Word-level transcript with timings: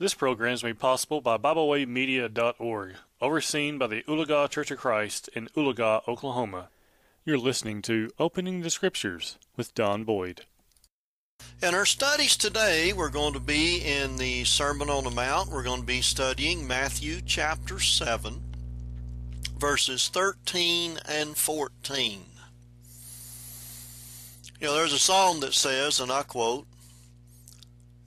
This 0.00 0.14
program 0.14 0.52
is 0.52 0.62
made 0.62 0.78
possible 0.78 1.20
by 1.20 1.38
BibleWayMedia.org, 1.38 2.94
overseen 3.20 3.78
by 3.78 3.88
the 3.88 4.04
Oologah 4.04 4.48
Church 4.48 4.70
of 4.70 4.78
Christ 4.78 5.28
in 5.34 5.48
Oologah, 5.56 6.06
Oklahoma. 6.06 6.68
You're 7.24 7.36
listening 7.36 7.82
to 7.82 8.08
Opening 8.16 8.60
the 8.60 8.70
Scriptures 8.70 9.38
with 9.56 9.74
Don 9.74 10.04
Boyd. 10.04 10.42
In 11.60 11.74
our 11.74 11.84
studies 11.84 12.36
today, 12.36 12.92
we're 12.92 13.08
going 13.08 13.32
to 13.32 13.40
be 13.40 13.78
in 13.78 14.18
the 14.18 14.44
Sermon 14.44 14.88
on 14.88 15.02
the 15.02 15.10
Mount. 15.10 15.50
We're 15.50 15.64
going 15.64 15.80
to 15.80 15.86
be 15.86 16.00
studying 16.00 16.64
Matthew 16.64 17.20
chapter 17.20 17.80
7, 17.80 18.40
verses 19.58 20.06
13 20.06 21.00
and 21.08 21.36
14. 21.36 22.20
You 24.60 24.66
know, 24.68 24.74
there's 24.74 24.92
a 24.92 24.98
song 25.00 25.40
that 25.40 25.54
says, 25.54 25.98
and 25.98 26.12
I 26.12 26.22
quote, 26.22 26.68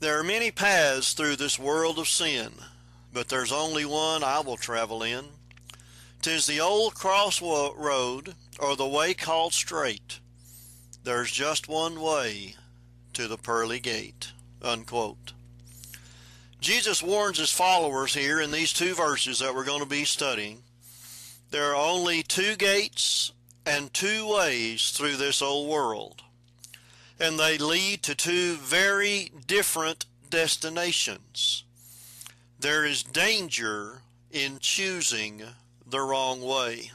There 0.01 0.17
are 0.17 0.23
many 0.23 0.49
paths 0.49 1.13
through 1.13 1.35
this 1.35 1.59
world 1.59 1.99
of 1.99 2.07
sin, 2.07 2.53
but 3.13 3.27
there's 3.29 3.51
only 3.51 3.85
one 3.85 4.23
I 4.23 4.39
will 4.39 4.57
travel 4.57 5.03
in. 5.03 5.25
Tis 6.23 6.47
the 6.47 6.59
old 6.59 6.95
cross 6.95 7.39
road, 7.39 8.33
or 8.57 8.75
the 8.75 8.87
way 8.87 9.13
called 9.13 9.53
straight. 9.53 10.19
There's 11.03 11.29
just 11.29 11.69
one 11.69 12.01
way 12.01 12.55
to 13.13 13.27
the 13.27 13.37
pearly 13.37 13.79
gate. 13.79 14.31
Unquote. 14.63 15.33
Jesus 16.59 17.03
warns 17.03 17.37
his 17.37 17.51
followers 17.51 18.15
here 18.15 18.41
in 18.41 18.49
these 18.49 18.73
two 18.73 18.95
verses 18.95 19.37
that 19.37 19.53
we're 19.53 19.63
going 19.63 19.83
to 19.83 19.85
be 19.85 20.05
studying. 20.05 20.63
There 21.51 21.75
are 21.75 21.75
only 21.75 22.23
two 22.23 22.55
gates 22.55 23.33
and 23.67 23.93
two 23.93 24.27
ways 24.27 24.89
through 24.89 25.17
this 25.17 25.43
old 25.43 25.69
world 25.69 26.23
and 27.21 27.39
they 27.39 27.55
lead 27.55 28.01
to 28.01 28.15
two 28.15 28.55
very 28.55 29.31
different 29.45 30.07
destinations. 30.31 31.63
There 32.59 32.83
is 32.83 33.03
danger 33.03 34.01
in 34.31 34.57
choosing 34.59 35.43
the 35.85 36.01
wrong 36.01 36.41
way. 36.41 36.89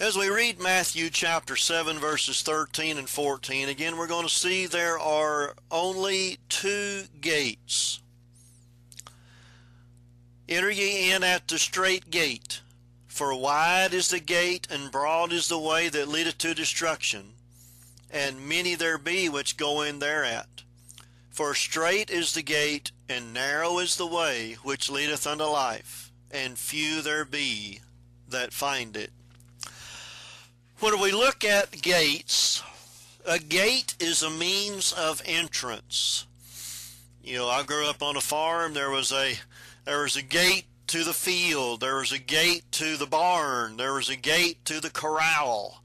As 0.00 0.16
we 0.16 0.28
read 0.28 0.58
Matthew 0.58 1.08
chapter 1.08 1.54
7, 1.54 2.00
verses 2.00 2.42
13 2.42 2.98
and 2.98 3.08
14, 3.08 3.68
again 3.68 3.96
we're 3.96 4.08
going 4.08 4.26
to 4.26 4.34
see 4.34 4.66
there 4.66 4.98
are 4.98 5.54
only 5.70 6.38
two 6.48 7.04
gates. 7.20 8.00
Enter 10.48 10.70
ye 10.70 11.12
in 11.12 11.22
at 11.22 11.46
the 11.46 11.60
straight 11.60 12.10
gate, 12.10 12.60
for 13.06 13.38
wide 13.38 13.94
is 13.94 14.08
the 14.08 14.18
gate 14.18 14.66
and 14.68 14.90
broad 14.90 15.32
is 15.32 15.46
the 15.46 15.60
way 15.60 15.88
that 15.88 16.08
leadeth 16.08 16.38
to 16.38 16.54
destruction 16.54 17.34
and 18.12 18.46
many 18.46 18.74
there 18.74 18.98
be 18.98 19.28
which 19.28 19.56
go 19.56 19.82
in 19.82 19.98
thereat. 19.98 20.62
For 21.30 21.54
strait 21.54 22.10
is 22.10 22.34
the 22.34 22.42
gate, 22.42 22.92
and 23.08 23.32
narrow 23.32 23.78
is 23.78 23.96
the 23.96 24.06
way 24.06 24.58
which 24.62 24.90
leadeth 24.90 25.26
unto 25.26 25.44
life, 25.44 26.12
and 26.30 26.58
few 26.58 27.00
there 27.00 27.24
be 27.24 27.80
that 28.28 28.52
find 28.52 28.96
it. 28.96 29.10
When 30.80 31.00
we 31.00 31.10
look 31.10 31.44
at 31.44 31.80
gates, 31.80 32.62
a 33.24 33.38
gate 33.38 33.94
is 34.00 34.22
a 34.22 34.30
means 34.30 34.92
of 34.92 35.22
entrance. 35.24 36.26
You 37.22 37.38
know, 37.38 37.48
I 37.48 37.62
grew 37.62 37.88
up 37.88 38.02
on 38.02 38.16
a 38.16 38.20
farm. 38.20 38.74
There 38.74 38.90
was 38.90 39.12
a 39.12 39.38
there 39.84 40.02
was 40.02 40.16
a 40.16 40.22
gate 40.22 40.66
to 40.88 41.04
the 41.04 41.14
field. 41.14 41.80
There 41.80 41.96
was 41.96 42.12
a 42.12 42.18
gate 42.18 42.64
to 42.72 42.96
the 42.96 43.06
barn. 43.06 43.76
There 43.76 43.94
was 43.94 44.08
a 44.08 44.16
gate 44.16 44.64
to 44.66 44.80
the 44.80 44.90
corral. 44.90 45.82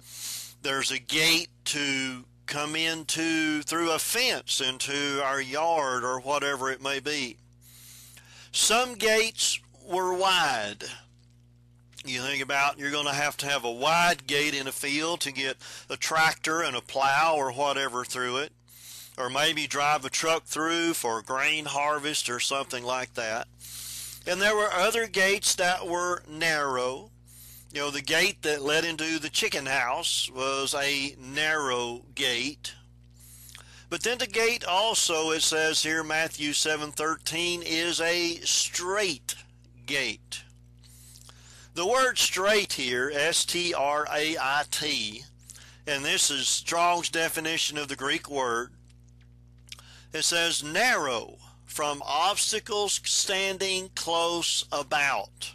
There's 0.68 0.92
a 0.92 1.00
gate 1.00 1.48
to 1.64 2.26
come 2.46 2.76
into 2.76 3.62
through 3.62 3.92
a 3.92 4.00
fence 4.00 4.60
into 4.60 5.22
our 5.24 5.40
yard 5.40 6.04
or 6.04 6.20
whatever 6.20 6.70
it 6.70 6.84
may 6.84 7.00
be. 7.00 7.38
Some 8.52 8.96
gates 8.96 9.62
were 9.88 10.14
wide. 10.14 10.84
You 12.04 12.20
think 12.20 12.44
about 12.44 12.80
you're 12.80 12.92
going 12.92 13.06
to 13.06 13.14
have 13.14 13.38
to 13.38 13.46
have 13.48 13.64
a 13.64 13.72
wide 13.72 14.28
gate 14.28 14.54
in 14.54 14.68
a 14.68 14.74
field 14.74 15.22
to 15.22 15.32
get 15.32 15.56
a 15.90 15.96
tractor 15.96 16.62
and 16.62 16.76
a 16.76 16.82
plow 16.82 17.36
or 17.38 17.54
whatever 17.54 18.04
through 18.04 18.40
it, 18.40 18.52
or 19.18 19.30
maybe 19.30 19.68
drive 19.68 20.04
a 20.04 20.10
truck 20.10 20.44
through 20.44 20.96
for 20.96 21.22
grain 21.22 21.64
harvest 21.64 22.30
or 22.30 22.42
something 22.42 22.84
like 22.84 23.14
that. 23.14 23.48
And 24.28 24.42
there 24.42 24.58
were 24.58 24.74
other 24.74 25.08
gates 25.08 25.56
that 25.56 25.88
were 25.88 26.24
narrow 26.28 27.12
you 27.78 27.84
know, 27.84 27.92
the 27.92 28.02
gate 28.02 28.42
that 28.42 28.64
led 28.64 28.84
into 28.86 29.20
the 29.20 29.30
chicken 29.30 29.68
house 29.68 30.32
was 30.34 30.74
a 30.74 31.16
narrow 31.20 32.02
gate. 32.16 32.74
But 33.88 34.02
then 34.02 34.18
the 34.18 34.26
gate 34.26 34.66
also, 34.66 35.30
it 35.30 35.44
says 35.44 35.84
here, 35.84 36.04
Matthew 36.04 36.54
7:13, 36.54 37.62
is 37.62 38.02
a 38.02 38.38
strait 38.38 39.36
gate. 39.86 40.42
The 41.76 41.86
word 41.86 42.18
straight 42.18 42.74
here, 42.74 43.12
S-T-R-A-I-T, 43.14 43.66
and 45.86 46.04
this 46.04 46.32
is 46.32 46.48
Strong's 46.48 47.10
definition 47.10 47.78
of 47.78 47.90
the 47.90 47.96
Greek 47.96 48.28
word. 48.28 48.74
It 50.14 50.24
says 50.24 50.64
narrow, 50.64 51.38
from 51.68 52.02
obstacles 52.04 53.00
standing 53.04 53.92
close 53.94 54.66
about. 54.72 55.52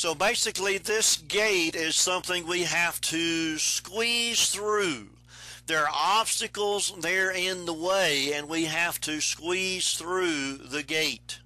So 0.00 0.14
basically, 0.14 0.78
this 0.78 1.18
gate 1.18 1.76
is 1.76 1.94
something 1.94 2.46
we 2.46 2.62
have 2.62 3.02
to 3.02 3.58
squeeze 3.58 4.48
through. 4.48 5.10
There 5.66 5.82
are 5.82 5.94
obstacles 5.94 6.94
there 7.00 7.30
in 7.30 7.66
the 7.66 7.74
way, 7.74 8.32
and 8.32 8.48
we 8.48 8.64
have 8.64 8.98
to 9.02 9.20
squeeze 9.20 9.92
through 9.92 10.56
the 10.56 10.82
gate. 10.82 11.40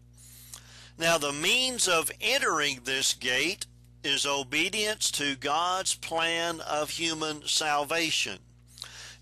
Now, 0.96 1.18
the 1.18 1.32
means 1.32 1.88
of 1.88 2.12
entering 2.20 2.82
this 2.84 3.12
gate 3.12 3.66
is 4.04 4.24
obedience 4.24 5.10
to 5.10 5.34
God's 5.34 5.96
plan 5.96 6.60
of 6.60 6.90
human 6.90 7.48
salvation. 7.48 8.38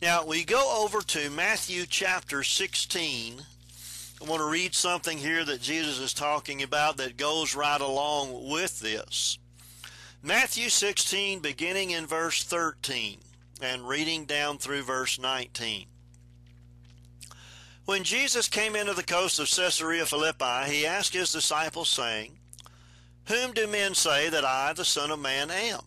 Now, 0.03 0.27
we 0.27 0.45
go 0.45 0.85
over 0.85 1.01
to 1.01 1.31
Matthew 1.31 1.87
chapter 1.87 2.43
16 2.43 3.47
I 4.23 4.29
want 4.29 4.41
to 4.41 4.49
read 4.49 4.73
something 4.73 5.19
here 5.19 5.45
that 5.45 5.61
Jesus 5.61 5.99
is 5.99 6.15
talking 6.15 6.63
about 6.63 6.97
that 6.99 7.17
goes 7.17 7.57
right 7.57 7.81
along 7.81 8.49
with 8.49 8.79
this. 8.79 9.37
Matthew 10.23 10.69
16, 10.69 11.41
beginning 11.41 11.91
in 11.91 12.07
verse 12.07 12.45
13 12.45 13.19
and 13.61 13.89
reading 13.89 14.25
down 14.25 14.59
through 14.59 14.83
verse 14.83 15.19
19. 15.19 15.87
When 17.85 18.05
Jesus 18.05 18.47
came 18.47 18.77
into 18.77 18.95
the 18.95 19.03
coast 19.03 19.41
of 19.41 19.51
Caesarea 19.51 20.07
Philippi, 20.07 20.71
he 20.71 20.87
asked 20.87 21.15
his 21.15 21.33
disciples, 21.33 21.89
saying, 21.89 22.39
Whom 23.27 23.53
do 23.53 23.67
men 23.67 23.95
say 23.95 24.29
that 24.29 24.45
I, 24.45 24.73
the 24.73 24.85
Son 24.85 25.11
of 25.11 25.19
Man, 25.19 25.51
am? 25.51 25.81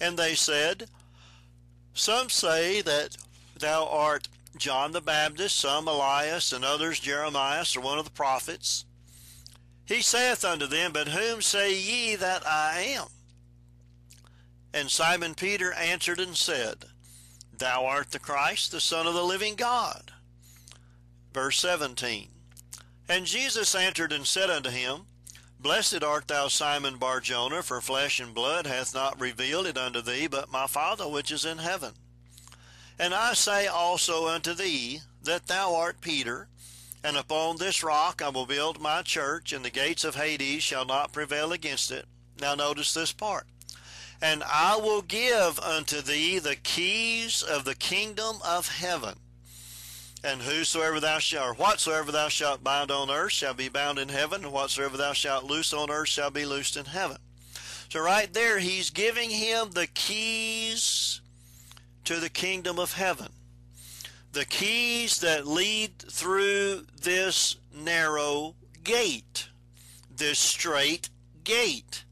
And 0.00 0.16
they 0.16 0.34
said, 0.34 0.86
Some 1.92 2.30
say 2.30 2.80
that 2.80 3.18
thou 3.58 3.86
art 3.86 4.28
John 4.56 4.92
the 4.92 5.00
Baptist, 5.00 5.56
some 5.56 5.88
Elias, 5.88 6.52
and 6.52 6.64
others 6.64 7.00
Jeremiah, 7.00 7.64
or 7.76 7.80
one 7.80 7.98
of 7.98 8.04
the 8.04 8.10
prophets. 8.10 8.84
He 9.84 10.00
saith 10.00 10.44
unto 10.44 10.66
them, 10.66 10.92
But 10.92 11.08
whom 11.08 11.42
say 11.42 11.74
ye 11.78 12.16
that 12.16 12.46
I 12.46 12.80
am? 12.96 13.06
And 14.72 14.90
Simon 14.90 15.34
Peter 15.34 15.72
answered 15.72 16.20
and 16.20 16.36
said, 16.36 16.86
Thou 17.56 17.84
art 17.84 18.10
the 18.10 18.18
Christ, 18.18 18.72
the 18.72 18.80
Son 18.80 19.06
of 19.06 19.14
the 19.14 19.22
living 19.22 19.54
God. 19.54 20.12
Verse 21.32 21.58
17 21.58 22.28
And 23.08 23.26
Jesus 23.26 23.74
answered 23.74 24.12
and 24.12 24.26
said 24.26 24.50
unto 24.50 24.70
him, 24.70 25.06
Blessed 25.58 26.02
art 26.02 26.28
thou, 26.28 26.48
Simon 26.48 26.98
Barjona, 26.98 27.62
for 27.62 27.80
flesh 27.80 28.20
and 28.20 28.34
blood 28.34 28.66
hath 28.66 28.94
not 28.94 29.20
revealed 29.20 29.66
it 29.66 29.78
unto 29.78 30.02
thee, 30.02 30.26
but 30.26 30.50
my 30.50 30.66
Father 30.66 31.08
which 31.08 31.30
is 31.30 31.44
in 31.44 31.58
heaven. 31.58 31.94
And 32.98 33.12
I 33.12 33.34
say 33.34 33.66
also 33.66 34.28
unto 34.28 34.54
thee 34.54 35.00
that 35.22 35.46
thou 35.46 35.74
art 35.74 36.00
Peter, 36.00 36.48
and 37.02 37.16
upon 37.16 37.56
this 37.56 37.82
rock 37.82 38.22
I 38.22 38.28
will 38.28 38.46
build 38.46 38.80
my 38.80 39.02
church, 39.02 39.52
and 39.52 39.64
the 39.64 39.70
gates 39.70 40.04
of 40.04 40.14
Hades 40.14 40.62
shall 40.62 40.84
not 40.84 41.12
prevail 41.12 41.52
against 41.52 41.90
it. 41.90 42.06
Now 42.40 42.54
notice 42.54 42.94
this 42.94 43.12
part. 43.12 43.46
And 44.22 44.42
I 44.44 44.76
will 44.76 45.02
give 45.02 45.58
unto 45.58 46.00
thee 46.00 46.38
the 46.38 46.56
keys 46.56 47.42
of 47.42 47.64
the 47.64 47.74
kingdom 47.74 48.36
of 48.44 48.68
heaven. 48.68 49.18
And 50.22 50.40
whosoever 50.40 51.00
thou 51.00 51.18
shalt, 51.18 51.50
or 51.50 51.54
whatsoever 51.54 52.10
thou 52.10 52.28
shalt 52.28 52.64
bind 52.64 52.90
on 52.90 53.10
earth 53.10 53.32
shall 53.32 53.52
be 53.52 53.68
bound 53.68 53.98
in 53.98 54.08
heaven, 54.08 54.44
and 54.44 54.52
whatsoever 54.52 54.96
thou 54.96 55.12
shalt 55.12 55.44
loose 55.44 55.74
on 55.74 55.90
earth 55.90 56.08
shall 56.08 56.30
be 56.30 56.46
loosed 56.46 56.76
in 56.76 56.86
heaven. 56.86 57.18
So 57.90 58.00
right 58.00 58.32
there, 58.32 58.58
he's 58.60 58.88
giving 58.88 59.28
him 59.30 59.72
the 59.72 59.86
keys 59.88 61.20
to 62.04 62.20
the 62.20 62.30
kingdom 62.30 62.78
of 62.78 62.94
heaven. 62.94 63.28
The 64.32 64.44
keys 64.44 65.20
that 65.20 65.46
lead 65.46 65.98
through 65.98 66.86
this 67.00 67.56
narrow 67.72 68.54
gate, 68.82 69.48
this 70.14 70.38
straight 70.38 71.08
gate. 71.44 72.04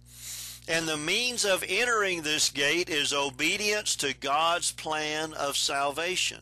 And 0.69 0.87
the 0.87 0.97
means 0.97 1.45
of 1.45 1.65
entering 1.69 2.23
this 2.23 2.49
gate 2.51 2.89
is 2.89 3.13
obedience 3.13 3.97
to 3.97 4.15
God's 4.15 4.71
plan 4.71 5.33
of 5.35 5.57
salvation. 5.57 6.41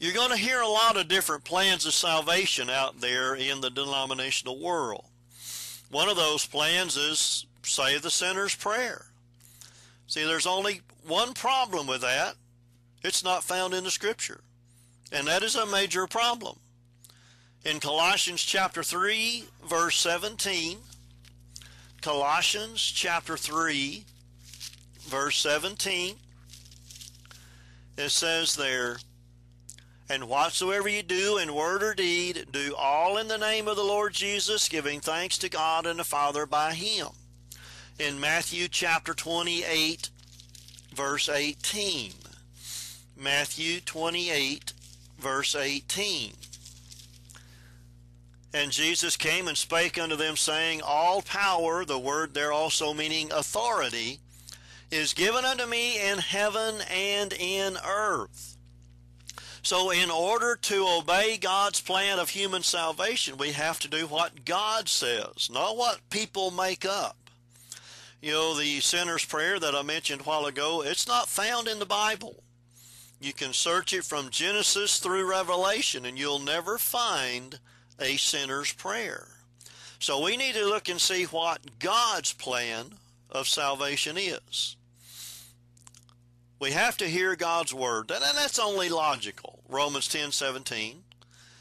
You're 0.00 0.14
going 0.14 0.30
to 0.30 0.36
hear 0.36 0.60
a 0.60 0.68
lot 0.68 0.96
of 0.96 1.08
different 1.08 1.44
plans 1.44 1.86
of 1.86 1.92
salvation 1.92 2.68
out 2.68 3.00
there 3.00 3.34
in 3.34 3.60
the 3.60 3.70
denominational 3.70 4.58
world. 4.58 5.04
One 5.90 6.08
of 6.08 6.16
those 6.16 6.46
plans 6.46 6.96
is 6.96 7.46
say 7.62 7.98
the 7.98 8.10
sinner's 8.10 8.54
prayer. 8.54 9.06
See, 10.06 10.24
there's 10.24 10.46
only 10.46 10.80
one 11.06 11.34
problem 11.34 11.86
with 11.86 12.02
that. 12.02 12.34
It's 13.02 13.24
not 13.24 13.44
found 13.44 13.74
in 13.74 13.84
the 13.84 13.90
scripture. 13.90 14.40
And 15.12 15.26
that 15.26 15.42
is 15.42 15.56
a 15.56 15.66
major 15.66 16.06
problem. 16.06 16.58
In 17.64 17.80
Colossians 17.80 18.42
chapter 18.42 18.82
3, 18.82 19.44
verse 19.66 19.96
17, 19.98 20.78
Colossians 22.02 22.82
chapter 22.82 23.36
3, 23.36 24.04
verse 25.00 25.38
17, 25.38 26.16
it 27.96 28.10
says 28.10 28.56
there, 28.56 28.98
And 30.10 30.28
whatsoever 30.28 30.88
you 30.88 31.02
do 31.02 31.38
in 31.38 31.54
word 31.54 31.82
or 31.82 31.94
deed, 31.94 32.46
do 32.52 32.74
all 32.76 33.16
in 33.16 33.28
the 33.28 33.38
name 33.38 33.68
of 33.68 33.76
the 33.76 33.84
Lord 33.84 34.12
Jesus, 34.12 34.68
giving 34.68 35.00
thanks 35.00 35.38
to 35.38 35.48
God 35.48 35.86
and 35.86 35.98
the 35.98 36.04
Father 36.04 36.44
by 36.44 36.74
him. 36.74 37.08
In 37.96 38.18
Matthew 38.18 38.66
chapter 38.66 39.14
28, 39.14 40.10
verse 40.92 41.28
18. 41.28 42.12
Matthew 43.16 43.80
28, 43.80 44.72
verse 45.16 45.54
18. 45.54 46.32
And 48.52 48.72
Jesus 48.72 49.16
came 49.16 49.46
and 49.46 49.56
spake 49.56 49.96
unto 49.96 50.16
them, 50.16 50.36
saying, 50.36 50.82
All 50.84 51.22
power, 51.22 51.84
the 51.84 51.98
word 51.98 52.34
there 52.34 52.52
also 52.52 52.92
meaning 52.92 53.30
authority, 53.30 54.18
is 54.90 55.14
given 55.14 55.44
unto 55.44 55.64
me 55.64 56.00
in 56.00 56.18
heaven 56.18 56.80
and 56.90 57.32
in 57.32 57.76
earth. 57.86 58.56
So, 59.62 59.90
in 59.90 60.10
order 60.10 60.56
to 60.56 60.98
obey 61.00 61.36
God's 61.36 61.80
plan 61.80 62.18
of 62.18 62.30
human 62.30 62.64
salvation, 62.64 63.36
we 63.36 63.52
have 63.52 63.78
to 63.80 63.88
do 63.88 64.08
what 64.08 64.44
God 64.44 64.88
says, 64.88 65.48
not 65.48 65.76
what 65.76 66.10
people 66.10 66.50
make 66.50 66.84
up. 66.84 67.16
You 68.24 68.32
know, 68.32 68.54
the 68.54 68.80
sinner's 68.80 69.22
prayer 69.22 69.60
that 69.60 69.74
I 69.74 69.82
mentioned 69.82 70.22
a 70.22 70.24
while 70.24 70.46
ago, 70.46 70.82
it's 70.82 71.06
not 71.06 71.28
found 71.28 71.68
in 71.68 71.78
the 71.78 71.84
Bible. 71.84 72.42
You 73.20 73.34
can 73.34 73.52
search 73.52 73.92
it 73.92 74.02
from 74.02 74.30
Genesis 74.30 74.98
through 74.98 75.28
Revelation, 75.28 76.06
and 76.06 76.18
you'll 76.18 76.38
never 76.38 76.78
find 76.78 77.58
a 78.00 78.16
sinner's 78.16 78.72
prayer. 78.72 79.28
So 79.98 80.24
we 80.24 80.38
need 80.38 80.54
to 80.54 80.64
look 80.64 80.88
and 80.88 80.98
see 80.98 81.24
what 81.24 81.78
God's 81.78 82.32
plan 82.32 82.94
of 83.28 83.46
salvation 83.46 84.16
is. 84.16 84.76
We 86.58 86.70
have 86.70 86.96
to 86.96 87.06
hear 87.06 87.36
God's 87.36 87.74
word, 87.74 88.10
and 88.10 88.22
that's 88.22 88.58
only 88.58 88.88
logical. 88.88 89.60
Romans 89.68 90.08
10 90.08 90.32
17. 90.32 91.04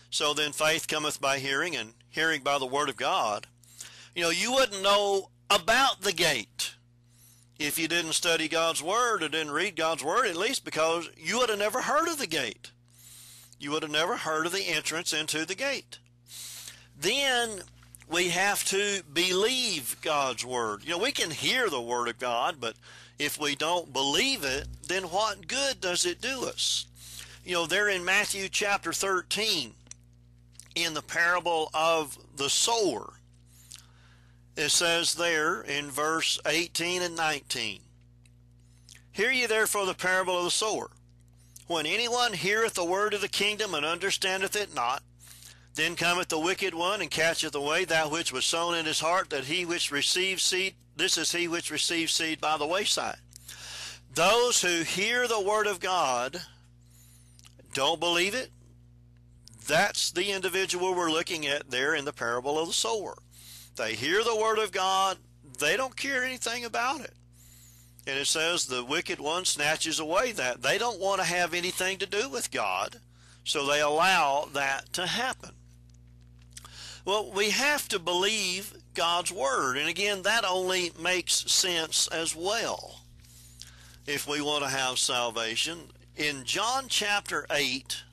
So 0.09 0.33
then 0.33 0.53
faith 0.53 0.87
cometh 0.87 1.19
by 1.19 1.39
hearing, 1.39 1.75
and 1.75 1.91
hearing 2.09 2.41
by 2.41 2.57
the 2.57 2.65
word 2.65 2.87
of 2.87 2.95
God. 2.95 3.47
You 4.15 4.23
know, 4.23 4.29
you 4.29 4.53
wouldn't 4.53 4.81
know 4.81 5.27
about 5.53 6.01
the 6.01 6.13
gate 6.13 6.75
if 7.59 7.77
you 7.77 7.87
didn't 7.87 8.13
study 8.13 8.47
God's 8.47 8.81
word 8.81 9.23
or 9.23 9.29
didn't 9.29 9.51
read 9.51 9.75
God's 9.75 10.03
word, 10.03 10.25
at 10.25 10.35
least 10.35 10.65
because 10.65 11.09
you 11.17 11.39
would 11.39 11.49
have 11.49 11.59
never 11.59 11.81
heard 11.81 12.07
of 12.07 12.17
the 12.17 12.27
gate. 12.27 12.71
You 13.59 13.71
would 13.71 13.83
have 13.83 13.91
never 13.91 14.17
heard 14.17 14.45
of 14.45 14.51
the 14.51 14.67
entrance 14.67 15.13
into 15.13 15.45
the 15.45 15.55
gate. 15.55 15.99
Then 16.99 17.61
we 18.09 18.29
have 18.29 18.63
to 18.65 19.01
believe 19.13 19.97
God's 20.01 20.45
word. 20.45 20.83
You 20.83 20.91
know, 20.91 20.97
we 20.97 21.11
can 21.11 21.31
hear 21.31 21.69
the 21.69 21.81
word 21.81 22.09
of 22.09 22.19
God, 22.19 22.57
but 22.59 22.75
if 23.19 23.39
we 23.39 23.55
don't 23.55 23.93
believe 23.93 24.43
it, 24.43 24.67
then 24.87 25.03
what 25.03 25.47
good 25.47 25.79
does 25.79 26.05
it 26.05 26.19
do 26.19 26.45
us? 26.45 26.85
You 27.45 27.53
know, 27.53 27.65
there 27.65 27.89
in 27.89 28.03
Matthew 28.03 28.49
chapter 28.49 28.91
13, 28.91 29.73
in 30.75 30.93
the 30.93 31.01
parable 31.01 31.69
of 31.73 32.17
the 32.35 32.49
sower, 32.49 33.13
it 34.55 34.69
says 34.69 35.15
there 35.15 35.61
in 35.61 35.89
verse 35.89 36.39
18 36.45 37.01
and 37.01 37.15
19 37.15 37.81
Hear 39.11 39.31
ye 39.31 39.45
therefore 39.45 39.85
the 39.85 39.93
parable 39.93 40.39
of 40.39 40.45
the 40.45 40.51
sower. 40.51 40.89
When 41.67 41.85
anyone 41.85 42.33
heareth 42.33 42.73
the 42.73 42.83
word 42.83 43.13
of 43.13 43.21
the 43.21 43.27
kingdom 43.27 43.75
and 43.75 43.85
understandeth 43.85 44.55
it 44.55 44.73
not, 44.73 45.03
then 45.75 45.95
cometh 45.95 46.29
the 46.29 46.39
wicked 46.39 46.73
one 46.73 47.01
and 47.01 47.09
catcheth 47.09 47.55
away 47.55 47.85
that 47.85 48.11
which 48.11 48.33
was 48.33 48.45
sown 48.45 48.75
in 48.75 48.85
his 48.85 48.99
heart, 48.99 49.29
that 49.29 49.45
he 49.45 49.65
which 49.65 49.91
receives 49.91 50.43
seed, 50.43 50.75
this 50.95 51.17
is 51.17 51.31
he 51.31 51.47
which 51.47 51.71
receives 51.71 52.13
seed 52.13 52.41
by 52.41 52.57
the 52.57 52.65
wayside. 52.65 53.17
Those 54.13 54.61
who 54.61 54.83
hear 54.83 55.27
the 55.27 55.41
word 55.41 55.67
of 55.67 55.79
God 55.79 56.41
don't 57.73 57.99
believe 57.99 58.35
it. 58.35 58.51
That's 59.67 60.11
the 60.11 60.31
individual 60.31 60.93
we're 60.93 61.11
looking 61.11 61.47
at 61.47 61.69
there 61.69 61.95
in 61.95 62.05
the 62.05 62.13
parable 62.13 62.59
of 62.59 62.67
the 62.67 62.73
sower. 62.73 63.15
They 63.75 63.95
hear 63.95 64.23
the 64.23 64.35
word 64.35 64.59
of 64.59 64.71
God, 64.71 65.17
they 65.59 65.77
don't 65.77 65.95
care 65.95 66.23
anything 66.23 66.65
about 66.65 67.01
it. 67.01 67.13
And 68.05 68.19
it 68.19 68.27
says 68.27 68.65
the 68.65 68.83
wicked 68.83 69.19
one 69.19 69.45
snatches 69.45 69.99
away 69.99 70.33
that. 70.33 70.61
They 70.61 70.77
don't 70.77 70.99
want 70.99 71.21
to 71.21 71.27
have 71.27 71.53
anything 71.53 71.97
to 71.99 72.05
do 72.05 72.29
with 72.29 72.51
God, 72.51 72.97
so 73.43 73.65
they 73.65 73.79
allow 73.79 74.49
that 74.53 74.91
to 74.93 75.07
happen. 75.07 75.51
Well, 77.05 77.31
we 77.31 77.49
have 77.49 77.87
to 77.89 77.99
believe 77.99 78.73
God's 78.93 79.31
Word. 79.31 79.77
And 79.77 79.89
again, 79.89 80.21
that 80.23 80.45
only 80.45 80.91
makes 81.01 81.51
sense 81.51 82.07
as 82.07 82.35
well 82.35 83.01
if 84.05 84.27
we 84.27 84.41
want 84.41 84.63
to 84.63 84.69
have 84.69 84.99
salvation. 84.99 85.91
In 86.15 86.43
John 86.43 86.85
chapter 86.87 87.45
8, 87.49 88.03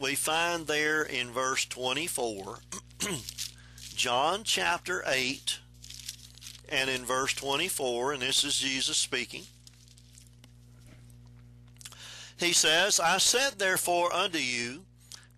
we 0.00 0.14
find 0.14 0.66
there 0.66 1.02
in 1.02 1.30
verse 1.30 1.64
24, 1.64 2.58
John 3.98 4.44
chapter 4.44 5.02
8, 5.08 5.58
and 6.68 6.88
in 6.88 7.04
verse 7.04 7.34
24, 7.34 8.12
and 8.12 8.22
this 8.22 8.44
is 8.44 8.56
Jesus 8.56 8.96
speaking. 8.96 9.42
He 12.38 12.52
says, 12.52 13.00
I 13.00 13.18
said 13.18 13.58
therefore 13.58 14.14
unto 14.14 14.38
you 14.38 14.82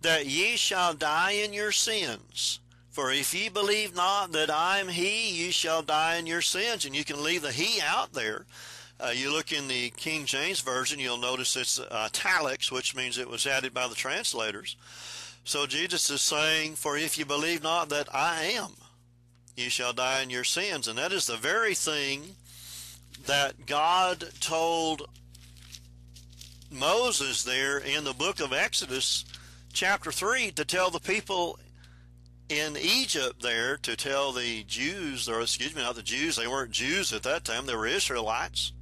that 0.01 0.27
ye 0.27 0.57
shall 0.57 0.93
die 0.93 1.31
in 1.31 1.53
your 1.53 1.71
sins. 1.71 2.59
For 2.91 3.11
if 3.11 3.33
ye 3.33 3.49
believe 3.49 3.95
not 3.95 4.31
that 4.33 4.51
I 4.51 4.77
am 4.77 4.89
he, 4.89 5.43
ye 5.43 5.49
shall 5.49 5.81
die 5.81 6.17
in 6.17 6.27
your 6.27 6.41
sins. 6.41 6.85
And 6.85 6.95
you 6.95 7.03
can 7.03 7.23
leave 7.23 7.41
the 7.41 7.51
he 7.51 7.81
out 7.81 8.13
there. 8.13 8.45
Uh, 8.99 9.09
you 9.09 9.33
look 9.33 9.51
in 9.51 9.69
the 9.69 9.89
King 9.89 10.25
James 10.25 10.59
Version, 10.59 10.99
you'll 10.99 11.17
notice 11.17 11.55
it's 11.55 11.79
uh, 11.79 11.87
italics, 11.91 12.71
which 12.71 12.95
means 12.95 13.17
it 13.17 13.27
was 13.27 13.47
added 13.47 13.73
by 13.73 13.87
the 13.87 13.95
translators. 13.95 14.75
So 15.43 15.65
Jesus 15.65 16.09
is 16.09 16.21
saying, 16.21 16.75
For 16.75 16.97
if 16.97 17.17
you 17.17 17.25
believe 17.25 17.63
not 17.63 17.89
that 17.89 18.13
I 18.13 18.43
am, 18.43 18.71
you 19.55 19.69
shall 19.69 19.93
die 19.93 20.21
in 20.21 20.29
your 20.29 20.43
sins. 20.43 20.87
And 20.87 20.97
that 20.97 21.11
is 21.11 21.27
the 21.27 21.37
very 21.37 21.75
thing 21.75 22.35
that 23.25 23.65
God 23.65 24.25
told 24.39 25.09
Moses 26.71 27.43
there 27.43 27.77
in 27.77 28.03
the 28.03 28.13
book 28.13 28.39
of 28.39 28.53
Exodus 28.53 29.25
chapter 29.73 30.11
3 30.11 30.51
to 30.51 30.65
tell 30.65 30.89
the 30.89 30.99
people 30.99 31.59
in 32.49 32.75
Egypt 32.77 33.41
there 33.41 33.77
to 33.77 33.95
tell 33.95 34.31
the 34.31 34.63
Jews, 34.63 35.29
or 35.29 35.41
excuse 35.41 35.75
me, 35.75 35.81
not 35.81 35.95
the 35.95 36.01
Jews, 36.01 36.35
they 36.35 36.47
weren't 36.47 36.71
Jews 36.71 37.13
at 37.13 37.23
that 37.23 37.45
time, 37.45 37.65
they 37.65 37.75
were 37.75 37.87
Israelites. 37.87 38.73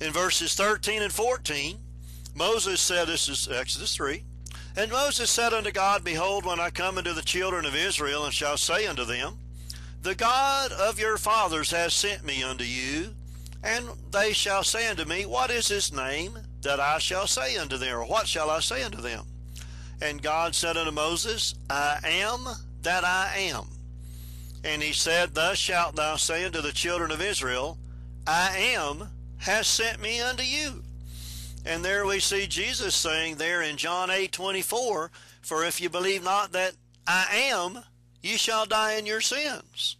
In 0.00 0.12
verses 0.12 0.54
13 0.54 1.02
and 1.02 1.12
14, 1.12 1.78
Moses 2.34 2.80
said, 2.80 3.08
This 3.08 3.28
is 3.28 3.48
Exodus 3.48 3.94
3. 3.96 4.22
And 4.76 4.90
Moses 4.90 5.30
said 5.30 5.54
unto 5.54 5.70
God, 5.70 6.04
Behold, 6.04 6.44
when 6.44 6.60
I 6.60 6.70
come 6.70 6.98
unto 6.98 7.12
the 7.12 7.22
children 7.22 7.64
of 7.64 7.74
Israel, 7.74 8.24
and 8.24 8.34
shall 8.34 8.56
say 8.56 8.86
unto 8.86 9.04
them, 9.04 9.38
The 10.02 10.14
God 10.14 10.72
of 10.72 10.98
your 10.98 11.16
fathers 11.16 11.70
has 11.70 11.94
sent 11.94 12.24
me 12.24 12.42
unto 12.42 12.64
you, 12.64 13.14
and 13.62 13.86
they 14.12 14.32
shall 14.32 14.62
say 14.62 14.88
unto 14.88 15.04
me, 15.04 15.24
What 15.24 15.50
is 15.50 15.68
his 15.68 15.92
name? 15.92 16.38
that 16.66 16.80
I 16.80 16.98
shall 16.98 17.28
say 17.28 17.56
unto 17.56 17.76
them, 17.76 17.96
or 17.96 18.04
what 18.04 18.26
shall 18.26 18.50
I 18.50 18.58
say 18.58 18.82
unto 18.82 19.00
them? 19.00 19.24
And 20.02 20.20
God 20.20 20.52
said 20.52 20.76
unto 20.76 20.90
Moses, 20.90 21.54
I 21.70 22.00
am 22.02 22.44
that 22.82 23.04
I 23.04 23.52
am. 23.52 23.68
And 24.64 24.82
he 24.82 24.92
said, 24.92 25.32
Thus 25.32 25.58
shalt 25.58 25.94
thou 25.94 26.16
say 26.16 26.44
unto 26.44 26.60
the 26.60 26.72
children 26.72 27.12
of 27.12 27.22
Israel, 27.22 27.78
I 28.26 28.58
am 28.74 29.10
has 29.38 29.68
sent 29.68 30.00
me 30.00 30.20
unto 30.20 30.42
you. 30.42 30.82
And 31.66 31.84
there 31.84 32.06
we 32.06 32.20
see 32.20 32.46
Jesus 32.46 32.94
saying 32.94 33.36
there 33.36 33.60
in 33.60 33.76
John 33.76 34.08
8 34.08 34.30
24, 34.30 35.10
For 35.42 35.64
if 35.64 35.80
you 35.80 35.90
believe 35.90 36.22
not 36.22 36.52
that 36.52 36.74
I 37.08 37.26
am, 37.50 37.80
ye 38.22 38.36
shall 38.36 38.66
die 38.66 38.94
in 38.94 39.04
your 39.04 39.20
sins. 39.20 39.96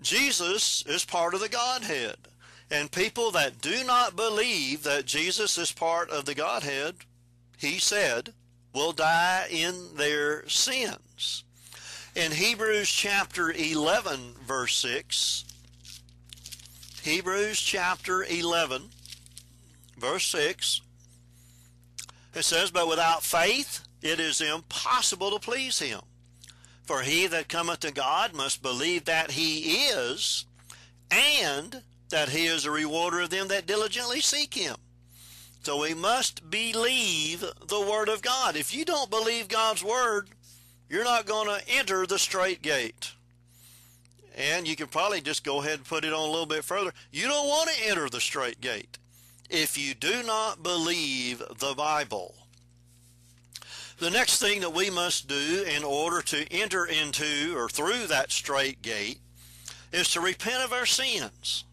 Jesus 0.00 0.84
is 0.86 1.04
part 1.04 1.34
of 1.34 1.40
the 1.40 1.48
Godhead. 1.48 2.16
And 2.68 2.90
people 2.90 3.30
that 3.30 3.60
do 3.60 3.84
not 3.84 4.16
believe 4.16 4.82
that 4.82 5.06
Jesus 5.06 5.56
is 5.56 5.70
part 5.70 6.10
of 6.10 6.24
the 6.24 6.34
Godhead, 6.34 6.96
he 7.56 7.78
said, 7.78 8.34
will 8.74 8.92
die 8.92 9.46
in 9.50 9.94
their 9.96 10.46
sins. 10.48 11.44
In 12.16 12.32
Hebrews 12.32 12.90
chapter 12.90 13.52
11, 13.52 14.34
verse 14.44 14.76
6, 14.76 15.44
Hebrews 17.02 17.60
chapter 17.60 18.24
11, 18.24 18.90
verse 19.96 20.26
6, 20.26 20.82
It 22.34 22.44
says, 22.44 22.70
But 22.70 22.88
without 22.88 23.22
faith 23.22 23.84
it 24.02 24.20
is 24.20 24.40
impossible 24.40 25.30
to 25.32 25.38
please 25.38 25.78
him. 25.78 26.00
For 26.84 27.02
he 27.02 27.26
that 27.26 27.48
cometh 27.48 27.80
to 27.80 27.92
God 27.92 28.32
must 28.32 28.62
believe 28.62 29.04
that 29.04 29.32
he 29.32 29.86
is, 29.88 30.46
and 31.10 31.82
that 32.10 32.30
he 32.30 32.46
is 32.46 32.64
a 32.64 32.70
rewarder 32.70 33.20
of 33.20 33.30
them 33.30 33.48
that 33.48 33.66
diligently 33.66 34.20
seek 34.20 34.54
him. 34.54 34.76
So 35.62 35.82
we 35.82 35.92
must 35.92 36.48
believe 36.48 37.40
the 37.40 37.80
Word 37.80 38.08
of 38.08 38.22
God. 38.22 38.56
If 38.56 38.74
you 38.74 38.86
don't 38.86 39.10
believe 39.10 39.48
God's 39.48 39.84
Word, 39.84 40.28
you're 40.88 41.04
not 41.04 41.26
going 41.26 41.48
to 41.48 41.68
enter 41.68 42.06
the 42.06 42.18
straight 42.18 42.62
gate. 42.62 43.12
And 44.34 44.66
you 44.66 44.76
can 44.76 44.86
probably 44.86 45.20
just 45.20 45.44
go 45.44 45.60
ahead 45.60 45.74
and 45.74 45.84
put 45.84 46.04
it 46.04 46.12
on 46.14 46.20
a 46.20 46.32
little 46.32 46.46
bit 46.46 46.64
further. 46.64 46.94
You 47.12 47.26
don't 47.26 47.48
want 47.48 47.68
to 47.70 47.88
enter 47.88 48.08
the 48.08 48.20
straight 48.20 48.60
gate 48.60 48.96
if 49.50 49.78
you 49.78 49.94
do 49.94 50.22
not 50.22 50.62
believe 50.62 51.42
the 51.58 51.74
Bible. 51.74 52.34
The 53.98 54.10
next 54.10 54.38
thing 54.38 54.60
that 54.60 54.74
we 54.74 54.90
must 54.90 55.26
do 55.26 55.64
in 55.68 55.82
order 55.82 56.22
to 56.22 56.52
enter 56.52 56.86
into 56.86 57.56
or 57.56 57.68
through 57.68 58.06
that 58.06 58.30
straight 58.30 58.80
gate 58.82 59.18
is 59.92 60.12
to 60.12 60.20
repent 60.20 60.64
of 60.64 60.72
our 60.72 60.86
sins. 60.86 61.64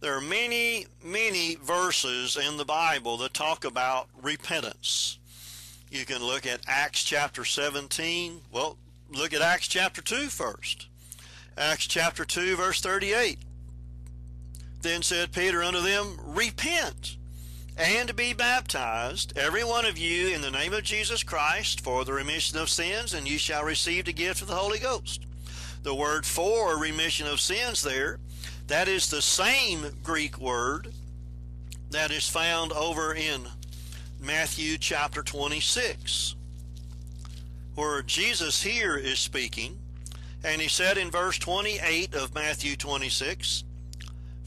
There 0.00 0.14
are 0.14 0.20
many, 0.20 0.86
many 1.04 1.56
verses 1.56 2.36
in 2.36 2.56
the 2.56 2.64
Bible 2.64 3.16
that 3.18 3.34
talk 3.34 3.64
about 3.64 4.08
repentance. 4.20 5.18
You 5.90 6.04
can 6.04 6.22
look 6.22 6.46
at 6.46 6.60
Acts 6.66 7.04
chapter 7.04 7.44
17. 7.44 8.40
Well, 8.52 8.76
look 9.10 9.32
at 9.32 9.42
Acts 9.42 9.68
chapter 9.68 10.02
2 10.02 10.28
first. 10.28 10.86
Acts 11.56 11.86
chapter 11.86 12.24
2, 12.24 12.56
verse 12.56 12.80
38. 12.80 13.38
Then 14.82 15.02
said 15.02 15.32
Peter 15.32 15.62
unto 15.62 15.80
them, 15.80 16.18
Repent 16.24 17.16
and 17.76 18.14
be 18.16 18.32
baptized, 18.32 19.36
every 19.36 19.64
one 19.64 19.86
of 19.86 19.98
you, 19.98 20.28
in 20.28 20.40
the 20.40 20.50
name 20.50 20.72
of 20.72 20.82
Jesus 20.82 21.22
Christ, 21.22 21.80
for 21.80 22.04
the 22.04 22.12
remission 22.12 22.58
of 22.58 22.68
sins, 22.68 23.14
and 23.14 23.28
you 23.28 23.38
shall 23.38 23.64
receive 23.64 24.04
the 24.04 24.12
gift 24.12 24.42
of 24.42 24.48
the 24.48 24.54
Holy 24.54 24.78
Ghost. 24.78 25.24
The 25.82 25.94
word 25.94 26.26
for 26.26 26.78
remission 26.78 27.26
of 27.26 27.40
sins 27.40 27.82
there, 27.82 28.18
that 28.66 28.88
is 28.88 29.08
the 29.08 29.22
same 29.22 29.86
Greek 30.02 30.38
word 30.38 30.92
that 31.90 32.10
is 32.10 32.28
found 32.28 32.72
over 32.72 33.14
in 33.14 33.46
Matthew 34.20 34.76
chapter 34.78 35.22
26, 35.22 36.36
where 37.74 38.02
Jesus 38.02 38.62
here 38.62 38.96
is 38.96 39.18
speaking, 39.18 39.78
and 40.44 40.60
he 40.60 40.68
said 40.68 40.98
in 40.98 41.10
verse 41.10 41.38
28 41.38 42.14
of 42.14 42.34
Matthew 42.34 42.76
26, 42.76 43.64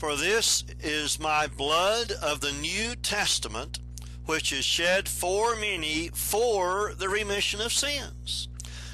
For 0.03 0.17
this 0.17 0.65
is 0.81 1.17
my 1.17 1.47
blood 1.47 2.11
of 2.11 2.41
the 2.41 2.51
New 2.51 2.93
Testament, 2.93 3.79
which 4.25 4.51
is 4.51 4.65
shed 4.65 5.07
for 5.07 5.55
many 5.55 6.09
for 6.09 6.93
the 6.93 7.07
remission 7.07 7.61
of 7.61 7.71
sins. 7.71 8.49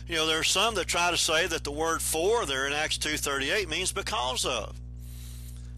You 0.06 0.18
know, 0.18 0.28
there 0.28 0.38
are 0.38 0.44
some 0.44 0.76
that 0.76 0.86
try 0.86 1.10
to 1.10 1.18
say 1.18 1.48
that 1.48 1.64
the 1.64 1.72
word 1.72 2.04
for 2.04 2.46
there 2.46 2.68
in 2.68 2.74
Acts 2.74 3.00
2.38 3.00 3.68
means 3.68 3.92
because 3.92 4.46
of. 4.46 4.80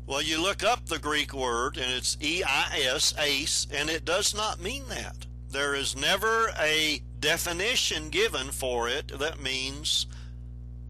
Well, 0.05 0.21
you 0.21 0.41
look 0.41 0.65
up 0.65 0.87
the 0.87 0.99
Greek 0.99 1.33
word, 1.33 1.77
and 1.77 1.89
it's 1.93 2.17
E-I-S, 2.19 3.13
ace, 3.17 3.67
and 3.73 3.89
it 3.89 4.03
does 4.03 4.35
not 4.35 4.59
mean 4.59 4.89
that. 4.89 5.27
There 5.49 5.75
is 5.75 5.95
never 5.95 6.49
a 6.59 7.01
definition 7.21 8.09
given 8.09 8.47
for 8.47 8.89
it 8.89 9.17
that 9.17 9.39
means 9.39 10.07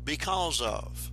because 0.03 0.59
of. 0.61 1.10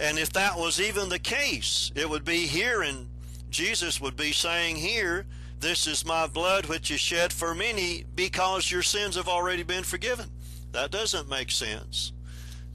And 0.00 0.18
if 0.18 0.32
that 0.34 0.56
was 0.56 0.80
even 0.80 1.08
the 1.08 1.18
case, 1.18 1.90
it 1.94 2.08
would 2.08 2.24
be 2.24 2.46
here, 2.46 2.82
and 2.82 3.08
Jesus 3.50 4.00
would 4.00 4.16
be 4.16 4.32
saying 4.32 4.76
here, 4.76 5.26
This 5.58 5.86
is 5.86 6.06
my 6.06 6.26
blood 6.26 6.66
which 6.66 6.90
is 6.90 7.00
shed 7.00 7.32
for 7.32 7.54
many 7.54 8.04
because 8.14 8.70
your 8.70 8.82
sins 8.82 9.16
have 9.16 9.28
already 9.28 9.64
been 9.64 9.84
forgiven. 9.84 10.30
That 10.72 10.90
doesn't 10.90 11.28
make 11.28 11.50
sense. 11.50 12.12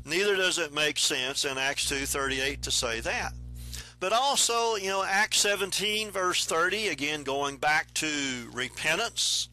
Neither 0.05 0.35
does 0.35 0.57
it 0.57 0.73
make 0.73 0.97
sense 0.97 1.45
in 1.45 1.57
Acts 1.57 1.89
2.38 1.89 2.61
to 2.61 2.71
say 2.71 2.99
that. 2.99 3.33
But 4.01 4.11
also, 4.11 4.75
you 4.75 4.89
know, 4.89 5.01
Acts 5.01 5.37
17, 5.37 6.11
verse 6.11 6.45
30, 6.45 6.89
again 6.89 7.23
going 7.23 7.55
back 7.55 7.93
to 7.95 8.49
repentance, 8.51 9.47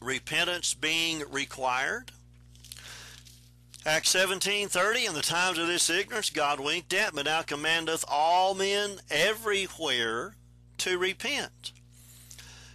repentance 0.00 0.72
being 0.72 1.22
required. 1.30 2.10
Acts 3.88 4.10
17:30 4.10 5.06
In 5.06 5.14
the 5.14 5.22
times 5.22 5.56
of 5.56 5.66
this 5.66 5.88
ignorance 5.88 6.28
God 6.28 6.60
winked 6.60 6.92
at 6.92 7.14
but 7.14 7.24
now 7.24 7.40
commandeth 7.40 8.04
all 8.06 8.54
men 8.54 9.00
everywhere 9.10 10.36
to 10.76 10.98
repent. 10.98 11.72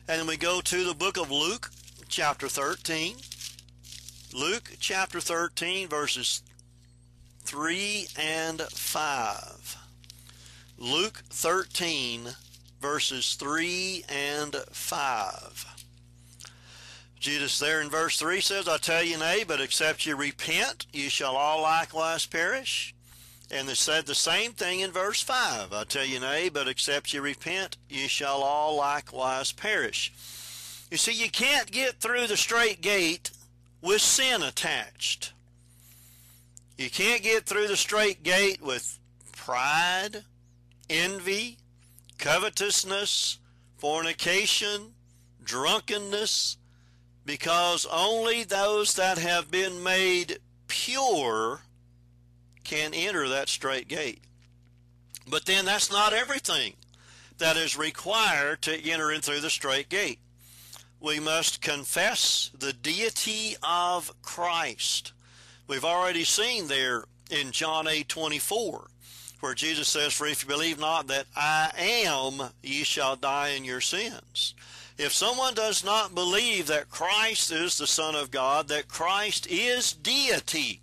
And 0.08 0.20
then 0.20 0.26
we 0.26 0.38
go 0.38 0.60
to 0.60 0.84
the 0.84 0.96
book 0.96 1.18
of 1.18 1.30
Luke 1.30 1.70
chapter 2.08 2.50
13. 2.50 3.18
Luke 4.34 4.72
chapter 4.80 5.22
13 5.22 5.88
verses 5.88 6.42
3 7.44 8.08
and 8.18 8.62
5. 8.64 9.78
Luke 10.80 11.22
13 11.30 12.30
verses 12.82 13.36
3 13.36 14.04
and 14.10 14.56
5. 14.56 15.73
Jesus 17.24 17.58
there 17.58 17.80
in 17.80 17.90
verse 17.90 18.20
3 18.20 18.42
says, 18.42 18.68
I 18.68 18.76
tell 18.76 19.02
you, 19.02 19.18
nay, 19.18 19.46
but 19.48 19.62
except 19.62 20.06
you 20.06 20.18
repent, 20.18 20.88
you 20.92 21.10
shall 21.10 21.38
all 21.38 21.62
likewise 21.62 22.26
perish. 22.26 22.94
And 23.50 23.66
they 23.66 23.76
said 23.76 24.06
the 24.06 24.14
same 24.14 24.52
thing 24.52 24.82
in 24.82 24.92
verse 24.92 25.22
5. 25.22 25.72
I 25.72 25.86
tell 25.86 26.04
you, 26.04 26.20
nay, 26.20 26.50
but 26.50 26.68
except 26.68 27.14
you 27.14 27.22
repent, 27.22 27.78
you 27.90 28.10
shall 28.10 28.44
all 28.44 28.76
likewise 28.76 29.54
perish. 29.54 30.12
You 30.92 30.98
see, 30.98 31.14
you 31.14 31.30
can't 31.30 31.72
get 31.72 32.02
through 32.02 32.28
the 32.28 32.36
straight 32.36 32.82
gate 32.82 33.32
with 33.82 34.02
sin 34.02 34.44
attached. 34.44 35.32
You 36.78 36.90
can't 36.90 37.24
get 37.24 37.46
through 37.46 37.70
the 37.70 37.78
straight 37.78 38.24
gate 38.24 38.62
with 38.62 39.00
pride, 39.32 40.26
envy, 40.90 41.58
covetousness, 42.18 43.38
fornication, 43.78 44.92
drunkenness, 45.42 46.58
because 47.26 47.86
only 47.92 48.44
those 48.44 48.96
that 48.96 49.18
have 49.18 49.50
been 49.50 49.84
made 49.84 50.40
pure 50.68 51.62
can 52.64 52.94
enter 52.94 53.28
that 53.30 53.50
straight 53.50 53.88
gate. 53.88 54.22
But 55.28 55.46
then 55.46 55.66
that's 55.66 55.92
not 55.92 56.14
everything 56.14 56.74
that 57.38 57.58
is 57.58 57.78
required 57.78 58.62
to 58.64 58.90
enter 58.90 59.12
in 59.12 59.22
through 59.22 59.42
the 59.42 59.50
straight 59.50 59.90
gate. 59.90 60.20
We 61.00 61.20
must 61.20 61.62
confess 61.62 62.50
the 62.58 62.74
deity 62.74 63.56
of 63.62 64.12
Christ. 64.22 65.12
We've 65.68 65.86
already 65.86 66.24
seen 66.24 66.68
there 66.68 67.06
in 67.30 67.52
John 67.52 67.88
8 67.88 68.08
24, 68.08 68.88
where 69.40 69.54
Jesus 69.54 69.88
says, 69.88 70.14
For 70.14 70.28
if 70.28 70.44
you 70.44 70.50
believe 70.50 70.80
not 70.80 71.08
that 71.08 71.26
I 71.36 71.72
am, 71.78 72.52
ye 72.62 72.84
shall 72.84 73.16
die 73.16 73.50
in 73.50 73.66
your 73.66 73.82
sins. 73.82 74.56
If 74.98 75.12
someone 75.12 75.56
does 75.56 75.84
not 75.84 76.14
believe 76.14 76.68
that 76.68 76.90
Christ 76.90 77.52
is 77.52 77.78
the 77.78 77.88
Son 77.88 78.16
of 78.16 78.32
God, 78.32 78.68
that 78.68 78.88
Christ 78.88 79.48
is 79.50 79.92
deity, 79.92 80.82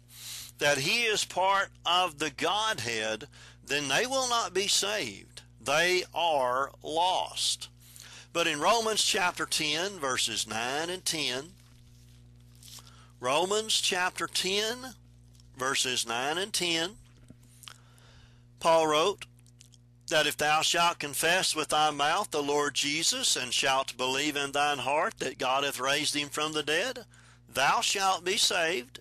that 0.59 0.79
he 0.79 1.05
is 1.05 1.25
part 1.25 1.69
of 1.87 2.19
the 2.19 2.31
Godhead, 2.31 3.29
then 3.65 3.89
they 3.89 4.07
will 4.07 4.29
not 4.29 4.53
be 4.53 4.67
saved. 4.67 5.43
They 5.61 6.03
are 6.13 6.73
lost. 6.83 7.69
But 8.33 8.47
in 8.47 8.61
Romans 8.61 9.03
chapter 9.03 9.47
10, 9.47 9.99
verses 10.01 10.47
9 10.47 10.91
and 10.91 11.05
10, 11.05 11.45
Romans 13.21 13.81
chapter 13.81 14.27
10, 14.27 14.95
verses 15.57 16.07
9 16.07 16.39
and 16.39 16.53
10, 16.53 16.91
Paul 18.59 18.87
wrote, 18.87 19.27
that 20.11 20.27
if 20.27 20.37
thou 20.37 20.61
shalt 20.61 20.99
confess 20.99 21.57
with 21.57 21.69
thy 21.69 21.91
mouth 21.91 22.31
the 22.31 22.43
Lord 22.43 22.75
Jesus, 22.75 23.35
and 23.37 23.53
shalt 23.53 23.97
believe 23.97 24.37
in 24.37 24.53
thine 24.53 24.79
heart 24.79 25.15
that 25.19 25.39
God 25.39 25.65
hath 25.65 25.81
raised 25.81 26.15
him 26.15 26.29
from 26.29 26.53
the 26.53 26.63
dead, 26.63 27.05
thou 27.53 27.81
shalt 27.81 28.25
be 28.25 28.37
saved. 28.37 29.01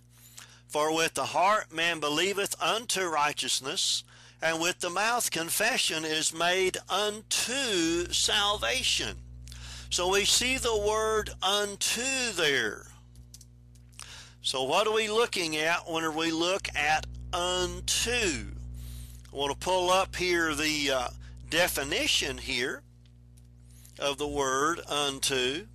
For 0.68 0.96
with 0.96 1.16
the 1.16 1.26
heart 1.26 1.74
man 1.74 2.00
believeth 2.00 2.56
unto 2.62 3.04
righteousness, 3.06 4.04
and 4.42 4.62
with 4.62 4.80
the 4.80 4.90
mouth 4.90 5.32
confession 5.32 6.06
is 6.06 6.34
made 6.34 6.78
unto 6.90 8.12
salvation. 8.12 9.18
So 9.90 10.10
we 10.10 10.26
see 10.26 10.58
the 10.58 10.78
word 10.78 11.32
unto 11.42 12.32
there. 12.36 12.86
So 14.42 14.64
what 14.64 14.88
are 14.88 14.94
we 14.94 15.10
looking 15.10 15.58
at 15.58 15.90
when 15.90 16.16
we 16.16 16.32
look 16.32 16.70
at 16.76 17.06
unto? 17.34 18.59
I 19.32 19.36
want 19.36 19.52
to 19.52 19.58
pull 19.58 19.92
up 19.92 20.16
here 20.16 20.56
the 20.56 20.92
uh, 20.92 21.08
definition 21.50 22.38
here 22.40 22.82
of 24.00 24.18
the 24.18 24.28
word 24.28 24.82
unto. 24.88 25.68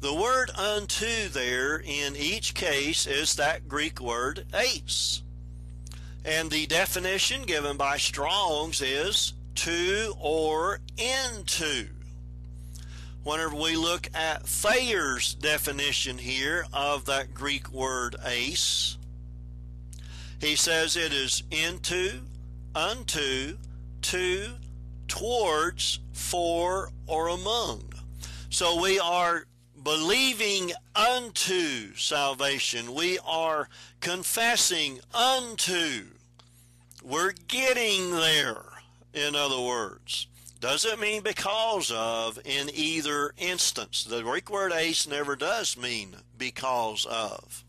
The 0.00 0.14
word 0.14 0.50
unto 0.50 1.28
there 1.28 1.76
in 1.78 2.16
each 2.16 2.54
case 2.54 3.06
is 3.06 3.36
that 3.36 3.68
Greek 3.68 4.00
word 4.00 4.44
eis. 4.52 5.22
And 6.24 6.50
the 6.50 6.66
definition 6.66 7.42
given 7.42 7.76
by 7.76 7.96
Strong's 7.96 8.82
is 8.82 9.34
to 9.56 10.14
or 10.18 10.80
into. 10.98 11.86
whenever 13.24 13.56
we 13.56 13.76
look 13.76 14.08
at 14.14 14.42
Thayer's 14.42 15.34
definition 15.34 16.18
here 16.18 16.66
of 16.72 17.06
that 17.06 17.32
Greek 17.34 17.70
word 17.72 18.16
eis, 18.22 18.98
he 20.40 20.56
says 20.56 20.96
it 20.96 21.12
is 21.12 21.42
into, 21.50 22.20
unto, 22.74 23.56
to, 24.02 24.50
towards, 25.08 26.00
for, 26.12 26.90
or 27.06 27.28
among. 27.28 27.92
So 28.50 28.80
we 28.80 28.98
are 28.98 29.46
believing 29.82 30.72
unto 30.94 31.94
salvation. 31.94 32.94
We 32.94 33.18
are 33.26 33.68
confessing 34.00 35.00
unto. 35.12 36.06
We're 37.02 37.34
getting 37.48 38.12
there, 38.12 38.62
in 39.12 39.34
other 39.34 39.60
words. 39.60 40.26
Doesn't 40.60 41.00
mean 41.00 41.22
because 41.22 41.90
of 41.90 42.38
in 42.44 42.70
either 42.72 43.34
instance. 43.36 44.04
The 44.04 44.22
Greek 44.22 44.48
word 44.48 44.72
eis 44.72 45.06
never 45.06 45.36
does 45.36 45.76
mean 45.76 46.16
because 46.38 47.04
of. 47.04 47.63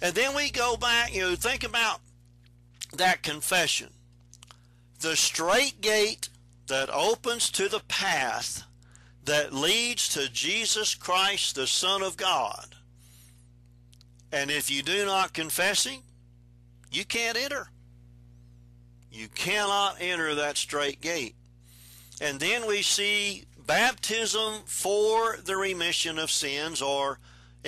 And 0.00 0.14
then 0.14 0.34
we 0.34 0.50
go 0.50 0.76
back, 0.76 1.14
you 1.14 1.22
know, 1.22 1.34
think 1.34 1.64
about 1.64 2.00
that 2.94 3.22
confession. 3.22 3.90
The 5.00 5.16
straight 5.16 5.80
gate 5.80 6.28
that 6.68 6.90
opens 6.90 7.50
to 7.52 7.68
the 7.68 7.82
path 7.88 8.64
that 9.24 9.52
leads 9.52 10.08
to 10.10 10.30
Jesus 10.30 10.94
Christ, 10.94 11.54
the 11.54 11.66
Son 11.66 12.02
of 12.02 12.16
God. 12.16 12.74
And 14.32 14.50
if 14.50 14.70
you 14.70 14.82
do 14.82 15.04
not 15.04 15.32
confess 15.32 15.84
Him, 15.84 16.00
you 16.90 17.04
can't 17.04 17.36
enter. 17.36 17.70
You 19.10 19.28
cannot 19.28 19.96
enter 20.00 20.34
that 20.34 20.56
straight 20.56 21.00
gate. 21.00 21.34
And 22.20 22.40
then 22.40 22.66
we 22.66 22.82
see 22.82 23.44
baptism 23.66 24.62
for 24.64 25.36
the 25.44 25.56
remission 25.56 26.18
of 26.18 26.30
sins, 26.30 26.82
or 26.82 27.18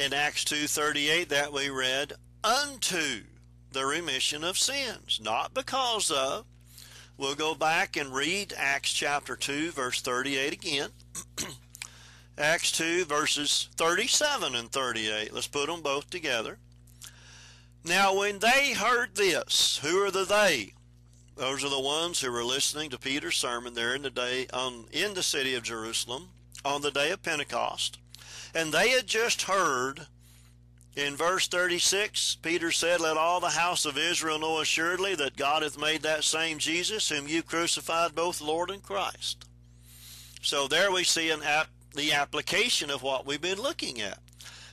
in 0.01 0.15
Acts 0.15 0.45
2.38 0.45 1.29
that 1.29 1.53
we 1.53 1.69
read, 1.69 2.15
unto 2.43 3.21
the 3.71 3.85
remission 3.85 4.43
of 4.43 4.57
sins, 4.57 5.21
not 5.23 5.53
because 5.53 6.11
of. 6.11 6.47
We'll 7.19 7.35
go 7.35 7.55
back 7.55 7.99
and 7.99 8.15
read 8.15 8.55
Acts 8.57 8.95
chapter 8.95 9.37
2, 9.37 9.73
verse 9.73 10.01
38 10.01 10.55
again. 10.55 10.89
Acts 12.39 12.73
2, 12.73 13.05
verses 13.05 13.69
37 13.77 14.55
and 14.55 14.73
38. 14.73 15.35
Let's 15.35 15.47
put 15.47 15.67
them 15.67 15.83
both 15.83 16.09
together. 16.09 16.57
Now, 17.85 18.17
when 18.17 18.39
they 18.39 18.73
heard 18.73 19.17
this, 19.17 19.81
who 19.83 20.03
are 20.03 20.11
the 20.11 20.25
they? 20.25 20.73
Those 21.37 21.63
are 21.63 21.69
the 21.69 21.79
ones 21.79 22.23
who 22.23 22.33
were 22.33 22.45
listening 22.45 22.89
to 22.91 22.99
Peter's 22.99 23.37
sermon 23.37 23.75
there 23.75 23.95
in 23.95 24.01
the 24.01 24.11
day 24.11 24.47
on 24.53 24.87
in 24.93 25.13
the 25.13 25.23
city 25.23 25.55
of 25.55 25.63
Jerusalem 25.63 26.29
on 26.65 26.81
the 26.81 26.91
day 26.91 27.11
of 27.11 27.23
Pentecost. 27.23 27.99
And 28.55 28.73
they 28.73 28.91
had 28.91 29.07
just 29.07 29.43
heard 29.43 30.07
in 30.97 31.17
verse 31.17 31.47
36, 31.47 32.37
Peter 32.43 32.73
said, 32.73 33.01
Let 33.01 33.17
all 33.17 33.41
the 33.41 33.51
house 33.51 33.85
of 33.85 33.97
Israel 33.97 34.41
know 34.41 34.59
assuredly 34.59 35.15
that 35.15 35.37
God 35.37 35.63
hath 35.63 35.79
made 35.79 36.03
that 36.03 36.25
same 36.25 36.59
Jesus, 36.59 37.09
whom 37.09 37.29
you 37.29 37.43
crucified, 37.43 38.15
both 38.15 38.41
Lord 38.41 38.71
and 38.71 38.83
Christ. 38.83 39.45
So 40.43 40.67
there 40.67 40.91
we 40.91 41.05
see 41.05 41.31
an 41.31 41.43
ap- 41.43 41.69
the 41.95 42.13
application 42.13 42.91
of 42.91 43.03
what 43.03 43.25
we've 43.25 43.41
been 43.41 43.61
looking 43.61 44.01
at. 44.01 44.19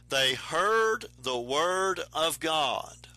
They 0.09 0.33
heard 0.33 1.05
the 1.21 1.37
word 1.37 1.99
of 2.13 2.39
God. 2.39 3.07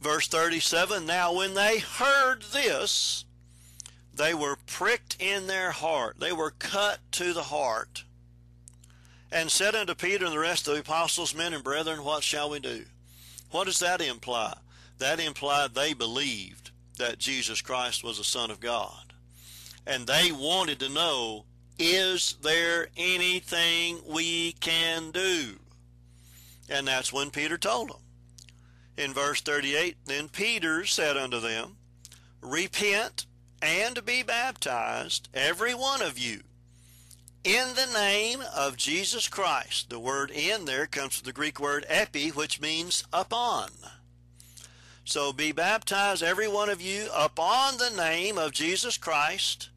Verse 0.00 0.26
37 0.26 1.06
Now 1.06 1.32
when 1.32 1.54
they 1.54 1.78
heard 1.78 2.42
this, 2.52 3.24
they 4.14 4.34
were 4.34 4.58
pricked 4.66 5.16
in 5.20 5.46
their 5.46 5.70
heart. 5.70 6.20
They 6.20 6.32
were 6.32 6.50
cut 6.50 6.98
to 7.12 7.32
the 7.32 7.44
heart. 7.44 8.04
And 9.30 9.50
said 9.50 9.74
unto 9.74 9.94
Peter 9.94 10.26
and 10.26 10.34
the 10.34 10.38
rest 10.38 10.68
of 10.68 10.74
the 10.74 10.80
apostles, 10.80 11.34
Men 11.34 11.54
and 11.54 11.64
brethren, 11.64 12.04
what 12.04 12.22
shall 12.22 12.50
we 12.50 12.60
do? 12.60 12.84
What 13.50 13.64
does 13.64 13.78
that 13.78 14.00
imply? 14.00 14.54
That 14.98 15.20
implied 15.20 15.74
they 15.74 15.94
believed 15.94 16.70
that 16.98 17.18
Jesus 17.18 17.62
Christ 17.62 18.04
was 18.04 18.18
the 18.18 18.24
Son 18.24 18.50
of 18.50 18.60
God. 18.60 19.14
And 19.86 20.06
they 20.06 20.30
wanted 20.30 20.78
to 20.80 20.88
know, 20.88 21.46
is 21.78 22.36
there 22.42 22.88
anything 22.96 23.98
we 24.06 24.52
can 24.52 25.10
do? 25.10 25.58
And 26.68 26.86
that's 26.86 27.12
when 27.12 27.30
Peter 27.30 27.58
told 27.58 27.90
them. 27.90 27.96
In 28.96 29.12
verse 29.12 29.40
38, 29.40 29.96
Then 30.04 30.28
Peter 30.28 30.84
said 30.84 31.16
unto 31.16 31.40
them, 31.40 31.76
Repent 32.40 33.26
and 33.62 34.04
be 34.04 34.24
baptized, 34.24 35.28
every 35.32 35.74
one 35.74 36.02
of 36.02 36.18
you, 36.18 36.40
in 37.44 37.68
the 37.74 37.90
name 37.94 38.42
of 38.54 38.76
Jesus 38.76 39.28
Christ. 39.28 39.88
The 39.88 40.00
word 40.00 40.30
in 40.30 40.64
there 40.64 40.86
comes 40.86 41.16
from 41.16 41.26
the 41.26 41.32
Greek 41.32 41.60
word 41.60 41.86
epi, 41.88 42.30
which 42.30 42.60
means 42.60 43.04
upon. 43.12 43.70
So 45.04 45.32
be 45.32 45.52
baptized, 45.52 46.22
every 46.22 46.48
one 46.48 46.68
of 46.68 46.80
you, 46.80 47.08
upon 47.14 47.78
the 47.78 47.90
name 47.90 48.36
of 48.36 48.52
Jesus 48.52 48.98
Christ. 48.98 49.70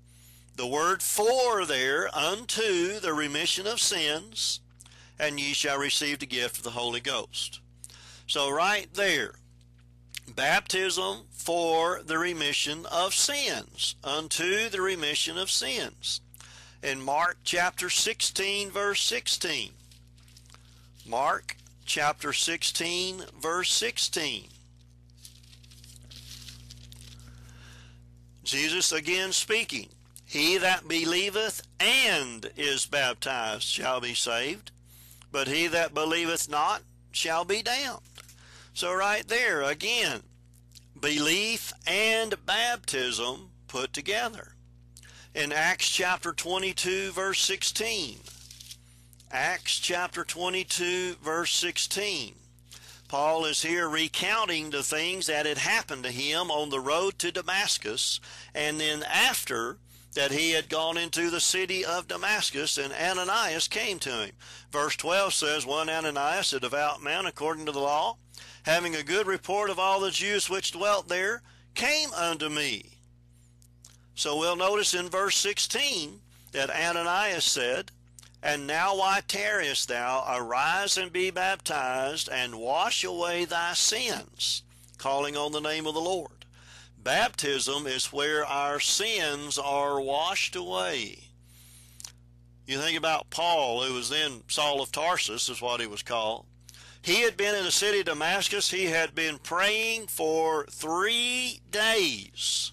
The 0.56 0.68
word 0.68 1.04
for 1.04 1.66
there, 1.66 2.10
unto 2.16 3.00
the 3.00 3.14
remission 3.14 3.68
of 3.68 3.80
sins, 3.80 4.62
and 5.20 5.40
ye 5.40 5.54
shall 5.54 5.78
receive 5.78 6.20
the 6.20 6.26
gift 6.26 6.58
of 6.58 6.64
the 6.64 6.72
Holy 6.72 7.02
Ghost. 7.02 7.60
So, 8.28 8.50
right 8.50 8.88
there, 8.94 9.36
baptism 10.34 11.26
for 11.46 12.02
the 12.04 12.18
remission 12.18 12.88
of 12.88 13.14
sins, 13.14 13.94
unto 14.04 14.68
the 14.68 14.82
remission 14.82 15.38
of 15.38 15.52
sins. 15.52 16.20
In 16.82 17.00
Mark 17.00 17.38
chapter 17.44 17.88
16, 17.88 18.72
verse 18.72 19.02
16. 19.04 19.70
Mark 21.06 21.56
chapter 21.86 22.34
16, 22.34 23.26
verse 23.40 23.72
16. 23.72 24.46
Jesus 28.44 28.92
again 28.92 29.32
speaking, 29.32 29.90
He 30.26 30.58
that 30.58 30.88
believeth 30.88 31.62
and 31.80 32.50
is 32.58 32.88
baptized 32.88 33.66
shall 33.66 34.02
be 34.02 34.16
saved, 34.16 34.72
but 35.32 35.48
he 35.48 35.68
that 35.68 35.94
believeth 35.94 36.50
not 36.50 36.82
shall 37.12 37.46
be 37.46 37.62
damned. 37.62 38.00
So, 38.74 38.92
right 38.92 39.28
there, 39.28 39.62
again, 39.62 40.24
belief 41.06 41.72
and 41.86 42.34
baptism 42.48 43.52
put 43.68 43.94
together. 43.94 44.56
In 45.36 45.52
Acts 45.52 45.88
chapter 45.88 46.34
22, 46.34 47.12
verse 47.12 47.40
16, 47.42 48.18
Acts 49.32 49.78
chapter 49.78 50.24
22, 50.24 51.18
verse 51.22 51.52
16, 51.52 52.34
Paul 53.08 53.46
is 53.46 53.62
here 53.62 53.88
recounting 53.88 54.72
the 54.72 54.82
things 54.82 55.28
that 55.28 55.46
had 55.46 55.60
happened 55.60 56.06
to 56.06 56.12
him 56.12 56.50
on 56.50 56.72
the 56.72 56.80
road 56.80 57.20
to 57.20 57.32
Damascus, 57.32 58.20
and 58.56 58.80
then 58.80 59.04
after 59.04 59.78
that 60.16 60.32
he 60.32 60.52
had 60.52 60.70
gone 60.70 60.98
into 60.98 61.30
the 61.30 61.42
city 61.42 61.86
of 61.86 62.08
Damascus, 62.08 62.78
and 62.78 62.94
Ananias 62.94 63.68
came 63.68 64.00
to 64.00 64.10
him. 64.10 64.32
Verse 64.72 64.96
12 64.96 65.34
says, 65.34 65.66
One 65.66 65.90
Ananias, 65.90 66.54
a 66.54 66.60
devout 66.60 67.04
man 67.04 67.26
according 67.26 67.66
to 67.68 67.72
the 67.72 67.80
law, 67.80 68.18
having 68.64 68.96
a 68.96 69.04
good 69.04 69.28
report 69.28 69.70
of 69.70 69.78
all 69.78 70.00
the 70.00 70.12
Jews 70.12 70.50
which 70.50 70.72
dwelt 70.72 71.10
there, 71.10 71.44
came 71.76 72.14
unto 72.14 72.50
me. 72.50 72.96
So 74.16 74.38
we'll 74.38 74.56
notice 74.56 74.94
in 74.94 75.10
verse 75.10 75.36
16 75.36 76.22
that 76.54 76.70
Ananias 76.70 77.44
said, 77.44 77.92
And 78.42 78.66
now 78.66 78.96
why 78.96 79.22
tarriest 79.28 79.90
thou? 79.90 80.24
Arise 80.34 80.98
and 80.98 81.12
be 81.12 81.30
baptized, 81.30 82.30
and 82.30 82.56
wash 82.56 83.04
away 83.04 83.44
thy 83.44 83.74
sins, 83.74 84.64
calling 84.98 85.36
on 85.36 85.52
the 85.52 85.60
name 85.60 85.86
of 85.86 85.94
the 85.94 86.00
Lord. 86.00 86.35
Baptism 87.06 87.86
is 87.86 88.12
where 88.12 88.44
our 88.44 88.80
sins 88.80 89.60
are 89.60 90.02
washed 90.02 90.56
away. 90.56 91.20
You 92.66 92.80
think 92.80 92.98
about 92.98 93.30
Paul, 93.30 93.84
who 93.84 93.94
was 93.94 94.10
then 94.10 94.42
Saul 94.48 94.82
of 94.82 94.92
Tarsus, 94.92 95.48
is 95.48 95.62
what 95.62 95.80
he 95.80 95.86
was 95.86 96.02
called. 96.02 96.48
He 97.04 97.22
had 97.22 97.38
been 97.38 97.54
in 97.54 97.64
the 97.64 97.70
city 97.70 98.00
of 98.00 98.08
Damascus. 98.08 98.72
He 98.72 98.86
had 98.86 99.14
been 99.14 99.38
praying 99.38 100.08
for 100.08 100.66
three 100.72 101.62
days. 101.70 102.72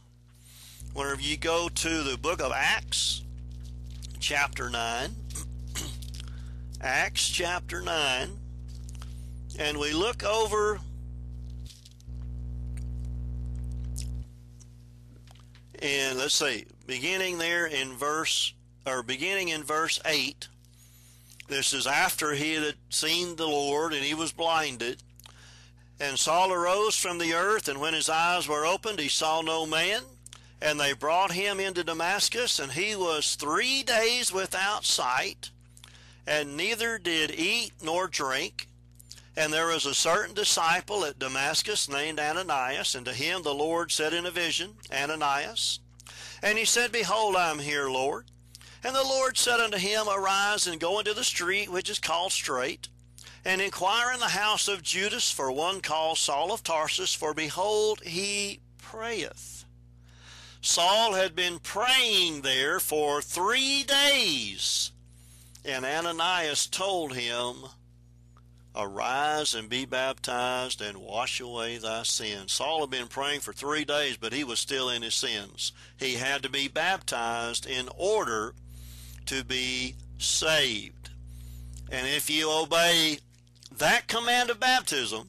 Whenever 0.95 1.21
you 1.21 1.37
go 1.37 1.68
to 1.68 2.03
the 2.03 2.16
book 2.16 2.40
of 2.40 2.53
Acts, 2.53 3.21
chapter 4.18 4.71
9, 4.71 5.11
Acts 6.81 7.29
chapter 7.29 7.83
9, 7.83 8.31
and 9.59 9.77
we 9.77 9.92
look 9.92 10.25
over 10.25 10.81
and 15.83 16.18
let's 16.18 16.35
see, 16.35 16.64
beginning 16.87 17.38
there 17.38 17.66
in 17.66 17.92
verse, 17.95 18.55
or 18.87 19.03
beginning 19.03 19.49
in 19.49 19.64
verse 19.64 20.01
8, 20.05 20.49
this 21.49 21.73
is 21.73 21.87
after 21.87 22.33
he 22.33 22.55
had 22.55 22.77
seen 22.88 23.37
the 23.37 23.47
Lord 23.47 23.92
and 23.92 24.03
he 24.03 24.14
was 24.14 24.33
blinded. 24.33 25.03
And 26.01 26.18
Saul 26.18 26.53
arose 26.53 26.97
from 26.97 27.18
the 27.18 27.35
earth, 27.35 27.68
and 27.68 27.81
when 27.81 27.95
his 27.95 28.09
eyes 28.09 28.49
were 28.49 28.64
opened, 28.64 28.99
he 28.99 29.09
saw 29.09 29.40
no 29.42 29.66
man. 29.66 30.03
And 30.61 30.79
they 30.79 30.92
brought 30.92 31.33
him 31.33 31.61
into 31.61 31.85
Damascus, 31.85 32.59
and 32.59 32.73
he 32.73 32.97
was 32.97 33.35
three 33.35 33.83
days 33.83 34.33
without 34.33 34.85
sight, 34.85 35.51
and 36.27 36.57
neither 36.57 36.99
did 36.99 37.33
eat 37.33 37.73
nor 37.83 38.07
drink. 38.07 38.68
And 39.37 39.53
there 39.53 39.68
was 39.68 39.87
a 39.87 39.95
certain 39.95 40.35
disciple 40.35 41.05
at 41.05 41.18
Damascus 41.18 41.88
named 41.88 42.21
Ananias, 42.21 42.95
and 42.95 43.07
to 43.07 43.14
him 43.14 43.42
the 43.42 43.55
Lord 43.55 43.90
said 43.90 44.12
in 44.12 44.27
a 44.27 44.31
vision, 44.31 44.75
Ananias. 44.92 45.81
And 46.42 46.59
he 46.59 46.64
said, 46.64 46.92
Behold, 46.92 47.37
I 47.37 47.51
am 47.51 47.61
here, 47.61 47.88
Lord. 47.88 48.27
And 48.85 48.95
the 48.95 49.03
Lord 49.03 49.38
said 49.38 49.61
unto 49.61 49.79
him, 49.79 50.09
Arise 50.09 50.66
and 50.66 50.81
go 50.81 50.99
into 50.99 51.14
the 51.14 51.25
street 51.25 51.71
which 51.71 51.88
is 51.88 51.99
called 51.99 52.33
Straight, 52.33 52.88
and 53.45 53.61
inquire 53.61 54.12
in 54.12 54.21
the 54.21 54.29
house 54.29 54.68
of 54.68 54.83
Judas 54.83 55.31
for 55.31 55.51
one 55.51 55.81
called 55.81 56.18
Saul 56.18 56.53
of 56.53 56.62
Tarsus, 56.62 57.14
for 57.14 57.33
behold, 57.33 58.03
he 58.05 58.61
prayeth. 58.79 59.64
Saul 60.61 61.14
had 61.14 61.35
been 61.35 61.59
praying 61.59 62.42
there 62.42 62.79
for 62.79 63.23
three 63.23 63.83
days, 63.83 64.92
and 65.64 65.85
Ananias 65.85 66.66
told 66.66 67.14
him, 67.14 67.64
Arise 68.75 69.55
and 69.55 69.69
be 69.69 69.85
baptized 69.85 70.81
and 70.81 70.97
wash 70.99 71.41
away 71.41 71.77
thy 71.77 72.05
sins. 72.05 72.53
Saul 72.53 72.81
had 72.81 72.91
been 72.91 73.09
praying 73.09 73.41
for 73.41 73.53
three 73.53 73.85
days, 73.85 74.17
but 74.17 74.33
he 74.33 74.45
was 74.45 74.61
still 74.61 74.89
in 74.89 75.03
his 75.03 75.15
sins. 75.15 75.73
He 75.99 76.15
had 76.15 76.43
to 76.43 76.49
be 76.49 76.69
baptized 76.69 77.67
in 77.67 77.89
order 77.97 78.55
to 79.27 79.45
be 79.45 79.97
saved. 80.17 81.11
And 81.91 82.07
if 82.07 82.31
you 82.31 82.51
obey 82.51 83.19
that 83.77 84.09
command 84.09 84.49
of 84.49 84.59
baptism, 84.59 85.29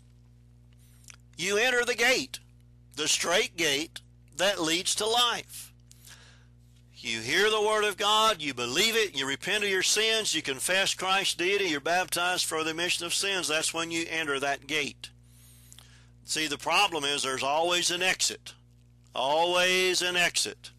you 1.38 1.58
enter 1.58 1.84
the 1.84 1.96
gate, 1.96 2.40
the 2.96 3.10
straight 3.10 3.58
gate 3.58 4.00
that 4.38 4.62
leads 4.62 4.96
to 4.96 5.06
life. 5.06 5.73
You 7.04 7.20
hear 7.20 7.50
the 7.50 7.62
word 7.62 7.84
of 7.84 7.98
God, 7.98 8.42
you 8.42 8.54
believe 8.54 8.96
it, 8.96 9.14
you 9.14 9.28
repent 9.28 9.66
of 9.66 9.70
your 9.70 9.84
sins, 9.84 10.34
you 10.34 10.42
confess 10.42 10.94
Christ's 10.94 11.34
deity, 11.34 11.66
you're 11.66 11.82
baptized 11.82 12.46
for 12.46 12.64
the 12.64 12.72
remission 12.72 13.06
of 13.06 13.14
sins. 13.14 13.50
That's 13.50 13.74
when 13.74 13.92
you 13.92 14.06
enter 14.10 14.40
that 14.40 14.68
gate. 14.68 15.10
See, 16.24 16.48
the 16.48 16.58
problem 16.58 17.04
is 17.04 17.22
there's 17.22 17.44
always 17.44 17.92
an 17.92 18.02
exit. 18.02 18.54
Always 19.14 20.02
an 20.02 20.16
exit. 20.16 20.72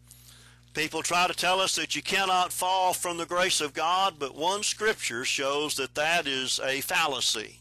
People 0.73 1.03
try 1.03 1.27
to 1.27 1.33
tell 1.35 1.61
us 1.61 1.75
that 1.75 1.95
you 1.95 2.01
cannot 2.01 2.51
fall 2.51 2.93
from 2.93 3.17
the 3.17 3.27
grace 3.27 3.61
of 3.61 3.75
God, 3.75 4.15
but 4.17 4.35
one 4.35 4.63
scripture 4.63 5.25
shows 5.25 5.75
that 5.75 5.93
that 5.93 6.25
is 6.25 6.59
a 6.63 6.81
fallacy. 6.81 7.59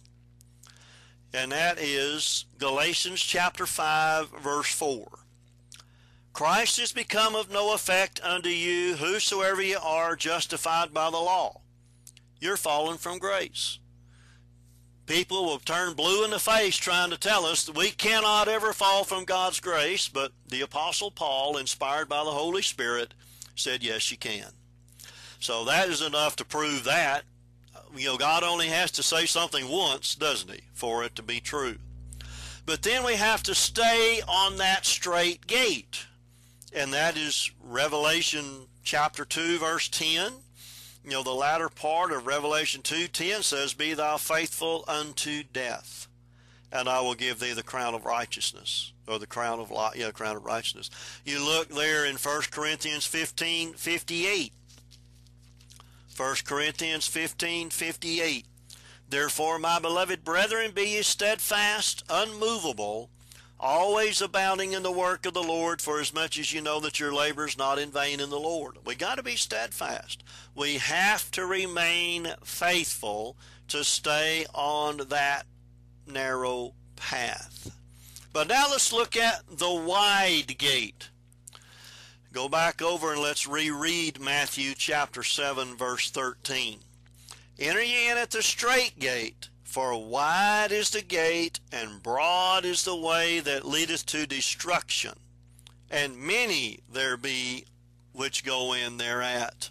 And 1.34 1.52
that 1.52 1.78
is 1.78 2.46
Galatians 2.58 3.20
chapter 3.20 3.66
5 3.66 4.30
verse 4.42 4.72
4. 4.72 5.23
Christ 6.34 6.80
is 6.80 6.90
become 6.90 7.36
of 7.36 7.52
no 7.52 7.74
effect 7.74 8.20
unto 8.24 8.48
you, 8.48 8.96
whosoever 8.96 9.62
ye 9.62 9.76
are 9.76 10.16
justified 10.16 10.92
by 10.92 11.08
the 11.08 11.16
law. 11.16 11.60
You're 12.40 12.56
fallen 12.56 12.98
from 12.98 13.20
grace. 13.20 13.78
People 15.06 15.44
will 15.44 15.60
turn 15.60 15.94
blue 15.94 16.24
in 16.24 16.32
the 16.32 16.40
face 16.40 16.76
trying 16.76 17.10
to 17.10 17.16
tell 17.16 17.46
us 17.46 17.64
that 17.64 17.76
we 17.76 17.90
cannot 17.90 18.48
ever 18.48 18.72
fall 18.72 19.04
from 19.04 19.24
God's 19.24 19.60
grace, 19.60 20.08
but 20.08 20.32
the 20.48 20.62
Apostle 20.62 21.12
Paul, 21.12 21.56
inspired 21.56 22.08
by 22.08 22.24
the 22.24 22.32
Holy 22.32 22.62
Spirit, 22.62 23.14
said, 23.54 23.84
yes, 23.84 24.10
you 24.10 24.16
can. 24.16 24.50
So 25.38 25.64
that 25.66 25.88
is 25.88 26.02
enough 26.02 26.34
to 26.36 26.44
prove 26.44 26.82
that. 26.82 27.22
You 27.94 28.06
know, 28.06 28.16
God 28.16 28.42
only 28.42 28.66
has 28.66 28.90
to 28.92 29.04
say 29.04 29.26
something 29.26 29.68
once, 29.68 30.16
doesn't 30.16 30.50
he, 30.50 30.62
for 30.72 31.04
it 31.04 31.14
to 31.14 31.22
be 31.22 31.38
true. 31.38 31.76
But 32.66 32.82
then 32.82 33.04
we 33.04 33.14
have 33.14 33.44
to 33.44 33.54
stay 33.54 34.20
on 34.26 34.56
that 34.56 34.84
straight 34.84 35.46
gate 35.46 36.06
and 36.74 36.92
that 36.92 37.16
is 37.16 37.50
Revelation 37.62 38.66
chapter 38.82 39.24
2 39.24 39.58
verse 39.58 39.88
10. 39.88 40.32
You 41.04 41.10
know, 41.10 41.22
the 41.22 41.34
latter 41.34 41.68
part 41.68 42.12
of 42.12 42.26
Revelation 42.26 42.82
2:10 42.82 43.42
says, 43.42 43.74
"Be 43.74 43.92
thou 43.92 44.16
faithful 44.16 44.84
unto 44.88 45.42
death, 45.42 46.08
and 46.72 46.88
I 46.88 47.00
will 47.00 47.14
give 47.14 47.38
thee 47.38 47.52
the 47.52 47.62
crown 47.62 47.94
of 47.94 48.04
righteousness." 48.04 48.92
Or 49.06 49.18
the 49.18 49.26
crown 49.26 49.60
of 49.60 49.70
yeah, 49.94 50.10
crown 50.12 50.36
of 50.36 50.44
righteousness. 50.44 50.88
You 51.24 51.44
look 51.44 51.68
there 51.68 52.06
in 52.06 52.16
1 52.16 52.50
Corinthians 52.50 53.04
15, 53.04 53.74
58. 53.74 54.54
1 56.16 56.44
Corinthians 56.44 57.06
15, 57.06 57.68
58. 57.68 58.46
Therefore, 59.06 59.58
my 59.58 59.78
beloved 59.78 60.24
brethren, 60.24 60.70
be 60.70 60.90
ye 60.90 61.02
steadfast, 61.02 62.02
unmovable, 62.08 63.10
always 63.64 64.20
abounding 64.20 64.72
in 64.72 64.82
the 64.82 64.92
work 64.92 65.24
of 65.24 65.32
the 65.32 65.42
Lord, 65.42 65.80
for 65.80 65.98
as 65.98 66.12
much 66.12 66.38
as 66.38 66.52
you 66.52 66.60
know 66.60 66.80
that 66.80 67.00
your 67.00 67.14
labor 67.14 67.46
is 67.46 67.56
not 67.56 67.78
in 67.78 67.90
vain 67.90 68.20
in 68.20 68.28
the 68.28 68.38
Lord. 68.38 68.76
We 68.84 68.94
got 68.94 69.14
to 69.14 69.22
be 69.22 69.36
steadfast. 69.36 70.22
We 70.54 70.74
have 70.74 71.30
to 71.30 71.46
remain 71.46 72.28
faithful 72.44 73.38
to 73.68 73.82
stay 73.82 74.44
on 74.54 74.98
that 75.08 75.44
narrow 76.06 76.74
path. 76.96 77.74
But 78.34 78.48
now 78.48 78.66
let's 78.70 78.92
look 78.92 79.16
at 79.16 79.40
the 79.50 79.72
wide 79.72 80.58
gate. 80.58 81.08
Go 82.32 82.50
back 82.50 82.82
over 82.82 83.12
and 83.12 83.22
let's 83.22 83.46
reread 83.46 84.20
Matthew 84.20 84.74
chapter 84.74 85.22
7 85.22 85.76
verse 85.76 86.10
13. 86.10 86.80
Enter 87.58 87.82
ye 87.82 88.10
in 88.10 88.18
at 88.18 88.32
the 88.32 88.42
straight 88.42 88.98
gate, 88.98 89.48
for 89.74 90.00
wide 90.06 90.70
is 90.70 90.90
the 90.90 91.02
gate, 91.02 91.58
and 91.72 92.00
broad 92.00 92.64
is 92.64 92.84
the 92.84 92.94
way 92.94 93.40
that 93.40 93.66
leadeth 93.66 94.06
to 94.06 94.24
destruction, 94.24 95.14
and 95.90 96.16
many 96.16 96.78
there 96.92 97.16
be 97.16 97.64
which 98.12 98.44
go 98.44 98.72
in 98.72 98.98
thereat. 98.98 99.70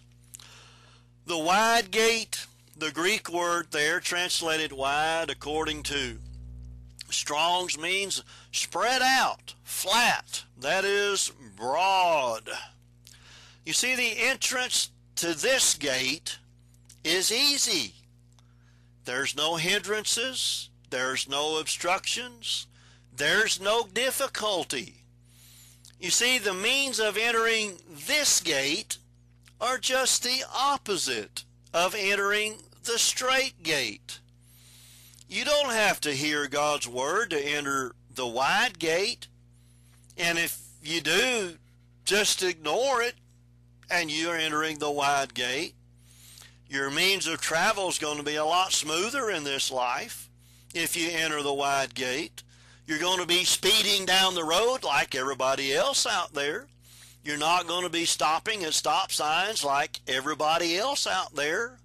The 1.26 1.38
wide 1.38 1.89
gate, 1.89 2.48
the 2.76 2.92
Greek 2.92 3.30
word 3.30 3.68
there 3.72 4.02
translated 4.02 4.74
wide 4.74 5.30
according 5.30 5.84
to 5.84 6.18
Strong's 7.10 7.80
means 7.80 8.26
spread 8.52 9.02
out, 9.02 9.54
flat, 9.63 10.44
that 10.60 10.84
is, 10.84 11.32
broad. 11.56 12.50
You 13.66 13.72
see, 13.72 13.96
the 13.96 14.18
entrance 14.18 14.89
to 15.16 15.34
this 15.34 15.76
gate 15.76 16.39
is 17.06 17.32
easy. 17.32 17.94
There's 19.06 19.36
no 19.36 19.56
hindrances. 19.56 20.70
There's 20.89 21.28
no 21.28 21.60
obstructions. 21.60 22.68
There's 23.16 23.60
no 23.60 23.86
difficulty. 23.86 25.04
You 26.00 26.10
see, 26.10 26.38
the 26.38 26.54
means 26.54 27.00
of 27.00 27.18
entering 27.18 27.80
this 27.89 28.39
gate 28.42 28.98
are 29.62 29.78
just 29.78 30.24
the 30.24 30.44
opposite 30.54 31.46
of 31.74 31.96
entering 31.98 32.56
the 32.84 33.00
straight 33.00 33.63
gate. 33.63 34.20
You 35.30 35.46
don't 35.46 35.72
have 35.72 36.02
to 36.02 36.12
hear 36.12 36.48
God's 36.48 36.88
word 36.88 37.30
to 37.32 37.39
enter 37.39 37.96
the 38.13 38.28
wide 38.28 38.78
gate. 38.78 39.28
And 40.18 40.38
if 40.38 40.62
you 40.82 41.02
do, 41.02 41.54
just 42.06 42.44
ignore 42.44 43.02
it 43.02 43.16
and 43.89 44.12
you're 44.12 44.36
entering 44.36 44.80
the 44.80 44.92
wide 44.92 45.34
gate. 45.34 45.74
Your 46.73 46.89
means 46.89 47.27
of 47.27 47.39
travel 47.39 47.88
is 47.88 47.99
going 47.99 48.17
to 48.17 48.23
be 48.23 48.38
a 48.38 48.43
lot 48.43 48.73
smoother 48.73 49.29
in 49.29 49.43
this 49.43 49.71
life 49.71 50.27
if 50.73 50.97
you 50.97 51.07
enter 51.12 51.43
the 51.43 51.53
wide 51.53 51.93
gate. 51.93 52.41
You're 52.88 52.97
going 52.97 53.19
to 53.19 53.27
be 53.27 53.43
speeding 53.43 54.07
down 54.07 54.33
the 54.33 54.43
road 54.43 54.79
like 54.83 55.13
everybody 55.13 55.71
else 55.71 56.07
out 56.07 56.33
there. 56.33 56.65
You're 57.23 57.38
not 57.38 57.67
going 57.67 57.83
to 57.83 57.91
be 57.91 58.05
stopping 58.05 58.63
at 58.63 58.73
stop 58.73 59.12
signs 59.12 59.63
like 59.63 59.99
everybody 60.07 60.75
else 60.75 61.05
out 61.05 61.36
there. 61.36 61.77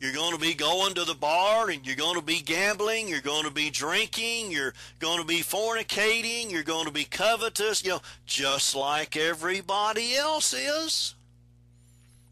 You're 0.00 0.12
going 0.12 0.34
to 0.34 0.38
be 0.38 0.52
going 0.52 0.92
to 0.96 1.04
the 1.04 1.14
bar 1.14 1.70
and 1.70 1.86
you're 1.86 1.96
going 1.96 2.16
to 2.16 2.22
be 2.22 2.42
gambling. 2.42 3.08
You're 3.08 3.22
going 3.22 3.46
to 3.46 3.50
be 3.50 3.70
drinking. 3.70 4.52
You're 4.52 4.74
going 4.98 5.18
to 5.18 5.26
be 5.26 5.40
fornicating. 5.40 6.50
You're 6.50 6.62
going 6.62 6.84
to 6.84 6.92
be 6.92 7.04
covetous, 7.04 7.82
you 7.82 7.92
know, 7.92 8.02
just 8.26 8.76
like 8.76 9.16
everybody 9.16 10.14
else 10.14 10.52
is. 10.52 11.15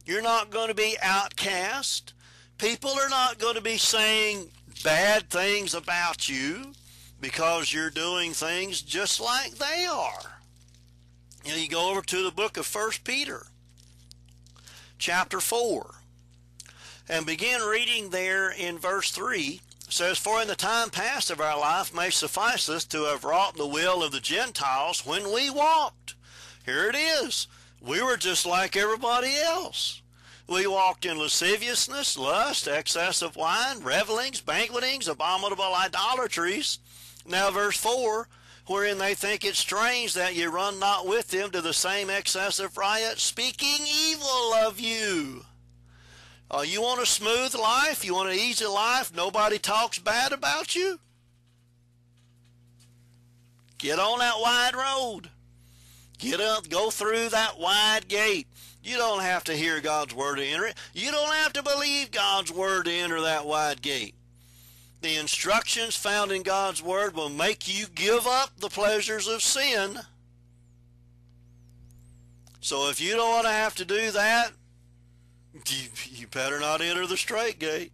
You're 0.04 0.22
not 0.22 0.50
going 0.50 0.68
to 0.68 0.74
be 0.74 0.96
outcast. 1.00 2.12
People 2.58 2.90
are 2.90 3.08
not 3.08 3.38
going 3.38 3.54
to 3.54 3.62
be 3.62 3.78
saying 3.78 4.50
bad 4.82 5.30
things 5.30 5.74
about 5.74 6.28
you 6.28 6.72
because 7.20 7.72
you're 7.72 7.90
doing 7.90 8.32
things 8.32 8.82
just 8.82 9.20
like 9.20 9.52
they 9.52 9.86
are. 9.86 10.40
You 11.44 11.52
know, 11.52 11.56
you 11.56 11.68
go 11.68 11.90
over 11.90 12.02
to 12.02 12.22
the 12.22 12.30
book 12.30 12.56
of 12.56 12.66
First 12.66 13.04
Peter, 13.04 13.46
chapter 14.98 15.40
4, 15.40 15.94
and 17.08 17.26
begin 17.26 17.60
reading 17.62 18.10
there 18.10 18.50
in 18.50 18.78
verse 18.78 19.10
3 19.10 19.60
says, 19.88 20.18
For 20.18 20.42
in 20.42 20.48
the 20.48 20.56
time 20.56 20.90
past 20.90 21.30
of 21.30 21.40
our 21.40 21.58
life 21.58 21.94
may 21.94 22.10
suffice 22.10 22.68
us 22.68 22.84
to 22.86 23.04
have 23.04 23.24
wrought 23.24 23.56
the 23.56 23.66
will 23.66 24.02
of 24.02 24.12
the 24.12 24.20
Gentiles 24.20 25.06
when 25.06 25.32
we 25.32 25.50
walked. 25.50 26.14
Here 26.64 26.88
it 26.88 26.96
is. 26.96 27.46
We 27.84 28.02
were 28.02 28.16
just 28.16 28.46
like 28.46 28.76
everybody 28.76 29.36
else. 29.36 30.00
We 30.48 30.66
walked 30.66 31.04
in 31.04 31.18
lasciviousness, 31.18 32.18
lust, 32.18 32.68
excess 32.68 33.22
of 33.22 33.36
wine, 33.36 33.80
revelings, 33.80 34.40
banquetings, 34.40 35.08
abominable 35.08 35.74
idolatries. 35.74 36.78
Now, 37.26 37.50
verse 37.50 37.76
4 37.76 38.28
wherein 38.66 38.98
they 38.98 39.14
think 39.14 39.44
it 39.44 39.54
strange 39.54 40.14
that 40.14 40.34
ye 40.34 40.44
run 40.46 40.78
not 40.78 41.06
with 41.06 41.28
them 41.28 41.50
to 41.50 41.60
the 41.60 41.72
same 41.74 42.08
excess 42.08 42.58
of 42.58 42.76
riot, 42.76 43.18
speaking 43.18 43.86
evil 43.86 44.54
of 44.54 44.80
you. 44.80 45.44
Uh, 46.50 46.64
you 46.66 46.80
want 46.80 47.02
a 47.02 47.06
smooth 47.06 47.54
life? 47.54 48.04
You 48.04 48.14
want 48.14 48.30
an 48.30 48.38
easy 48.38 48.66
life? 48.66 49.14
Nobody 49.14 49.58
talks 49.58 49.98
bad 49.98 50.32
about 50.32 50.74
you? 50.74 50.98
Get 53.78 53.98
on 53.98 54.20
that 54.20 54.38
wide 54.38 54.74
road. 54.74 55.30
Get 56.18 56.40
up, 56.40 56.68
go 56.68 56.90
through 56.90 57.30
that 57.30 57.58
wide 57.58 58.08
gate. 58.08 58.46
You 58.82 58.96
don't 58.96 59.22
have 59.22 59.44
to 59.44 59.56
hear 59.56 59.80
God's 59.80 60.14
word 60.14 60.36
to 60.36 60.44
enter 60.44 60.66
it. 60.66 60.76
You 60.92 61.10
don't 61.10 61.34
have 61.34 61.52
to 61.54 61.62
believe 61.62 62.10
God's 62.10 62.52
word 62.52 62.84
to 62.84 62.92
enter 62.92 63.20
that 63.22 63.46
wide 63.46 63.82
gate. 63.82 64.14
The 65.00 65.16
instructions 65.16 65.96
found 65.96 66.32
in 66.32 66.42
God's 66.42 66.82
word 66.82 67.14
will 67.14 67.28
make 67.28 67.66
you 67.68 67.86
give 67.94 68.26
up 68.26 68.50
the 68.58 68.68
pleasures 68.68 69.28
of 69.28 69.42
sin. 69.42 69.98
So 72.60 72.88
if 72.88 73.00
you 73.00 73.14
don't 73.14 73.30
want 73.30 73.44
to 73.44 73.52
have 73.52 73.74
to 73.74 73.84
do 73.84 74.10
that, 74.12 74.52
you, 76.10 76.26
better 76.28 76.58
not 76.58 76.80
enter 76.80 77.06
the 77.06 77.16
straight 77.16 77.58
gate. 77.58 77.92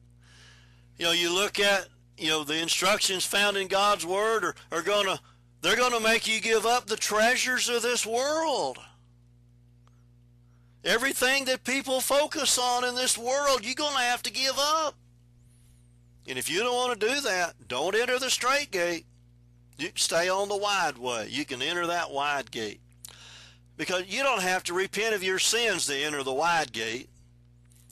You 0.99 1.07
know, 1.07 1.13
you 1.13 1.35
look 1.35 1.59
at, 1.59 1.89
you 2.17 2.29
know, 2.29 2.45
the 2.45 2.61
instructions 2.61 3.25
found 3.25 3.57
in 3.57 3.67
God's 3.69 4.07
word 4.07 4.45
are, 4.45 4.55
are 4.71 4.83
going 4.83 5.07
to 5.07 5.21
they're 5.63 5.77
going 5.77 5.93
to 5.93 6.01
make 6.01 6.27
you 6.27 6.41
give 6.41 6.65
up 6.65 6.87
the 6.87 6.97
treasures 6.97 7.69
of 7.69 7.83
this 7.83 8.07
world. 8.07 8.79
Everything 10.85 11.45
that 11.45 11.65
people 11.65 12.01
focus 12.01 12.59
on 12.59 12.85
in 12.85 12.95
this 12.95 13.19
world, 13.19 13.65
you're 13.65 13.75
going 13.75 13.95
to 13.95 14.03
have 14.03 14.23
to 14.23 14.33
give 14.33 14.59
up. 14.59 14.95
And 16.27 16.39
if 16.39 16.49
you 16.49 16.61
don't 16.61 16.75
want 16.75 16.99
to 16.99 17.09
do 17.09 17.21
that, 17.23 17.55
don't 17.69 17.95
enter 17.95 18.19
the 18.19 18.31
straight 18.31 18.71
gate. 18.71 19.05
You 19.77 19.91
stay 19.95 20.29
on 20.29 20.49
the 20.49 20.57
wide 20.57 20.97
way. 20.97 21.29
You 21.29 21.45
can 21.45 21.61
enter 21.61 21.87
that 21.89 22.11
wide 22.11 22.51
gate. 22.51 22.81
Because 23.77 24.05
you 24.07 24.23
don't 24.23 24.43
have 24.43 24.63
to 24.65 24.75
repent 24.75 25.15
of 25.15 25.23
your 25.23 25.39
sins 25.39 25.87
to 25.87 25.97
enter 25.97 26.23
the 26.23 26.33
wide 26.33 26.73
gate. 26.73 27.09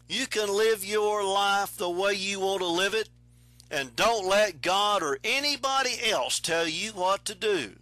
You 0.08 0.26
can 0.26 0.48
live 0.48 0.84
your 0.84 1.24
life 1.24 1.76
the 1.76 1.90
way 1.90 2.14
you 2.14 2.40
want 2.40 2.60
to 2.60 2.66
live 2.66 2.94
it 2.94 3.08
and 3.70 3.94
don't 3.96 4.26
let 4.26 4.62
God 4.62 5.02
or 5.02 5.18
anybody 5.22 5.96
else 6.10 6.40
tell 6.40 6.66
you 6.66 6.92
what 6.92 7.24
to 7.26 7.34
do 7.34 7.72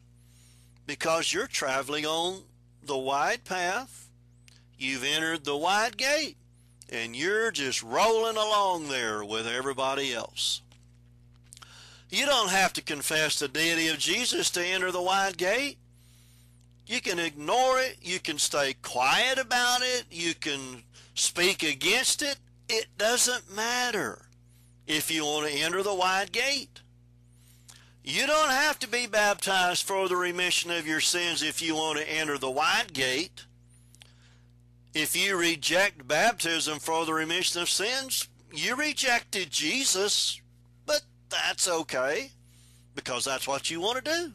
because 0.86 1.32
you're 1.32 1.46
traveling 1.46 2.04
on 2.06 2.42
the 2.82 2.98
wide 2.98 3.44
path. 3.44 4.08
You've 4.78 5.04
entered 5.04 5.44
the 5.44 5.56
wide 5.56 5.96
gate 5.96 6.36
and 6.88 7.16
you're 7.16 7.50
just 7.50 7.82
rolling 7.82 8.36
along 8.36 8.88
there 8.88 9.24
with 9.24 9.46
everybody 9.46 10.12
else. 10.12 10.60
You 12.08 12.26
don't 12.26 12.50
have 12.50 12.72
to 12.74 12.82
confess 12.82 13.38
the 13.38 13.48
deity 13.48 13.88
of 13.88 13.98
Jesus 13.98 14.50
to 14.50 14.64
enter 14.64 14.92
the 14.92 15.02
wide 15.02 15.38
gate. 15.38 15.78
You 16.86 17.00
can 17.00 17.18
ignore 17.18 17.80
it. 17.80 17.96
You 18.00 18.20
can 18.20 18.38
stay 18.38 18.74
quiet 18.74 19.38
about 19.38 19.80
it. 19.82 20.04
You 20.10 20.34
can 20.34 20.84
speak 21.14 21.64
against 21.64 22.22
it. 22.22 22.36
It 22.68 22.86
doesn't 22.96 23.54
matter 23.54 24.25
if 24.86 25.10
you 25.10 25.24
want 25.24 25.48
to 25.48 25.52
enter 25.52 25.82
the 25.82 25.94
wide 25.94 26.32
gate. 26.32 26.80
You 28.04 28.26
don't 28.26 28.50
have 28.50 28.78
to 28.80 28.88
be 28.88 29.06
baptized 29.06 29.84
for 29.84 30.08
the 30.08 30.16
remission 30.16 30.70
of 30.70 30.86
your 30.86 31.00
sins 31.00 31.42
if 31.42 31.60
you 31.60 31.74
want 31.74 31.98
to 31.98 32.08
enter 32.08 32.38
the 32.38 32.50
wide 32.50 32.92
gate. 32.92 33.46
If 34.94 35.16
you 35.16 35.36
reject 35.36 36.06
baptism 36.06 36.78
for 36.78 37.04
the 37.04 37.12
remission 37.12 37.60
of 37.60 37.68
sins, 37.68 38.28
you 38.52 38.76
rejected 38.76 39.50
Jesus, 39.50 40.40
but 40.86 41.02
that's 41.28 41.68
okay 41.68 42.30
because 42.94 43.24
that's 43.24 43.48
what 43.48 43.70
you 43.70 43.80
want 43.80 44.04
to 44.04 44.10
do. 44.10 44.32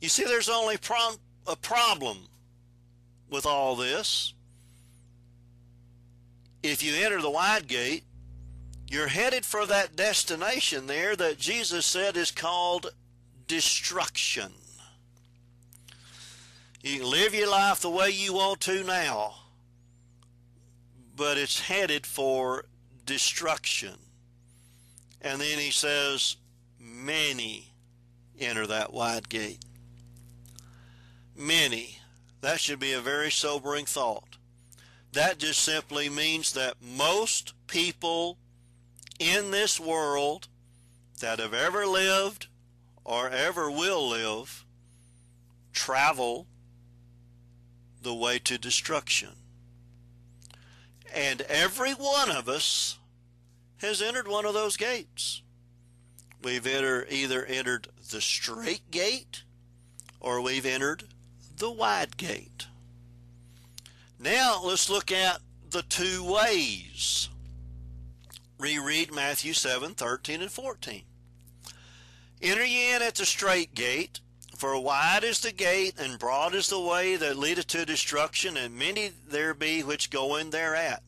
You 0.00 0.08
see, 0.08 0.24
there's 0.24 0.48
only 0.48 0.76
prom- 0.76 1.16
a 1.46 1.56
problem 1.56 2.18
with 3.30 3.46
all 3.46 3.74
this. 3.76 4.32
If 6.62 6.82
you 6.82 6.94
enter 7.04 7.20
the 7.20 7.30
wide 7.30 7.66
gate, 7.66 8.04
you're 8.92 9.08
headed 9.08 9.46
for 9.46 9.64
that 9.64 9.96
destination 9.96 10.86
there 10.86 11.16
that 11.16 11.38
Jesus 11.38 11.86
said 11.86 12.14
is 12.14 12.30
called 12.30 12.92
destruction. 13.46 14.52
You 16.82 16.98
can 16.98 17.10
live 17.10 17.34
your 17.34 17.50
life 17.50 17.80
the 17.80 17.88
way 17.88 18.10
you 18.10 18.34
want 18.34 18.60
to 18.62 18.84
now, 18.84 19.34
but 21.16 21.38
it's 21.38 21.60
headed 21.60 22.04
for 22.04 22.66
destruction. 23.06 23.94
And 25.22 25.40
then 25.40 25.58
he 25.58 25.70
says, 25.70 26.36
Many 26.78 27.72
enter 28.38 28.66
that 28.66 28.92
wide 28.92 29.30
gate. 29.30 29.64
Many. 31.34 31.98
That 32.42 32.60
should 32.60 32.80
be 32.80 32.92
a 32.92 33.00
very 33.00 33.30
sobering 33.30 33.86
thought. 33.86 34.36
That 35.12 35.38
just 35.38 35.60
simply 35.60 36.10
means 36.10 36.52
that 36.52 36.74
most 36.82 37.54
people 37.68 38.36
in 39.22 39.50
this 39.50 39.78
world 39.78 40.48
that 41.20 41.38
have 41.38 41.54
ever 41.54 41.86
lived 41.86 42.48
or 43.04 43.28
ever 43.28 43.70
will 43.70 44.08
live 44.08 44.64
travel 45.72 46.46
the 48.02 48.14
way 48.14 48.38
to 48.40 48.58
destruction. 48.58 49.30
And 51.14 51.42
every 51.42 51.92
one 51.92 52.30
of 52.30 52.48
us 52.48 52.98
has 53.78 54.02
entered 54.02 54.26
one 54.26 54.44
of 54.44 54.54
those 54.54 54.76
gates. 54.76 55.42
We've 56.42 56.66
enter, 56.66 57.06
either 57.08 57.44
entered 57.44 57.88
the 58.10 58.20
straight 58.20 58.90
gate 58.90 59.42
or 60.20 60.40
we've 60.40 60.66
entered 60.66 61.04
the 61.56 61.70
wide 61.70 62.16
gate. 62.16 62.66
Now 64.18 64.60
let's 64.64 64.90
look 64.90 65.12
at 65.12 65.40
the 65.70 65.82
two 65.82 66.24
ways 66.24 67.28
reread 68.62 69.12
Matthew 69.12 69.52
7 69.52 69.94
13 69.94 70.40
and 70.40 70.50
14. 70.50 71.02
Enter 72.40 72.64
ye 72.64 72.94
in 72.94 73.02
at 73.02 73.16
the 73.16 73.26
straight 73.26 73.74
gate, 73.74 74.20
for 74.56 74.78
wide 74.80 75.24
is 75.24 75.40
the 75.40 75.52
gate, 75.52 75.94
and 75.98 76.18
broad 76.18 76.54
is 76.54 76.68
the 76.68 76.80
way 76.80 77.16
that 77.16 77.36
leadeth 77.36 77.66
to 77.68 77.84
destruction, 77.84 78.56
and 78.56 78.76
many 78.76 79.10
there 79.28 79.54
be 79.54 79.82
which 79.82 80.10
go 80.10 80.36
in 80.36 80.50
thereat. 80.50 81.02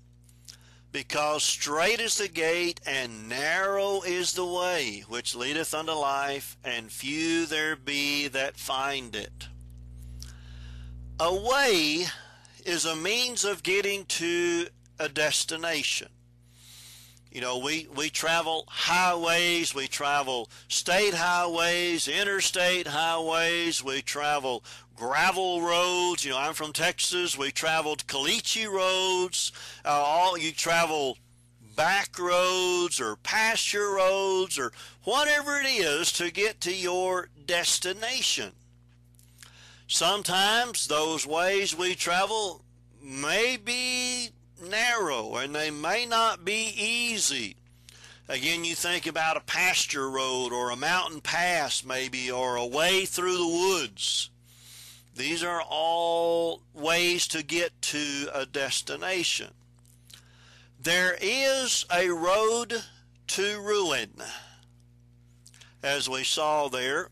Because 0.91 1.43
straight 1.43 2.01
is 2.01 2.19
the 2.19 2.29
gate, 2.29 2.81
and 2.87 3.29
narrow 3.29 4.03
is 4.03 4.33
the 4.33 4.47
way 4.47 5.05
which 5.09 5.35
leadeth 5.35 5.75
unto 5.75 5.93
life, 5.93 6.57
and 6.65 6.91
few 6.91 7.47
there 7.47 7.77
be 7.77 8.29
that 8.29 8.57
find 8.57 9.15
it. 9.15 9.49
A 11.21 11.35
way 11.35 12.07
is 12.65 12.85
a 12.85 12.97
means 12.97 13.45
of 13.45 13.63
getting 13.63 14.05
to 14.07 14.67
a 14.99 15.09
destination. 15.09 16.09
You 17.35 17.41
know, 17.41 17.59
we, 17.59 17.89
we 17.97 18.11
travel 18.11 18.65
highways, 18.69 19.75
we 19.75 19.89
travel 19.89 20.49
state 20.69 21.15
highways, 21.15 22.07
interstate 22.07 22.87
highways, 22.87 23.83
we 23.83 24.03
travel 24.03 24.63
gravel 24.95 25.61
roads. 25.61 26.25
You 26.25 26.31
know, 26.31 26.39
I'm 26.39 26.55
from 26.55 26.73
Texas. 26.73 27.37
We 27.37 27.51
traveled 27.51 28.07
caliche 28.07 28.71
roads. 28.71 29.51
Uh, 29.85 29.89
all 29.89 30.39
you 30.39 30.53
travel 30.53 31.19
back 31.75 32.17
roads 32.21 33.01
or 33.01 33.17
pasture 33.17 33.91
roads 33.91 34.57
or 34.57 34.71
whatever 35.03 35.59
it 35.59 35.67
is 35.67 36.13
to 36.13 36.31
get 36.31 36.61
to 36.61 36.73
your 36.73 37.31
destination. 37.47 38.53
Sometimes 39.89 40.87
those 40.87 41.27
ways 41.27 41.77
we 41.77 41.97
travel 41.97 42.63
may 43.03 43.57
be 43.57 44.31
narrow 44.65 45.37
and 45.37 45.55
they 45.55 45.71
may 45.71 46.07
not 46.07 46.45
be 46.45 46.73
easy. 46.77 47.57
Again, 48.29 48.65
you 48.65 48.75
think 48.75 49.07
about 49.07 49.37
a 49.37 49.41
pasture 49.41 50.11
road 50.11 50.53
or 50.53 50.71
a 50.71 50.77
mountain 50.77 51.21
pass, 51.21 51.85
maybe, 51.85 52.31
or 52.31 52.57
a 52.57 52.67
way 52.67 53.05
through 53.05 53.37
the 53.37 53.47
woods. 53.47 54.31
These 55.15 55.45
are 55.45 55.63
all 55.63 56.63
ways 56.73 57.29
to 57.29 57.43
get 57.43 57.71
to 57.83 58.29
a 58.35 58.47
destination. 58.47 59.51
There 60.81 61.17
is 61.21 61.85
a 61.95 62.09
road 62.09 62.83
to 63.29 63.61
ruin. 63.61 64.11
As 65.83 66.09
we 66.09 66.25
saw 66.25 66.69
there, 66.69 67.11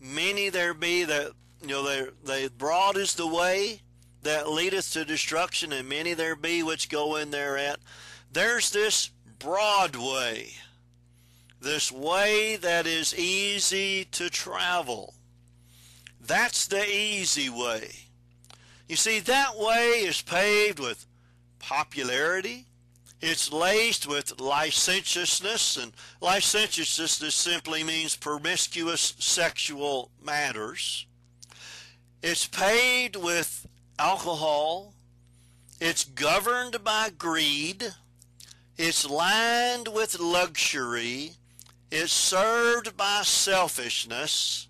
many 0.00 0.50
there 0.50 0.74
be 0.74 1.04
that, 1.04 1.32
you 1.62 1.68
know, 1.68 1.82
they, 1.82 2.06
they 2.24 2.48
broad 2.48 2.96
is 2.96 3.14
the 3.14 3.26
way, 3.26 3.80
that 4.28 4.50
leadeth 4.50 4.92
to 4.92 5.06
destruction, 5.06 5.72
and 5.72 5.88
many 5.88 6.12
there 6.12 6.36
be 6.36 6.62
which 6.62 6.90
go 6.90 7.16
in 7.16 7.30
thereat. 7.30 7.78
There's 8.30 8.70
this 8.70 9.08
broad 9.38 9.96
way, 9.96 10.50
this 11.62 11.90
way 11.90 12.56
that 12.56 12.86
is 12.86 13.18
easy 13.18 14.04
to 14.12 14.28
travel. 14.28 15.14
That's 16.20 16.66
the 16.66 16.86
easy 16.86 17.48
way. 17.48 17.90
You 18.86 18.96
see, 18.96 19.18
that 19.20 19.56
way 19.56 20.04
is 20.04 20.20
paved 20.20 20.78
with 20.78 21.06
popularity, 21.58 22.66
It's 23.20 23.52
laced 23.52 24.06
with 24.06 24.40
licentiousness, 24.40 25.76
and 25.76 25.92
licentiousness 26.20 27.34
simply 27.34 27.82
means 27.82 28.14
promiscuous 28.14 29.14
sexual 29.18 30.10
matters. 30.22 31.04
It's 32.22 32.46
paved 32.46 33.16
with 33.16 33.67
alcohol. 33.98 34.94
It's 35.80 36.04
governed 36.04 36.82
by 36.82 37.10
greed. 37.16 37.94
It's 38.76 39.08
lined 39.08 39.88
with 39.88 40.20
luxury. 40.20 41.32
It's 41.90 42.12
served 42.12 42.96
by 42.96 43.22
selfishness. 43.24 44.68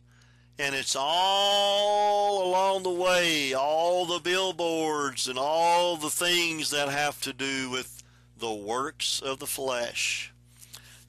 And 0.59 0.75
it's 0.75 0.97
all 0.99 2.49
along 2.49 2.83
the 2.83 2.91
way, 2.91 3.55
all 3.55 4.07
the 4.07 4.19
billboards 4.19 5.29
and 5.29 5.39
all 5.39 5.97
the 5.97 6.11
things 6.11 6.71
that 6.71 6.89
have 6.89 7.21
to 7.23 7.33
do 7.33 7.71
with 7.71 8.03
the 8.37 8.53
works 8.53 9.21
of 9.21 9.39
the 9.39 9.47
flesh. 9.47 10.33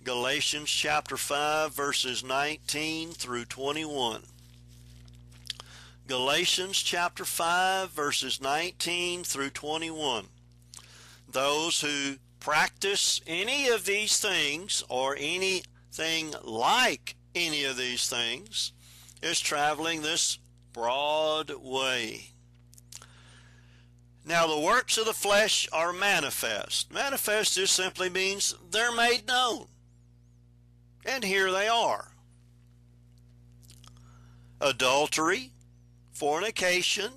Galatians 0.04 0.70
chapter 0.70 1.18
5, 1.18 1.74
verses 1.74 2.24
19 2.24 3.12
through 3.12 3.46
21. 3.46 4.24
Galatians 6.10 6.82
chapter 6.82 7.24
5, 7.24 7.92
verses 7.92 8.42
19 8.42 9.24
through 9.24 9.52
21. 9.52 10.26
Those 11.32 11.82
who 11.82 12.16
practice 12.40 13.22
any 13.28 13.68
of 13.68 13.86
these 13.86 14.20
things 14.20 14.84
or 14.90 15.16
anything 15.20 16.34
like 16.44 17.16
any 17.36 17.64
of 17.64 17.78
these 17.78 18.10
things 18.10 18.74
is 19.22 19.40
traveling 19.40 20.02
this 20.02 20.40
broad 20.74 21.52
way. 21.62 22.32
Now, 24.26 24.48
the 24.48 24.60
works 24.60 24.98
of 24.98 25.06
the 25.06 25.14
flesh 25.14 25.70
are 25.72 25.94
manifest. 25.94 26.92
Manifest 26.92 27.54
just 27.54 27.76
simply 27.76 28.10
means 28.10 28.56
they're 28.72 28.92
made 28.92 29.28
known. 29.28 29.68
And 31.06 31.24
here 31.24 31.52
they 31.52 31.68
are 31.68 32.14
adultery, 34.60 35.52
fornication, 36.20 37.10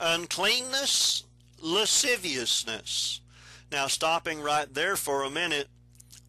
uncleanness, 0.00 1.24
lasciviousness. 1.60 3.20
Now, 3.70 3.88
stopping 3.88 4.40
right 4.40 4.72
there 4.72 4.96
for 4.96 5.22
a 5.22 5.30
minute, 5.30 5.68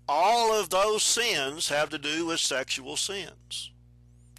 all 0.08 0.54
of 0.54 0.70
those 0.70 1.02
sins 1.02 1.70
have 1.70 1.90
to 1.92 1.98
do 1.98 2.26
with 2.26 2.42
sexual 2.42 2.98
sins. 2.98 3.72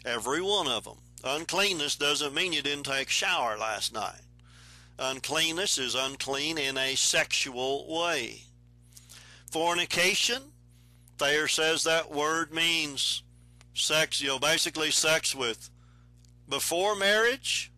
Every 0.04 0.42
one 0.42 0.68
of 0.68 0.84
them. 0.84 0.98
Uncleanness 1.24 1.96
doesn't 1.96 2.34
mean 2.34 2.52
you 2.52 2.60
didn't 2.60 2.84
take 2.84 3.08
a 3.08 3.10
shower 3.10 3.56
last 3.56 3.94
night. 3.94 4.20
Uncleanness 4.98 5.78
is 5.78 5.94
unclean 5.94 6.58
in 6.58 6.76
a 6.76 6.94
sexual 6.94 7.86
way. 7.98 8.42
Fornication, 9.50 10.42
Thayer 11.16 11.48
says 11.48 11.82
that 11.84 12.10
word 12.10 12.52
means 12.52 13.22
sex, 13.72 14.20
you 14.20 14.28
know, 14.28 14.38
basically 14.38 14.90
sex 14.90 15.34
with 15.34 15.70
before 16.48 16.94
marriage, 16.94 17.72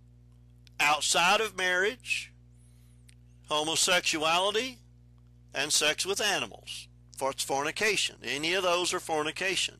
outside 0.80 1.40
of 1.40 1.56
marriage, 1.56 2.32
homosexuality, 3.48 4.78
and 5.54 5.72
sex 5.72 6.04
with 6.04 6.20
animals. 6.20 6.88
For 7.16 7.30
it's 7.30 7.44
fornication. 7.44 8.16
Any 8.22 8.54
of 8.54 8.62
those 8.62 8.92
are 8.92 9.00
fornication. 9.00 9.76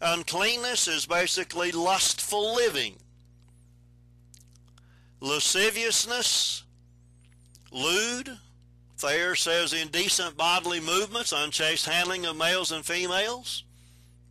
Uncleanness 0.00 0.86
is 0.86 1.06
basically 1.06 1.72
lustful 1.72 2.54
living 2.54 2.96
lasciviousness, 5.24 6.64
lewd. 7.72 8.38
Thayer 8.98 9.34
says 9.34 9.72
indecent 9.72 10.36
bodily 10.36 10.80
movements, 10.80 11.32
unchaste 11.32 11.86
handling 11.86 12.26
of 12.26 12.36
males 12.36 12.70
and 12.70 12.84
females. 12.84 13.64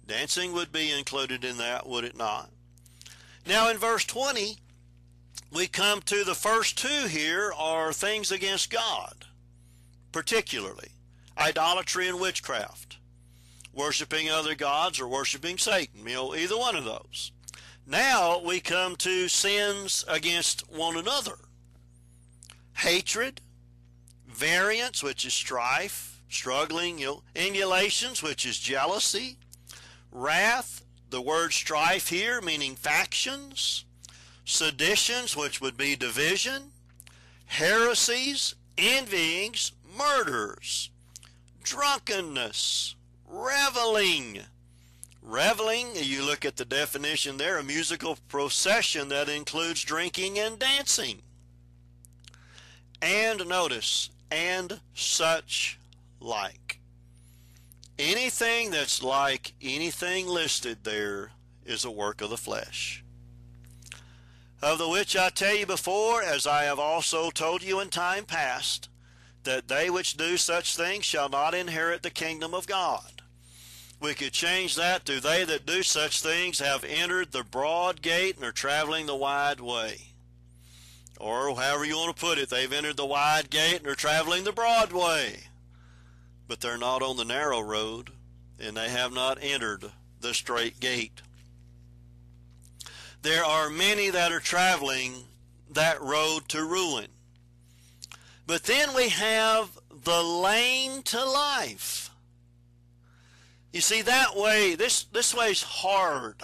Dancing 0.05 0.53
would 0.53 0.71
be 0.71 0.91
included 0.91 1.43
in 1.43 1.57
that, 1.57 1.87
would 1.87 2.03
it 2.03 2.15
not? 2.15 2.49
Now 3.45 3.69
in 3.69 3.77
verse 3.77 4.05
20, 4.05 4.57
we 5.51 5.67
come 5.67 6.01
to 6.03 6.23
the 6.23 6.35
first 6.35 6.77
two 6.77 7.07
here 7.07 7.53
are 7.57 7.91
things 7.91 8.31
against 8.31 8.71
God, 8.71 9.25
particularly 10.11 10.89
idolatry 11.37 12.07
and 12.07 12.19
witchcraft, 12.19 12.97
worshiping 13.73 14.29
other 14.29 14.55
gods 14.55 14.99
or 14.99 15.07
worshiping 15.07 15.57
Satan, 15.57 16.07
you 16.07 16.13
know, 16.13 16.35
either 16.35 16.57
one 16.57 16.75
of 16.75 16.85
those. 16.85 17.31
Now 17.85 18.39
we 18.39 18.61
come 18.61 18.95
to 18.97 19.27
sins 19.27 20.05
against 20.07 20.71
one 20.71 20.95
another 20.95 21.37
hatred, 22.77 23.41
variance, 24.27 25.03
which 25.03 25.25
is 25.25 25.33
strife, 25.33 26.21
struggling, 26.29 26.97
you 26.99 27.05
know, 27.05 27.23
emulations, 27.35 28.23
which 28.23 28.45
is 28.45 28.57
jealousy, 28.57 29.37
wrath, 30.11 30.83
the 31.13 31.21
word 31.21 31.53
strife 31.53 32.09
here 32.09 32.41
meaning 32.41 32.75
factions, 32.75 33.85
seditions, 34.45 35.37
which 35.37 35.61
would 35.61 35.77
be 35.77 35.95
division, 35.95 36.71
heresies, 37.45 38.55
envyings, 38.79 39.73
murders, 39.95 40.89
drunkenness, 41.63 42.95
reveling 43.29 44.39
Reveling, 45.21 45.87
you 45.95 46.25
look 46.25 46.43
at 46.43 46.57
the 46.57 46.65
definition 46.65 47.37
there, 47.37 47.57
a 47.57 47.63
musical 47.63 48.17
procession 48.27 49.07
that 49.07 49.29
includes 49.29 49.83
drinking 49.83 50.37
and 50.37 50.59
dancing. 50.59 51.21
And 53.01 53.47
notice, 53.47 54.09
and 54.29 54.81
such 54.93 55.79
like. 56.19 56.62
Anything 57.99 58.71
that's 58.71 59.03
like 59.03 59.53
anything 59.61 60.27
listed 60.27 60.83
there 60.83 61.31
is 61.63 61.85
a 61.85 61.91
work 61.91 62.21
of 62.21 62.31
the 62.31 62.37
flesh. 62.37 63.03
Of 64.61 64.79
the 64.79 64.89
which 64.89 65.15
I 65.15 65.29
tell 65.29 65.55
you 65.55 65.65
before, 65.65 66.23
as 66.23 66.47
I 66.47 66.63
have 66.63 66.79
also 66.79 67.29
told 67.29 67.61
you 67.61 67.79
in 67.79 67.89
time 67.89 68.25
past, 68.25 68.89
that 69.43 69.67
they 69.67 69.89
which 69.89 70.17
do 70.17 70.37
such 70.37 70.75
things 70.75 71.05
shall 71.05 71.29
not 71.29 71.53
inherit 71.53 72.01
the 72.01 72.09
kingdom 72.09 72.53
of 72.53 72.65
God. 72.65 73.21
We 73.99 74.13
could 74.15 74.33
change 74.33 74.75
that 74.75 75.05
to 75.05 75.19
they 75.19 75.43
that 75.43 75.65
do 75.65 75.83
such 75.83 76.21
things 76.21 76.59
have 76.59 76.83
entered 76.83 77.31
the 77.31 77.43
broad 77.43 78.01
gate 78.01 78.37
and 78.37 78.45
are 78.45 78.51
traveling 78.51 79.05
the 79.05 79.15
wide 79.15 79.59
way. 79.59 80.13
Or 81.19 81.55
however 81.55 81.85
you 81.85 81.95
want 81.97 82.15
to 82.15 82.21
put 82.21 82.37
it, 82.37 82.49
they've 82.49 82.73
entered 82.73 82.97
the 82.97 83.05
wide 83.05 83.49
gate 83.49 83.77
and 83.77 83.87
are 83.87 83.95
traveling 83.95 84.45
the 84.45 84.51
broad 84.51 84.91
way. 84.91 85.43
But 86.47 86.61
they're 86.61 86.77
not 86.77 87.01
on 87.01 87.17
the 87.17 87.25
narrow 87.25 87.61
road, 87.61 88.11
and 88.59 88.75
they 88.75 88.89
have 88.89 89.13
not 89.13 89.39
entered 89.41 89.85
the 90.19 90.33
strait 90.33 90.79
gate. 90.79 91.21
There 93.21 93.45
are 93.45 93.69
many 93.69 94.09
that 94.09 94.31
are 94.31 94.39
traveling 94.39 95.13
that 95.71 96.01
road 96.01 96.49
to 96.49 96.63
ruin. 96.63 97.07
But 98.45 98.63
then 98.63 98.93
we 98.93 99.09
have 99.09 99.69
the 100.03 100.21
lane 100.21 101.01
to 101.03 101.23
life. 101.23 102.09
You 103.71 103.81
see, 103.81 104.01
that 104.01 104.35
way, 104.35 104.75
this, 104.75 105.05
this 105.05 105.33
way's 105.33 105.63
hard. 105.63 106.35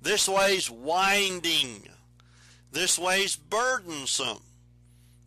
This 0.00 0.28
way's 0.28 0.70
winding. 0.70 1.88
This 2.70 2.98
way's 2.98 3.36
burdensome. 3.36 4.42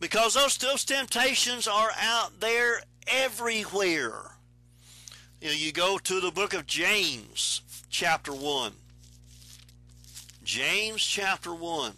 Because 0.00 0.34
those, 0.34 0.56
those 0.58 0.84
temptations 0.84 1.66
are 1.66 1.90
out 2.00 2.38
there 2.40 2.80
everywhere. 3.10 4.32
You, 5.40 5.48
know, 5.48 5.54
you 5.54 5.72
go 5.72 5.98
to 5.98 6.20
the 6.20 6.30
book 6.30 6.54
of 6.54 6.66
James, 6.66 7.62
chapter 7.90 8.32
1. 8.32 8.72
James 10.44 11.04
chapter 11.04 11.54
1. 11.54 11.92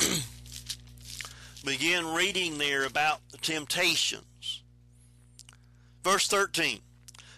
Begin 1.64 2.06
reading 2.06 2.58
there 2.58 2.84
about 2.84 3.20
the 3.30 3.38
temptations. 3.38 4.62
Verse 6.02 6.26
13 6.28 6.80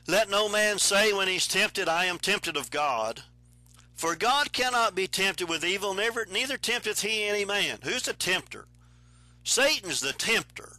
Let 0.06 0.30
no 0.30 0.48
man 0.48 0.78
say 0.78 1.12
when 1.12 1.28
he's 1.28 1.46
tempted, 1.48 1.88
I 1.88 2.04
am 2.04 2.18
tempted 2.18 2.56
of 2.56 2.70
God. 2.70 3.22
For 3.96 4.14
God 4.14 4.52
cannot 4.52 4.94
be 4.94 5.08
tempted 5.08 5.48
with 5.48 5.64
evil, 5.64 5.92
never, 5.92 6.24
neither 6.24 6.56
tempteth 6.56 7.02
he 7.02 7.24
any 7.24 7.44
man. 7.44 7.80
Who's 7.82 8.04
the 8.04 8.12
tempter? 8.12 8.66
Satan's 9.42 10.00
the 10.00 10.12
tempter. 10.12 10.77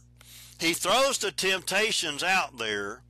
He 0.60 0.74
throws 0.74 1.16
the 1.16 1.32
temptations 1.32 2.22
out 2.22 2.58
there, 2.58 3.00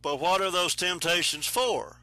but 0.00 0.18
what 0.18 0.40
are 0.40 0.50
those 0.50 0.74
temptations 0.74 1.46
for? 1.46 1.98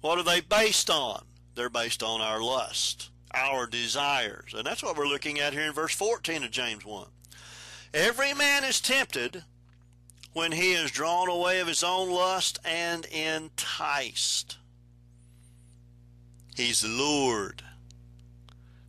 What 0.00 0.18
are 0.18 0.24
they 0.24 0.40
based 0.40 0.90
on? 0.90 1.24
They're 1.54 1.70
based 1.70 2.02
on 2.02 2.20
our 2.20 2.42
lust, 2.42 3.10
our 3.32 3.68
desires. 3.68 4.52
And 4.52 4.66
that's 4.66 4.82
what 4.82 4.96
we're 4.96 5.06
looking 5.06 5.38
at 5.38 5.52
here 5.52 5.62
in 5.62 5.72
verse 5.72 5.94
14 5.94 6.42
of 6.42 6.50
James 6.50 6.84
1. 6.84 7.06
Every 7.94 8.34
man 8.34 8.64
is 8.64 8.80
tempted 8.80 9.44
when 10.32 10.50
he 10.50 10.72
is 10.72 10.90
drawn 10.90 11.28
away 11.28 11.60
of 11.60 11.68
his 11.68 11.84
own 11.84 12.10
lust 12.10 12.58
and 12.64 13.04
enticed. 13.06 14.58
He's 16.56 16.84
lured. 16.84 17.62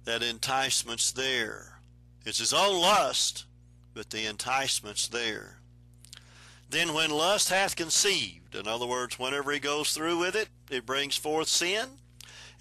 That 0.06 0.24
enticement's 0.24 1.12
there. 1.12 1.80
It's 2.26 2.40
his 2.40 2.54
own 2.54 2.82
lust, 2.82 3.46
but 3.94 4.10
the 4.10 4.26
enticements 4.26 5.08
there. 5.08 5.60
Then 6.70 6.94
when 6.94 7.12
lust 7.12 7.50
hath 7.50 7.76
conceived, 7.76 8.56
in 8.56 8.68
other 8.68 8.86
words, 8.86 9.20
whenever 9.20 9.52
he 9.52 9.60
goes 9.60 9.94
through 9.94 10.20
with 10.20 10.36
it, 10.36 10.48
it 10.70 10.86
brings 10.86 11.18
forth 11.18 11.50
sin. 11.50 11.86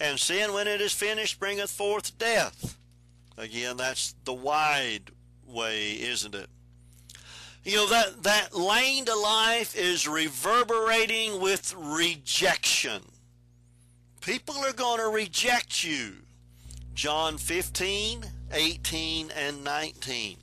And 0.00 0.18
sin, 0.18 0.52
when 0.52 0.66
it 0.66 0.80
is 0.80 0.92
finished, 0.92 1.38
bringeth 1.38 1.70
forth 1.70 2.18
death. 2.18 2.76
Again, 3.36 3.76
that's 3.76 4.14
the 4.24 4.32
wide 4.32 5.12
way, 5.46 5.92
isn't 5.92 6.34
it? 6.34 6.48
You 7.62 7.76
know, 7.76 7.88
that, 7.88 8.22
that 8.22 8.54
lane 8.54 9.04
to 9.04 9.14
life 9.14 9.76
is 9.76 10.08
reverberating 10.08 11.40
with 11.40 11.74
rejection. 11.76 13.02
People 14.22 14.56
are 14.56 14.72
going 14.72 14.98
to 14.98 15.08
reject 15.08 15.84
you. 15.84 16.14
John 16.94 17.38
15, 17.38 18.24
18, 18.52 19.30
and 19.30 19.62
19. 19.62 20.36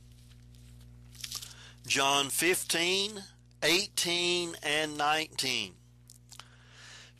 John 1.88 2.28
15, 2.28 3.24
18, 3.64 4.56
and 4.62 4.98
19. 4.98 5.74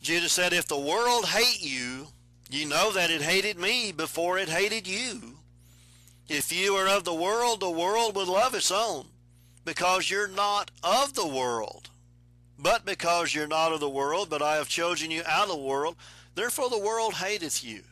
Jesus 0.02 0.30
said, 0.30 0.52
If 0.52 0.68
the 0.68 0.78
world 0.78 1.24
hate 1.24 1.62
you, 1.62 2.08
you 2.50 2.66
know 2.66 2.92
that 2.92 3.10
it 3.10 3.22
hated 3.22 3.58
me 3.58 3.92
before 3.92 4.36
it 4.36 4.50
hated 4.50 4.86
you. 4.86 5.38
If 6.28 6.52
you 6.52 6.74
are 6.74 6.86
of 6.86 7.04
the 7.04 7.14
world, 7.14 7.60
the 7.60 7.70
world 7.70 8.14
would 8.14 8.28
love 8.28 8.54
its 8.54 8.70
own, 8.70 9.06
because 9.64 10.10
you're 10.10 10.28
not 10.28 10.70
of 10.84 11.14
the 11.14 11.26
world. 11.26 11.88
But 12.58 12.84
because 12.84 13.34
you're 13.34 13.46
not 13.46 13.72
of 13.72 13.80
the 13.80 13.88
world, 13.88 14.28
but 14.28 14.42
I 14.42 14.56
have 14.56 14.68
chosen 14.68 15.10
you 15.10 15.22
out 15.26 15.44
of 15.44 15.56
the 15.56 15.56
world, 15.56 15.96
therefore 16.34 16.68
the 16.68 16.78
world 16.78 17.14
hateth 17.14 17.64
you. 17.64 17.84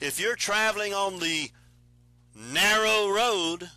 If 0.00 0.20
you're 0.20 0.36
traveling 0.36 0.94
on 0.94 1.18
the 1.18 1.50
narrow 2.36 3.08
road, 3.08 3.70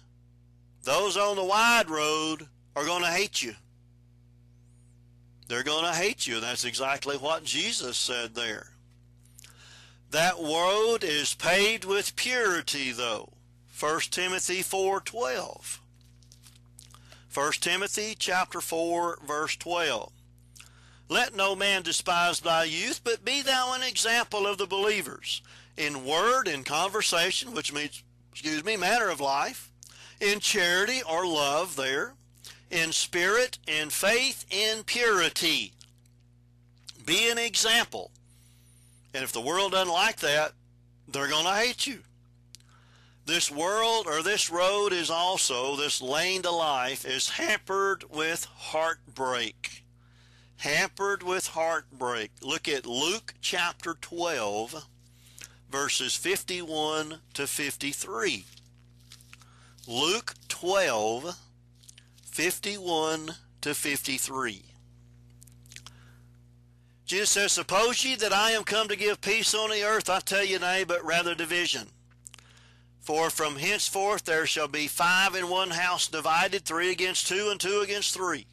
those 0.84 1.18
on 1.18 1.36
the 1.36 1.44
wide 1.44 1.90
road 1.90 2.48
are 2.76 2.86
going 2.86 3.04
to 3.04 3.10
hate 3.10 3.42
you. 3.42 3.56
They're 5.48 5.64
going 5.64 5.86
to 5.86 5.98
hate 5.98 6.26
you. 6.28 6.40
That's 6.40 6.66
exactly 6.66 7.18
what 7.18 7.44
Jesus 7.44 7.98
said 7.98 8.36
there. 8.36 8.68
That 10.12 10.36
road 10.38 11.04
is 11.04 11.34
paved 11.34 11.86
with 11.86 12.16
purity, 12.16 12.92
though. 12.92 13.30
1 13.80 14.00
Timothy 14.12 14.62
4:12. 14.62 15.80
1 17.34 17.52
Timothy 17.54 18.16
chapter 18.18 18.62
4 18.62 19.20
verse 19.26 19.56
12. 19.56 20.12
Let 21.10 21.36
no 21.36 21.56
man 21.56 21.82
despise 21.82 22.40
thy 22.40 22.66
youth, 22.66 23.02
but 23.04 23.26
be 23.26 23.42
thou 23.42 23.74
an 23.74 23.82
example 23.82 24.46
of 24.46 24.58
the 24.58 24.68
believers 24.68 25.42
in 25.76 26.06
word, 26.06 26.48
in 26.48 26.64
conversation, 26.64 27.54
which 27.54 27.74
means, 27.74 28.04
excuse 28.32 28.64
me, 28.64 28.78
manner 28.78 29.10
of 29.10 29.20
life, 29.20 29.73
in 30.24 30.40
charity 30.40 31.02
or 31.04 31.26
love 31.26 31.76
there, 31.76 32.14
in 32.72 32.92
spirit, 32.94 33.60
in 33.68 33.90
faith, 33.90 34.46
in 34.50 34.84
purity. 34.84 35.74
Be 37.06 37.30
an 37.30 37.38
example. 37.38 38.12
And 39.14 39.24
if 39.24 39.34
the 39.34 39.42
world 39.42 39.74
doesn't 39.74 39.94
like 39.94 40.22
that, 40.22 40.54
they're 41.08 41.28
going 41.28 41.46
to 41.46 41.52
hate 41.52 41.86
you. 41.86 42.00
This 43.26 43.52
world 43.52 44.08
or 44.08 44.24
this 44.24 44.50
road 44.50 44.94
is 44.94 45.10
also, 45.10 45.76
this 45.76 46.02
lane 46.02 46.42
to 46.44 46.52
life 46.52 47.06
is 47.06 47.30
hampered 47.30 48.06
with 48.10 48.46
heartbreak. 48.46 49.84
Hampered 50.58 51.22
with 51.22 51.48
heartbreak. 51.48 52.32
Look 52.42 52.68
at 52.68 52.86
Luke 52.86 53.34
chapter 53.42 53.96
12, 54.00 54.86
verses 55.70 56.16
51 56.16 57.20
to 57.34 57.48
53. 57.48 58.46
Luke 59.86 60.36
12, 60.48 61.36
51 62.32 63.32
to 63.60 63.74
53. 63.74 64.62
Jesus 67.06 67.30
says, 67.30 67.52
Suppose 67.52 68.06
ye 68.06 68.16
that 68.16 68.32
I 68.32 68.52
am 68.52 68.64
come 68.64 68.88
to 68.88 68.96
give 68.96 69.20
peace 69.20 69.54
on 69.54 69.72
the 69.72 69.84
earth, 69.84 70.10
I 70.10 70.22
tell 70.22 70.46
you 70.46 70.58
nay, 70.58 70.86
but 70.86 71.04
rather 71.04 71.36
division. 71.36 71.90
For 73.02 73.30
from 73.30 73.58
henceforth 73.58 74.24
there 74.24 74.46
shall 74.46 74.70
be 74.70 74.88
five 74.88 75.36
in 75.36 75.50
one 75.50 75.72
house 75.72 76.08
divided, 76.08 76.64
three 76.64 76.90
against 76.90 77.28
two, 77.28 77.50
and 77.52 77.60
two 77.60 77.82
against 77.82 78.14
three. 78.14 78.48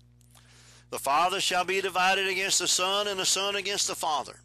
The 0.91 0.99
father 0.99 1.41
shall 1.41 1.65
be 1.65 1.81
divided 1.81 2.27
against 2.27 2.59
the 2.59 2.67
son, 2.67 3.07
and 3.07 3.21
the 3.21 3.25
son 3.25 3.55
against 3.55 3.87
the 3.87 3.95
father. 3.95 4.41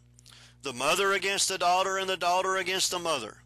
The 0.62 0.72
mother 0.72 1.12
against 1.14 1.48
the 1.48 1.58
daughter, 1.58 1.98
and 1.98 2.08
the 2.08 2.16
daughter 2.16 2.56
against 2.56 2.92
the 2.92 3.00
mother. 3.00 3.38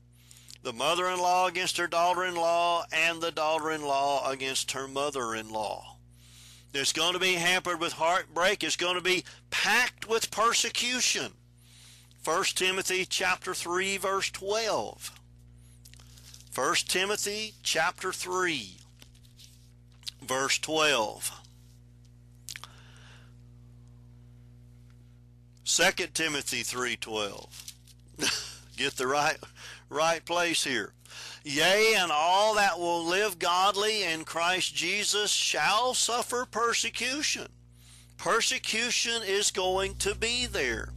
The 0.62 0.72
mother 0.72 1.08
in 1.08 1.18
law 1.18 1.46
against 1.46 1.78
her 1.78 1.86
daughter 1.86 2.24
in 2.24 2.34
law, 2.34 2.84
and 2.92 3.20
the 3.20 3.30
daughter 3.30 3.70
in 3.70 3.82
law 3.82 4.28
against 4.30 4.72
her 4.72 4.86
mother 4.86 5.34
in 5.34 5.48
law. 5.48 5.96
It's 6.74 6.92
going 6.92 7.14
to 7.14 7.18
be 7.18 7.34
hampered 7.34 7.80
with 7.80 7.94
heartbreak. 7.94 8.62
It's 8.62 8.76
going 8.76 8.94
to 8.94 9.00
be 9.00 9.24
packed 9.50 10.08
with 10.08 10.30
persecution. 10.30 11.32
1 12.24 12.44
Timothy 12.54 13.04
chapter 13.06 13.54
3 13.54 13.96
verse 13.96 14.30
12. 14.30 15.12
1 16.54 16.74
Timothy 16.86 17.54
chapter 17.62 18.12
3 18.12 18.76
verse 20.22 20.58
12. 20.58 21.40
2 25.64 26.06
Timothy 26.12 26.64
3:12. 26.64 27.72
Get 28.76 28.96
the 28.96 29.06
right 29.06 29.36
right 29.90 30.24
place 30.24 30.64
here. 30.64 30.94
Yea, 31.44 31.94
and 31.98 32.10
all 32.10 32.54
that 32.54 32.78
will 32.78 33.04
live 33.04 33.38
godly 33.38 34.04
in 34.04 34.24
Christ 34.24 34.74
Jesus 34.74 35.30
shall 35.30 35.92
suffer 35.92 36.46
persecution. 36.50 37.48
Persecution 38.16 39.22
is 39.24 39.50
going 39.50 39.96
to 39.96 40.14
be 40.14 40.46
there. 40.46 40.90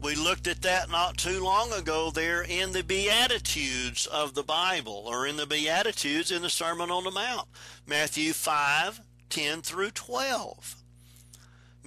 We 0.00 0.14
looked 0.14 0.46
at 0.46 0.62
that 0.62 0.90
not 0.90 1.18
too 1.18 1.42
long 1.42 1.72
ago 1.72 2.10
there 2.10 2.42
in 2.42 2.72
the 2.72 2.84
Beatitudes 2.84 4.06
of 4.06 4.34
the 4.34 4.44
Bible, 4.44 5.04
or 5.06 5.26
in 5.26 5.36
the 5.36 5.46
Beatitudes 5.46 6.30
in 6.30 6.42
the 6.42 6.50
Sermon 6.50 6.90
on 6.90 7.02
the 7.02 7.10
Mount. 7.10 7.48
Matthew 7.86 8.32
5, 8.32 9.00
10 9.28 9.62
through 9.62 9.90
12. 9.90 10.76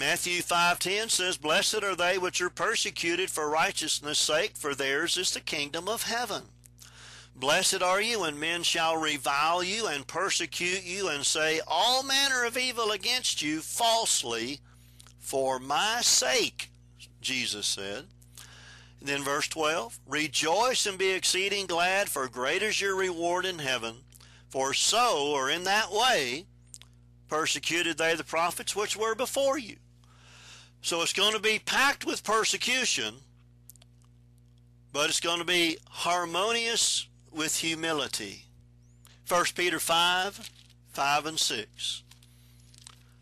Matthew 0.02 0.41
5:10 0.41 1.12
says, 1.12 1.38
"Blessed 1.38 1.84
are 1.84 1.95
they 1.95 2.18
which 2.18 2.41
are 2.41 2.49
persecuted 2.49 3.30
for 3.30 3.47
righteousness' 3.47 4.18
sake, 4.18 4.58
for 4.58 4.74
theirs 4.74 5.16
is 5.16 5.30
the 5.30 5.39
kingdom 5.39 5.88
of 5.88 6.04
heaven." 6.04 6.49
Blessed 7.36 7.84
are 7.84 8.02
you 8.02 8.22
when 8.22 8.39
men 8.39 8.64
shall 8.64 8.97
revile 8.97 9.64
you 9.64 9.86
and 9.86 10.08
persecute 10.08 10.82
you 10.82 11.08
and 11.08 11.24
say 11.24 11.62
all 11.68 12.02
manner 12.02 12.43
of 12.43 12.58
evil 12.58 12.91
against 12.91 13.43
you 13.43 13.62
falsely 13.62 14.60
for 15.20 15.60
my 15.60 16.02
sake. 16.02 16.72
Jesus 17.22 17.68
said. 17.68 18.08
And 18.99 19.08
then 19.08 19.24
verse 19.24 19.47
12, 19.49 19.99
Rejoice 20.08 20.88
and 20.88 20.97
be 20.97 21.12
exceeding 21.12 21.68
glad, 21.68 22.10
for 22.10 22.28
great 22.28 22.64
is 22.64 22.82
your 22.82 22.95
reward 22.95 23.45
in 23.45 23.60
heaven. 23.60 24.04
For 24.49 24.74
so, 24.74 25.28
or 25.28 25.47
in 25.47 25.64
that 25.66 25.91
way, 25.91 26.47
persecuted 27.28 27.99
they 27.99 28.16
the 28.16 28.24
prophets 28.24 28.76
which 28.76 28.97
were 28.97 29.14
before 29.14 29.60
you. 29.60 29.78
So 30.82 31.02
it's 31.02 31.14
going 31.14 31.34
to 31.34 31.40
be 31.40 31.60
packed 31.60 32.06
with 32.06 32.24
persecution, 32.24 33.16
but 34.92 35.10
it's 35.10 35.20
going 35.20 35.40
to 35.40 35.46
be 35.46 35.78
harmonious 35.90 37.08
with 37.32 37.58
humility. 37.58 38.46
1 39.28 39.46
Peter 39.56 39.80
5, 39.80 40.50
5 40.92 41.26
and 41.26 41.40
6. 41.40 42.04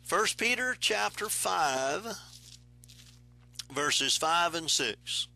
1 0.08 0.26
Peter 0.38 0.76
chapter 0.80 1.30
5, 1.30 2.18
verses 3.72 4.18
5 4.18 4.56
and 4.56 4.70
6 4.70 5.28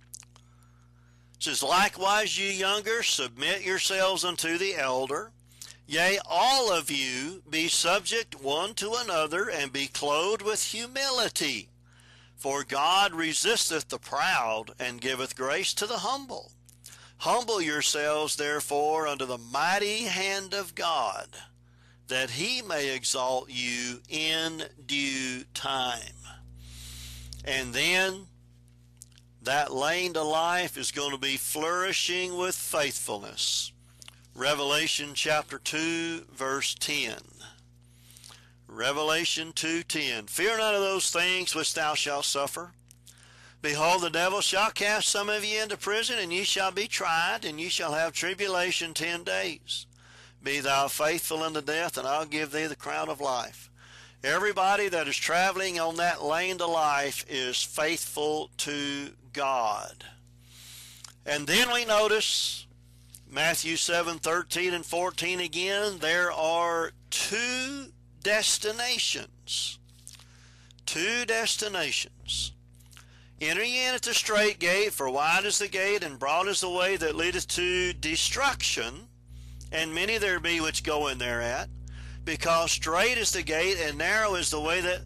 says, 1.44 1.62
Likewise, 1.62 2.40
you 2.40 2.48
younger, 2.48 3.04
submit 3.04 3.64
yourselves 3.64 4.24
unto 4.24 4.58
the 4.58 4.76
elder. 4.76 5.32
Yea, 5.86 6.18
all 6.26 6.72
of 6.72 6.90
you 6.90 7.44
be 7.50 7.68
subject 7.68 8.42
one 8.42 8.74
to 8.76 8.94
another, 8.94 9.50
and 9.50 9.74
be 9.74 9.88
clothed 9.88 10.42
with 10.42 10.64
humility. 10.64 11.70
For 12.44 12.66
God 12.66 13.16
resisteth 13.16 13.88
the 13.88 13.98
proud, 13.98 14.72
and 14.78 15.00
giveth 15.00 15.34
grace 15.34 15.74
to 15.76 15.88
the 15.88 16.00
humble. 16.00 16.52
Humble 17.20 17.62
yourselves, 17.62 18.36
therefore, 18.36 19.08
under 19.08 19.26
the 19.26 19.38
mighty 19.38 20.00
hand 20.04 20.54
of 20.54 20.76
God, 20.76 21.28
that 22.10 22.32
he 22.32 22.62
may 22.62 22.94
exalt 22.94 23.50
you 23.50 24.02
in 24.10 24.64
due 24.86 25.46
time. 25.54 26.18
And 27.46 27.74
then 27.74 28.28
that 29.42 29.72
lane 29.72 30.12
to 30.12 30.24
life 30.24 30.78
is 30.78 30.92
going 30.92 31.12
to 31.12 31.18
be 31.18 31.38
flourishing 31.38 32.36
with 32.36 32.56
faithfulness. 32.56 33.72
Revelation 34.36 35.12
chapter 35.14 35.60
2 35.60 36.26
verse 36.36 36.76
10. 36.78 37.16
Revelation 38.74 39.54
2:10 39.54 40.28
Fear 40.28 40.58
none 40.58 40.74
of 40.74 40.82
those 40.82 41.12
things 41.12 41.54
which 41.54 41.76
thou 41.76 41.94
shalt 41.94 42.26
suffer. 42.26 42.74
Behold, 43.62 44.02
the 44.02 44.10
devil 44.10 44.42
shall 44.42 44.72
cast 44.72 45.08
some 45.08 45.30
of 45.30 45.46
you 45.46 45.62
into 45.62 45.78
prison, 45.78 46.18
and 46.18 46.34
ye 46.34 46.44
shall 46.44 46.72
be 46.72 46.88
tried, 46.88 47.46
and 47.46 47.62
ye 47.62 47.70
shall 47.70 47.94
have 47.94 48.14
tribulation 48.14 48.94
ten 48.94 49.24
days. 49.24 49.86
Be 50.42 50.60
thou 50.60 50.88
faithful 50.88 51.44
unto 51.44 51.62
death, 51.62 51.98
and 51.98 52.08
I'll 52.08 52.26
give 52.26 52.52
thee 52.52 52.66
the 52.66 52.76
crown 52.76 53.10
of 53.10 53.22
life. 53.22 53.70
Everybody 54.24 54.90
that 54.90 55.08
is 55.08 55.18
traveling 55.18 55.80
on 55.80 55.98
that 55.98 56.24
lane 56.24 56.58
to 56.58 56.66
life 56.66 57.26
is 57.30 57.62
faithful 57.62 58.50
to 58.58 59.12
God. 59.34 60.04
And 61.26 61.46
then 61.46 61.72
we 61.72 61.86
notice 61.86 62.66
Matthew 63.30 63.78
7 63.78 64.18
13 64.18 64.74
and 64.74 64.86
14 64.86 65.40
again, 65.40 66.00
there 66.00 66.32
are 66.32 66.92
two 67.12 67.94
destinations. 68.24 69.80
Two 70.86 71.26
destinations. 71.26 72.54
Enter 73.40 73.64
ye 73.64 73.88
in 73.88 73.96
at 73.96 74.02
the 74.02 74.14
strait 74.14 74.60
gate, 74.60 74.94
for 74.94 75.10
wide 75.10 75.46
is 75.46 75.60
the 75.60 75.68
gate, 75.68 76.04
and 76.04 76.18
broad 76.18 76.48
is 76.48 76.62
the 76.62 76.70
way 76.70 76.96
that 76.98 77.16
leadeth 77.16 77.48
to 77.50 77.94
destruction, 77.94 79.08
and 79.72 79.94
many 79.94 80.18
there 80.18 80.40
be 80.40 80.62
which 80.62 80.84
go 80.84 81.08
in 81.08 81.18
thereat 81.18 81.70
because 82.26 82.72
strait 82.72 83.18
is 83.18 83.32
the 83.32 83.44
gate 83.44 83.78
and 83.80 83.98
narrow 83.98 84.36
is 84.36 84.50
the 84.50 84.60
way 84.60 84.82
that 84.82 85.02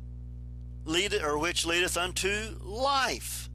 leadeth 0.86 1.24
or 1.24 1.38
which 1.38 1.65
leadeth 1.65 1.97
unto 1.97 2.57
life, 2.61 3.49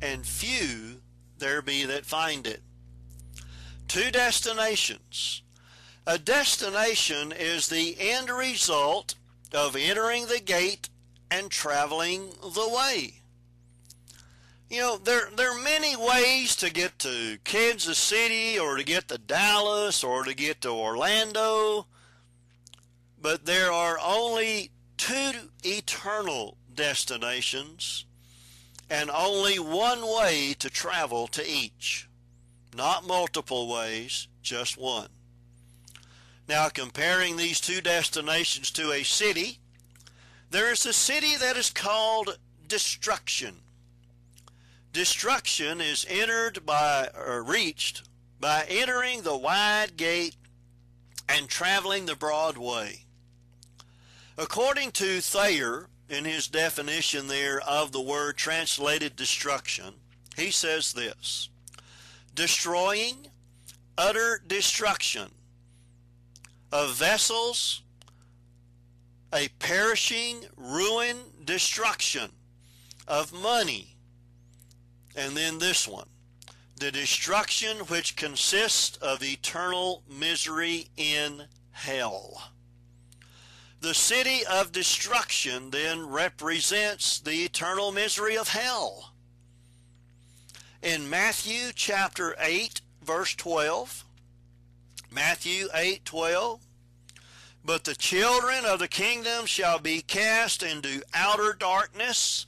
and 0.00 0.26
few 0.26 1.00
there 1.38 1.62
be 1.62 1.84
that 1.84 2.06
find 2.06 2.46
it. 2.46 2.62
Two 3.88 4.10
destinations. 4.10 5.42
A 6.06 6.18
destination 6.18 7.32
is 7.32 7.68
the 7.68 7.96
end 7.98 8.28
result 8.28 9.14
of 9.52 9.76
entering 9.76 10.26
the 10.26 10.40
gate 10.40 10.88
and 11.30 11.50
traveling 11.50 12.30
the 12.42 12.68
way. 12.68 13.20
You 14.68 14.80
know, 14.80 14.96
there, 14.96 15.28
there 15.36 15.56
are 15.56 15.62
many 15.62 15.96
ways 15.96 16.56
to 16.56 16.72
get 16.72 16.98
to 17.00 17.38
Kansas 17.44 17.98
City 17.98 18.58
or 18.58 18.76
to 18.76 18.84
get 18.84 19.08
to 19.08 19.18
Dallas 19.18 20.02
or 20.02 20.24
to 20.24 20.34
get 20.34 20.62
to 20.62 20.70
Orlando 20.70 21.86
but 23.22 23.46
there 23.46 23.72
are 23.72 23.98
only 24.04 24.72
two 24.96 25.32
eternal 25.62 26.58
destinations 26.74 28.04
and 28.90 29.10
only 29.10 29.58
one 29.58 30.02
way 30.02 30.54
to 30.58 30.68
travel 30.68 31.28
to 31.28 31.48
each. 31.48 32.08
Not 32.76 33.06
multiple 33.06 33.72
ways, 33.72 34.26
just 34.42 34.76
one. 34.76 35.08
Now, 36.48 36.68
comparing 36.68 37.36
these 37.36 37.60
two 37.60 37.80
destinations 37.80 38.70
to 38.72 38.92
a 38.92 39.04
city, 39.04 39.58
there 40.50 40.72
is 40.72 40.84
a 40.84 40.92
city 40.92 41.36
that 41.36 41.56
is 41.56 41.70
called 41.70 42.38
destruction. 42.66 43.60
Destruction 44.92 45.80
is 45.80 46.04
entered 46.08 46.66
by 46.66 47.08
or 47.16 47.42
reached 47.42 48.02
by 48.40 48.66
entering 48.68 49.22
the 49.22 49.36
wide 49.36 49.96
gate 49.96 50.36
and 51.28 51.48
traveling 51.48 52.06
the 52.06 52.16
broad 52.16 52.58
way. 52.58 53.04
According 54.36 54.90
to 54.92 55.20
Thayer, 55.20 55.88
in 56.08 56.24
his 56.24 56.48
definition 56.48 57.28
there 57.28 57.60
of 57.60 57.92
the 57.92 58.00
word 58.02 58.36
translated 58.36 59.16
destruction, 59.16 59.94
he 60.36 60.50
says 60.50 60.92
this 60.92 61.48
destroying, 62.34 63.28
utter 63.96 64.42
destruction 64.46 65.30
of 66.72 66.94
vessels, 66.94 67.82
a 69.32 69.48
perishing, 69.58 70.46
ruin, 70.56 71.16
destruction 71.44 72.30
of 73.06 73.32
money. 73.32 73.96
And 75.14 75.36
then 75.36 75.58
this 75.58 75.86
one 75.86 76.08
the 76.82 76.90
destruction 76.90 77.78
which 77.86 78.16
consists 78.16 78.96
of 78.96 79.22
eternal 79.22 80.02
misery 80.08 80.88
in 80.96 81.44
hell. 81.70 82.50
The 83.80 83.94
city 83.94 84.44
of 84.50 84.72
destruction 84.72 85.70
then 85.70 86.08
represents 86.08 87.20
the 87.20 87.44
eternal 87.44 87.92
misery 87.92 88.36
of 88.36 88.48
hell. 88.48 89.12
In 90.82 91.08
Matthew 91.08 91.70
chapter 91.72 92.34
8, 92.40 92.80
verse 93.00 93.36
12, 93.36 94.04
Matthew 95.12 95.68
8, 95.74 96.04
12, 96.04 96.60
but 97.64 97.84
the 97.84 97.94
children 97.94 98.64
of 98.64 98.78
the 98.78 98.88
kingdom 98.88 99.46
shall 99.46 99.78
be 99.78 100.00
cast 100.00 100.62
into 100.62 101.02
outer 101.12 101.52
darkness. 101.52 102.46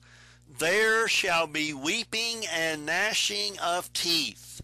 There 0.59 1.07
shall 1.09 1.47
be 1.47 1.75
weeping 1.75 2.45
and 2.53 2.87
gnashing 2.87 3.59
of 3.59 3.93
teeth. 3.93 4.63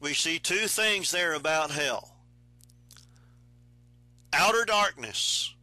We 0.00 0.14
see 0.14 0.38
two 0.38 0.66
things 0.66 1.10
there 1.10 1.34
about 1.34 1.70
hell 1.70 2.08
outer 4.34 4.64
darkness 4.64 5.54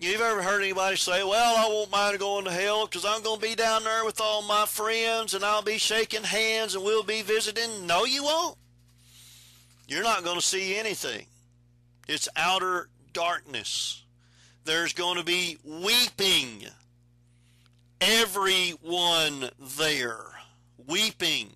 You've 0.00 0.20
ever 0.20 0.42
heard 0.42 0.62
anybody 0.62 0.94
say, 0.94 1.24
Well, 1.24 1.56
I 1.56 1.68
won't 1.68 1.90
mind 1.90 2.20
going 2.20 2.44
to 2.44 2.52
hell 2.52 2.86
because 2.86 3.04
I'm 3.04 3.20
going 3.20 3.40
to 3.40 3.46
be 3.46 3.56
down 3.56 3.82
there 3.82 4.04
with 4.04 4.20
all 4.20 4.42
my 4.42 4.64
friends 4.64 5.34
and 5.34 5.44
I'll 5.44 5.62
be 5.62 5.76
shaking 5.76 6.22
hands 6.22 6.76
and 6.76 6.84
we'll 6.84 7.02
be 7.02 7.22
visiting? 7.22 7.84
No, 7.84 8.04
you 8.04 8.22
won't. 8.22 8.56
You're 9.88 10.02
not 10.02 10.22
going 10.22 10.38
to 10.38 10.44
see 10.44 10.76
anything. 10.76 11.26
It's 12.06 12.28
outer 12.36 12.90
darkness. 13.12 14.04
There's 14.64 14.92
going 14.92 15.16
to 15.16 15.24
be 15.24 15.56
weeping. 15.64 16.66
Everyone 18.00 19.50
there. 19.78 20.20
Weeping. 20.86 21.52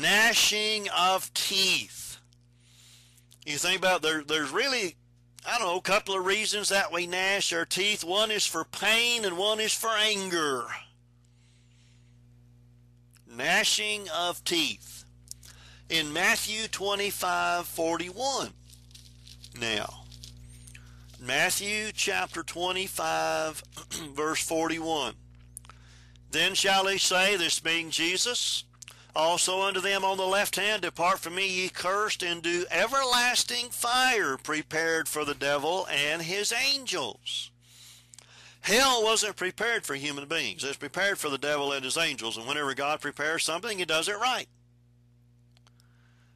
Gnashing 0.00 0.88
of 0.96 1.34
teeth. 1.34 2.18
You 3.44 3.58
think 3.58 3.78
about 3.78 4.00
there, 4.00 4.22
there's 4.22 4.50
really 4.50 4.96
I 5.46 5.58
don't 5.58 5.68
know, 5.68 5.76
a 5.76 5.82
couple 5.82 6.16
of 6.16 6.24
reasons 6.24 6.70
that 6.70 6.90
we 6.90 7.06
gnash 7.06 7.52
our 7.52 7.66
teeth. 7.66 8.02
One 8.02 8.30
is 8.30 8.46
for 8.46 8.64
pain 8.64 9.26
and 9.26 9.36
one 9.36 9.60
is 9.60 9.74
for 9.74 9.90
anger. 9.90 10.64
Gnashing 13.28 14.08
of 14.08 14.42
teeth. 14.44 14.93
In 15.88 16.12
Matthew 16.12 16.66
25 16.68 17.66
41. 17.66 18.50
Now, 19.60 20.04
Matthew 21.20 21.92
chapter 21.92 22.42
25, 22.42 23.62
verse 24.14 24.42
41. 24.42 25.14
Then 26.30 26.54
shall 26.54 26.86
he 26.86 26.98
say, 26.98 27.36
this 27.36 27.60
being 27.60 27.90
Jesus, 27.90 28.64
also 29.14 29.62
unto 29.62 29.80
them 29.80 30.04
on 30.04 30.16
the 30.16 30.26
left 30.26 30.56
hand, 30.56 30.82
Depart 30.82 31.20
from 31.20 31.36
me, 31.36 31.48
ye 31.48 31.68
cursed, 31.68 32.22
into 32.22 32.66
everlasting 32.70 33.70
fire 33.70 34.36
prepared 34.36 35.08
for 35.08 35.24
the 35.24 35.34
devil 35.34 35.86
and 35.90 36.22
his 36.22 36.52
angels. 36.52 37.52
Hell 38.62 39.04
wasn't 39.04 39.36
prepared 39.36 39.86
for 39.86 39.94
human 39.94 40.26
beings. 40.26 40.64
It's 40.64 40.76
prepared 40.76 41.18
for 41.18 41.28
the 41.28 41.38
devil 41.38 41.72
and 41.72 41.84
his 41.84 41.96
angels. 41.96 42.36
And 42.36 42.46
whenever 42.46 42.74
God 42.74 43.00
prepares 43.00 43.44
something, 43.44 43.78
he 43.78 43.84
does 43.84 44.08
it 44.08 44.18
right. 44.18 44.48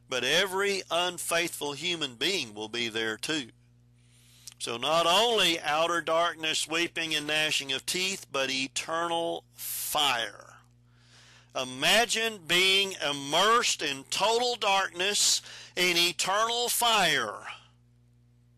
But 0.09 0.23
every 0.23 0.81
unfaithful 0.89 1.73
human 1.73 2.15
being 2.15 2.53
will 2.55 2.67
be 2.67 2.89
there 2.89 3.15
too. 3.15 3.49
So 4.57 4.75
not 4.75 5.05
only 5.05 5.59
outer 5.61 6.01
darkness, 6.01 6.67
weeping 6.67 7.15
and 7.15 7.27
gnashing 7.27 7.71
of 7.71 7.85
teeth, 7.85 8.25
but 8.31 8.49
eternal 8.49 9.45
fire. 9.53 10.55
Imagine 11.55 12.39
being 12.47 12.95
immersed 13.07 13.81
in 13.81 14.03
total 14.09 14.55
darkness 14.55 15.41
in 15.75 15.95
eternal 15.97 16.69
fire. 16.69 17.39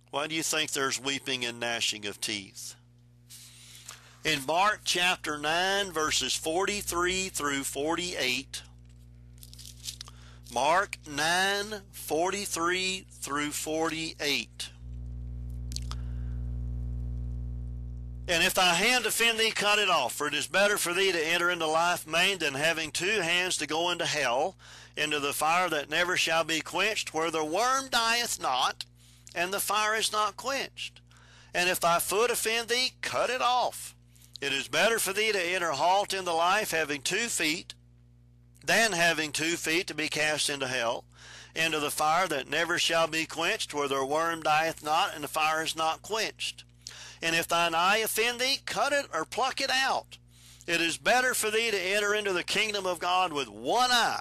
Why 0.09 0.27
do 0.27 0.35
you 0.35 0.43
think 0.43 0.71
there's 0.71 0.99
weeping 0.99 1.45
and 1.45 1.59
gnashing 1.59 2.05
of 2.05 2.19
teeth? 2.19 2.75
In 4.23 4.45
Mark 4.45 4.81
chapter 4.83 5.37
9, 5.37 5.91
verses 5.91 6.35
43 6.35 7.29
through 7.29 7.63
48, 7.63 8.61
Mark 10.53 10.97
9, 11.07 11.81
43 11.91 13.05
through 13.09 13.51
48. 13.51 14.69
And 18.27 18.43
if 18.43 18.53
thy 18.53 18.73
hand 18.73 19.05
offend 19.05 19.39
thee, 19.39 19.51
cut 19.51 19.79
it 19.79 19.89
off. 19.89 20.13
For 20.13 20.27
it 20.27 20.33
is 20.33 20.47
better 20.47 20.77
for 20.77 20.93
thee 20.93 21.13
to 21.13 21.27
enter 21.27 21.49
into 21.49 21.67
life 21.67 22.05
maimed 22.05 22.41
than 22.41 22.55
having 22.55 22.91
two 22.91 23.21
hands 23.21 23.55
to 23.57 23.67
go 23.67 23.91
into 23.91 24.05
hell, 24.05 24.57
into 24.97 25.21
the 25.21 25.31
fire 25.31 25.69
that 25.69 25.89
never 25.89 26.17
shall 26.17 26.43
be 26.43 26.59
quenched, 26.59 27.13
where 27.13 27.31
the 27.31 27.45
worm 27.45 27.87
dieth 27.89 28.41
not, 28.41 28.83
and 29.33 29.53
the 29.53 29.59
fire 29.59 29.95
is 29.95 30.11
not 30.11 30.35
quenched. 30.35 30.99
And 31.53 31.69
if 31.69 31.79
thy 31.79 31.99
foot 31.99 32.29
offend 32.29 32.67
thee, 32.67 32.91
cut 33.01 33.29
it 33.29 33.41
off. 33.41 33.95
It 34.41 34.51
is 34.51 34.67
better 34.67 34.99
for 34.99 35.13
thee 35.13 35.31
to 35.31 35.41
enter 35.41 35.71
halt 35.71 36.13
into 36.13 36.33
life 36.33 36.71
having 36.71 37.01
two 37.01 37.27
feet, 37.27 37.73
than 38.63 38.91
having 38.93 39.31
two 39.31 39.55
feet 39.55 39.87
to 39.87 39.93
be 39.93 40.07
cast 40.07 40.49
into 40.49 40.67
hell, 40.67 41.03
into 41.55 41.79
the 41.79 41.91
fire 41.91 42.27
that 42.27 42.49
never 42.49 42.77
shall 42.77 43.07
be 43.07 43.25
quenched, 43.25 43.73
where 43.73 43.87
the 43.87 44.05
worm 44.05 44.41
dieth 44.41 44.83
not, 44.83 45.13
and 45.13 45.23
the 45.23 45.27
fire 45.27 45.63
is 45.63 45.75
not 45.75 46.01
quenched. 46.01 46.63
And 47.21 47.35
if 47.35 47.47
thine 47.47 47.75
eye 47.75 47.97
offend 47.97 48.39
thee, 48.39 48.59
cut 48.65 48.93
it 48.93 49.05
or 49.13 49.25
pluck 49.25 49.61
it 49.61 49.69
out. 49.71 50.17
It 50.67 50.81
is 50.81 50.97
better 50.97 51.33
for 51.33 51.51
thee 51.51 51.71
to 51.71 51.79
enter 51.79 52.13
into 52.13 52.33
the 52.33 52.43
kingdom 52.43 52.85
of 52.85 52.99
God 52.99 53.33
with 53.33 53.47
one 53.47 53.91
eye 53.91 54.19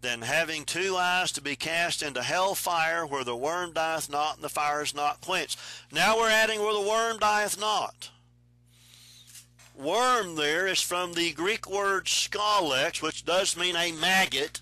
than 0.00 0.22
having 0.22 0.64
two 0.64 0.96
eyes 0.96 1.32
to 1.32 1.40
be 1.40 1.56
cast 1.56 2.02
into 2.02 2.22
hell 2.22 2.54
fire 2.54 3.06
where 3.06 3.24
the 3.24 3.36
worm 3.36 3.72
dieth 3.72 4.08
not 4.08 4.36
and 4.36 4.44
the 4.44 4.48
fire 4.48 4.82
is 4.82 4.94
not 4.94 5.20
quenched. 5.20 5.58
Now 5.92 6.16
we're 6.16 6.30
adding 6.30 6.60
where 6.60 6.74
the 6.74 6.88
worm 6.88 7.18
dieth 7.18 7.58
not. 7.58 8.10
Worm 9.78 10.34
there 10.34 10.66
is 10.66 10.80
from 10.80 11.12
the 11.12 11.32
Greek 11.34 11.70
word 11.70 12.06
skolex, 12.06 13.00
which 13.00 13.24
does 13.24 13.56
mean 13.56 13.76
a 13.76 13.92
maggot, 13.92 14.60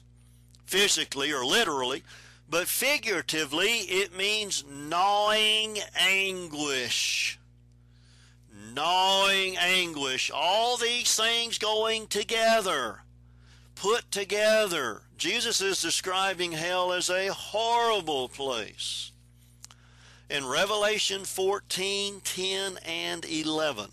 physically 0.67 1.33
or 1.33 1.43
literally, 1.43 2.03
but 2.51 2.69
figuratively 2.69 3.79
it 3.89 4.14
means 4.14 4.62
gnawing 4.71 5.79
anguish. 5.99 7.39
Gnawing 8.75 9.57
anguish. 9.57 10.31
All 10.31 10.77
these 10.77 11.17
things 11.17 11.57
going 11.57 12.09
together 12.09 13.01
put 13.75 14.11
together. 14.11 15.01
Jesus 15.17 15.62
is 15.62 15.81
describing 15.81 16.53
hell 16.53 16.93
as 16.93 17.09
a 17.09 17.33
horrible 17.33 18.29
place. 18.29 19.12
In 20.29 20.45
Revelation 20.45 21.25
14, 21.25 22.21
10, 22.23 22.79
and 22.85 23.25
11. 23.25 23.91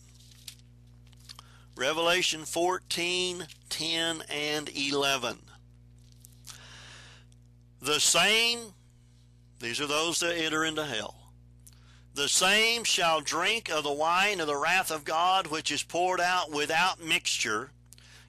Revelation 1.75 2.45
14, 2.45 3.47
10, 3.69 4.23
and 4.29 4.69
11. 4.69 5.37
The 7.81 7.99
same, 7.99 8.59
these 9.59 9.81
are 9.81 9.87
those 9.87 10.19
that 10.19 10.37
enter 10.37 10.63
into 10.63 10.85
hell. 10.85 11.15
The 12.13 12.29
same 12.29 12.83
shall 12.83 13.21
drink 13.21 13.71
of 13.71 13.83
the 13.83 13.91
wine 13.91 14.39
of 14.39 14.45
the 14.45 14.55
wrath 14.55 14.91
of 14.91 15.03
God, 15.03 15.47
which 15.47 15.71
is 15.71 15.81
poured 15.81 16.21
out 16.21 16.51
without 16.51 17.03
mixture 17.03 17.71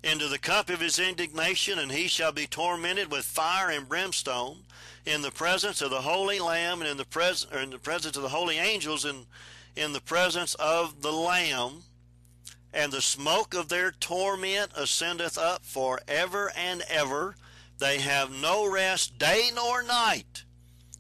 into 0.03 0.29
the 0.29 0.39
cup 0.39 0.71
of 0.71 0.81
his 0.81 0.99
indignation, 0.99 1.79
and 1.79 1.93
he 1.93 2.09
shall 2.09 2.33
be 2.33 2.47
tormented 2.47 3.11
with 3.11 3.25
fire 3.25 3.71
and 3.71 3.89
brimstone 3.89 4.65
in 5.05 5.21
the 5.21 5.31
presence 5.31 5.83
of 5.83 5.91
the 5.91 6.01
holy 6.01 6.39
Lamb 6.39 6.81
and 6.81 6.91
in 6.91 6.97
the, 6.97 7.05
pres- 7.05 7.47
in 7.53 7.71
the 7.71 7.79
presence 7.79 8.17
of 8.17 8.23
the 8.23 8.29
holy 8.31 8.57
angels 8.57 9.05
and 9.05 9.27
in 9.77 9.93
the 9.93 10.01
presence 10.01 10.55
of 10.55 11.03
the 11.03 11.13
Lamb. 11.13 11.83
And 12.75 12.93
the 12.93 13.01
smoke 13.01 13.55
of 13.55 13.69
their 13.69 13.93
torment 13.93 14.73
ascendeth 14.77 15.39
up 15.39 15.65
for 15.65 16.01
ever 16.09 16.51
and 16.57 16.83
ever. 16.91 17.37
They 17.79 18.01
have 18.01 18.33
no 18.33 18.69
rest 18.71 19.17
day 19.17 19.51
nor 19.55 19.85
night 19.85 20.43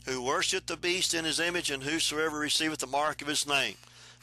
who 0.06 0.22
worship 0.22 0.66
the 0.66 0.76
beast 0.76 1.14
in 1.14 1.24
his 1.24 1.40
image 1.40 1.72
and 1.72 1.82
whosoever 1.82 2.38
receiveth 2.38 2.78
the 2.78 2.86
mark 2.86 3.22
of 3.22 3.28
his 3.28 3.46
name. 3.46 3.74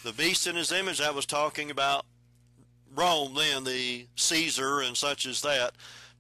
The 0.04 0.14
beast 0.14 0.48
in 0.48 0.56
his 0.56 0.72
image, 0.72 1.02
I 1.02 1.12
was 1.12 1.26
talking 1.26 1.70
about 1.70 2.06
Rome 2.96 3.34
then, 3.36 3.66
the 3.66 4.08
Caesar 4.16 4.80
and 4.80 4.96
such 4.96 5.26
as 5.26 5.42
that. 5.42 5.74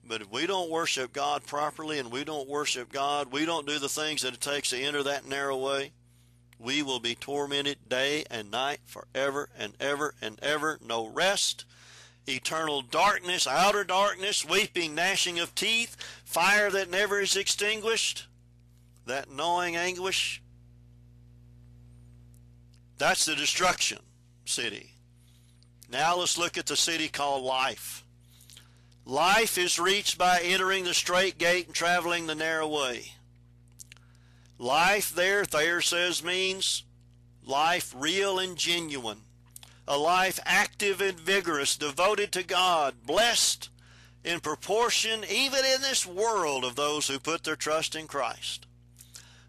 But 0.03 0.21
if 0.21 0.31
we 0.31 0.47
don't 0.47 0.69
worship 0.69 1.13
God 1.13 1.45
properly 1.45 1.99
and 1.99 2.11
we 2.11 2.25
don't 2.25 2.49
worship 2.49 2.91
God, 2.91 3.31
we 3.31 3.45
don't 3.45 3.67
do 3.67 3.79
the 3.79 3.87
things 3.87 4.23
that 4.23 4.33
it 4.33 4.41
takes 4.41 4.71
to 4.71 4.81
enter 4.81 5.03
that 5.03 5.25
narrow 5.25 5.57
way, 5.57 5.91
we 6.61 6.83
will 6.83 6.99
be 6.99 7.15
tormented 7.15 7.89
day 7.89 8.23
and 8.29 8.51
night 8.51 8.79
forever 8.85 9.49
and 9.57 9.73
ever 9.79 10.13
and 10.21 10.39
ever. 10.41 10.77
No 10.85 11.07
rest, 11.07 11.65
eternal 12.27 12.81
darkness, 12.81 13.47
outer 13.47 13.83
darkness, 13.83 14.45
weeping, 14.47 14.95
gnashing 14.95 15.39
of 15.39 15.55
teeth, 15.55 15.97
fire 16.23 16.69
that 16.69 16.89
never 16.89 17.19
is 17.19 17.35
extinguished, 17.35 18.27
that 19.05 19.31
gnawing 19.31 19.75
anguish. 19.75 20.41
That's 22.97 23.25
the 23.25 23.35
destruction 23.35 23.99
city. 24.45 24.91
Now 25.89 26.17
let's 26.17 26.37
look 26.37 26.57
at 26.57 26.67
the 26.67 26.75
city 26.75 27.07
called 27.07 27.43
life. 27.43 28.05
Life 29.05 29.57
is 29.57 29.79
reached 29.79 30.17
by 30.17 30.39
entering 30.43 30.83
the 30.83 30.93
strait 30.93 31.37
gate 31.37 31.65
and 31.65 31.75
traveling 31.75 32.27
the 32.27 32.35
narrow 32.35 32.67
way. 32.67 33.13
Life 34.61 35.15
there, 35.15 35.43
Thayer 35.43 35.81
says, 35.81 36.23
means 36.23 36.83
life 37.43 37.95
real 37.97 38.37
and 38.37 38.55
genuine. 38.55 39.21
A 39.87 39.97
life 39.97 40.39
active 40.45 41.01
and 41.01 41.19
vigorous, 41.19 41.75
devoted 41.75 42.31
to 42.33 42.43
God, 42.43 42.93
blessed 43.03 43.69
in 44.23 44.39
proportion, 44.39 45.25
even 45.27 45.65
in 45.65 45.81
this 45.81 46.05
world, 46.05 46.63
of 46.63 46.75
those 46.75 47.07
who 47.07 47.17
put 47.17 47.43
their 47.43 47.55
trust 47.55 47.95
in 47.95 48.05
Christ. 48.05 48.67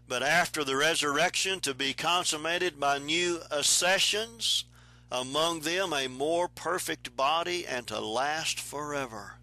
But 0.07 0.23
after 0.23 0.63
the 0.63 0.75
resurrection, 0.75 1.59
to 1.59 1.75
be 1.75 1.93
consummated 1.93 2.79
by 2.79 2.97
new 2.97 3.41
accessions, 3.51 4.65
among 5.11 5.59
them 5.59 5.93
a 5.93 6.07
more 6.07 6.47
perfect 6.47 7.15
body, 7.15 7.67
and 7.67 7.85
to 7.85 7.99
last 7.99 8.59
forever. 8.59 9.35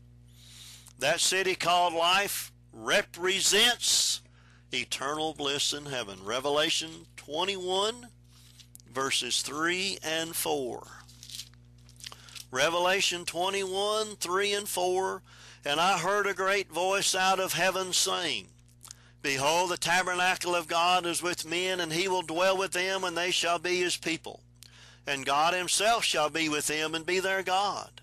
That 0.99 1.21
city 1.21 1.55
called 1.55 1.95
life 1.95 2.51
represents 2.73 4.21
eternal 4.73 5.35
bliss 5.35 5.73
in 5.73 5.87
heaven. 5.87 6.19
Revelation 6.25 6.91
21, 7.17 8.09
verses 8.93 9.43
3 9.43 9.99
and 10.03 10.35
4. 10.35 10.87
Revelation 12.51 13.25
21, 13.25 14.17
3 14.17 14.53
and 14.55 14.69
4. 14.69 15.23
And 15.65 15.81
I 15.81 15.99
heard 15.99 16.27
a 16.27 16.35
great 16.35 16.71
voice 16.73 17.15
out 17.15 17.39
of 17.39 17.53
heaven 17.53 17.93
saying, 17.93 18.47
Behold, 19.23 19.71
the 19.71 19.77
tabernacle 19.77 20.55
of 20.55 20.67
God 20.67 21.05
is 21.05 21.23
with 21.23 21.47
men, 21.47 21.81
and 21.81 21.93
he 21.93 22.09
will 22.09 22.23
dwell 22.23 22.57
with 22.57 22.73
them, 22.73 23.05
and 23.05 23.17
they 23.17 23.31
shall 23.31 23.59
be 23.59 23.81
his 23.81 23.97
people 23.97 24.41
and 25.07 25.27
God 25.27 25.55
himself 25.55 26.05
shall 26.05 26.31
be 26.31 26.49
with 26.49 26.67
them 26.67 26.95
and 26.95 27.05
be 27.05 27.21
their 27.21 27.43
God. 27.43 28.00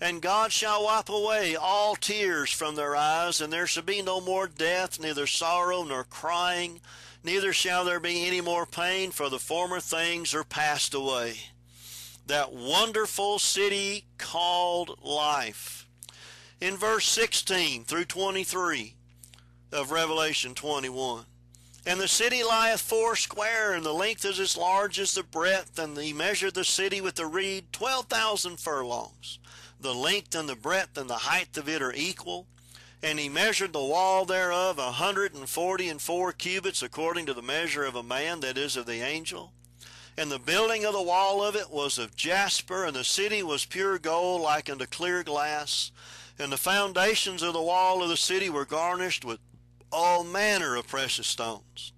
And 0.00 0.22
God 0.22 0.52
shall 0.52 0.84
wipe 0.84 1.08
away 1.08 1.56
all 1.56 1.96
tears 1.96 2.50
from 2.50 2.76
their 2.76 2.94
eyes, 2.94 3.40
and 3.40 3.52
there 3.52 3.66
shall 3.66 3.82
be 3.82 4.00
no 4.00 4.20
more 4.20 4.46
death, 4.46 5.00
neither 5.00 5.26
sorrow 5.26 5.82
nor 5.82 6.04
crying, 6.04 6.80
neither 7.24 7.52
shall 7.52 7.84
there 7.84 7.98
be 7.98 8.24
any 8.24 8.40
more 8.40 8.64
pain, 8.64 9.10
for 9.10 9.28
the 9.28 9.40
former 9.40 9.80
things 9.80 10.34
are 10.34 10.44
passed 10.44 10.94
away. 10.94 11.38
That 12.26 12.52
wonderful 12.52 13.40
city 13.40 14.04
called 14.18 14.98
life. 15.02 15.86
In 16.60 16.76
verse 16.76 17.06
16 17.06 17.84
through 17.84 18.04
23 18.04 18.94
of 19.72 19.90
Revelation 19.90 20.54
21. 20.54 21.24
And 21.86 22.00
the 22.00 22.08
city 22.08 22.42
lieth 22.42 22.82
foursquare, 22.82 23.72
and 23.72 23.84
the 23.84 23.94
length 23.94 24.24
is 24.24 24.38
as 24.38 24.56
large 24.56 24.98
as 24.98 25.14
the 25.14 25.22
breadth, 25.22 25.78
and 25.78 25.96
he 25.96 26.12
measured 26.12 26.54
the 26.54 26.64
city 26.64 27.00
with 27.00 27.14
the 27.14 27.26
reed 27.26 27.72
twelve 27.72 28.06
thousand 28.06 28.60
furlongs. 28.60 29.38
The 29.80 29.94
length 29.94 30.34
and 30.34 30.48
the 30.48 30.56
breadth 30.56 30.98
and 30.98 31.08
the 31.08 31.14
height 31.14 31.56
of 31.56 31.68
it 31.68 31.82
are 31.82 31.92
equal. 31.94 32.46
And 33.02 33.18
he 33.18 33.28
measured 33.28 33.72
the 33.72 33.78
wall 33.78 34.24
thereof 34.24 34.78
a 34.78 34.92
hundred 34.92 35.34
and 35.34 35.48
forty 35.48 35.88
and 35.88 36.02
four 36.02 36.32
cubits, 36.32 36.82
according 36.82 37.26
to 37.26 37.34
the 37.34 37.42
measure 37.42 37.84
of 37.84 37.94
a 37.94 38.02
man, 38.02 38.40
that 38.40 38.58
is, 38.58 38.76
of 38.76 38.86
the 38.86 39.00
angel. 39.02 39.52
And 40.16 40.32
the 40.32 40.40
building 40.40 40.84
of 40.84 40.94
the 40.94 41.02
wall 41.02 41.44
of 41.44 41.54
it 41.54 41.70
was 41.70 41.96
of 41.96 42.16
jasper, 42.16 42.84
and 42.84 42.96
the 42.96 43.04
city 43.04 43.40
was 43.40 43.64
pure 43.64 44.00
gold, 44.00 44.40
like 44.40 44.68
unto 44.68 44.84
clear 44.84 45.22
glass. 45.22 45.92
And 46.40 46.50
the 46.50 46.56
foundations 46.56 47.40
of 47.40 47.52
the 47.52 47.62
wall 47.62 48.02
of 48.02 48.08
the 48.08 48.16
city 48.16 48.50
were 48.50 48.64
garnished 48.64 49.24
with 49.24 49.38
all 49.92 50.24
manner 50.24 50.74
of 50.74 50.88
precious 50.88 51.28
stones. 51.28 51.92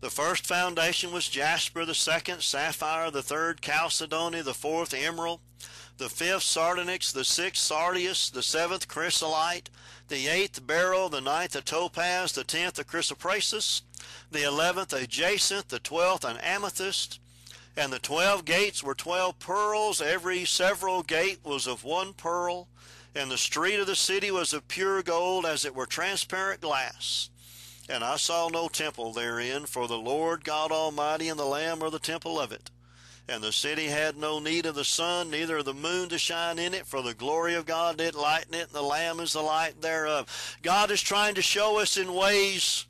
The 0.00 0.10
first 0.10 0.46
foundation 0.46 1.10
was 1.10 1.26
jasper, 1.30 1.86
the 1.86 1.94
second 1.94 2.42
sapphire, 2.42 3.10
the 3.10 3.22
third 3.22 3.62
chalcedony, 3.62 4.42
the 4.42 4.52
fourth 4.52 4.92
emerald, 4.92 5.40
the 5.98 6.08
fifth 6.08 6.42
sardonyx, 6.42 7.12
the 7.12 7.24
sixth 7.24 7.62
sardius, 7.62 8.30
the 8.30 8.42
seventh 8.42 8.88
chrysolite, 8.88 9.70
the 10.08 10.28
eighth 10.28 10.66
beryl, 10.66 11.08
the 11.08 11.20
ninth 11.20 11.56
a 11.56 11.60
topaz, 11.60 12.32
the 12.32 12.44
tenth 12.44 12.78
a 12.78 12.84
chrysoprasus, 12.84 13.82
the 14.30 14.42
eleventh 14.42 14.92
a 14.92 15.06
jacinth, 15.06 15.68
the 15.68 15.78
twelfth 15.78 16.24
an 16.24 16.36
amethyst, 16.38 17.20
and 17.76 17.92
the 17.92 17.98
twelve 17.98 18.44
gates 18.44 18.82
were 18.82 18.94
twelve 18.94 19.38
pearls. 19.38 20.00
Every 20.00 20.44
several 20.44 21.02
gate 21.02 21.40
was 21.44 21.66
of 21.66 21.84
one 21.84 22.12
pearl 22.12 22.68
and 23.14 23.30
the 23.30 23.38
street 23.38 23.78
of 23.78 23.86
the 23.86 23.96
city 23.96 24.30
was 24.30 24.52
of 24.52 24.66
pure 24.66 25.02
gold 25.02 25.46
as 25.46 25.64
it 25.64 25.74
were 25.74 25.86
transparent 25.86 26.60
glass. 26.60 27.30
And 27.88 28.02
I 28.02 28.16
saw 28.16 28.48
no 28.48 28.68
temple 28.68 29.12
therein, 29.12 29.66
for 29.66 29.86
the 29.86 29.98
Lord 29.98 30.44
God 30.44 30.72
Almighty 30.72 31.28
and 31.28 31.38
the 31.38 31.44
Lamb 31.44 31.82
are 31.82 31.90
the 31.90 31.98
temple 31.98 32.40
of 32.40 32.50
it. 32.50 32.70
And 33.28 33.42
the 33.42 33.52
city 33.52 33.86
had 33.86 34.16
no 34.16 34.38
need 34.38 34.66
of 34.66 34.74
the 34.74 34.84
sun, 34.84 35.30
neither 35.30 35.58
of 35.58 35.64
the 35.64 35.72
moon 35.72 36.10
to 36.10 36.18
shine 36.18 36.58
in 36.58 36.74
it, 36.74 36.86
for 36.86 37.02
the 37.02 37.14
glory 37.14 37.54
of 37.54 37.64
God 37.64 37.96
did 37.96 38.14
lighten 38.14 38.52
it, 38.52 38.66
and 38.66 38.74
the 38.74 38.82
Lamb 38.82 39.18
is 39.20 39.32
the 39.32 39.40
light 39.40 39.80
thereof. 39.80 40.56
God 40.62 40.90
is 40.90 41.00
trying 41.00 41.34
to 41.36 41.42
show 41.42 41.80
us 41.80 41.96
in 41.96 42.12
ways 42.12 42.84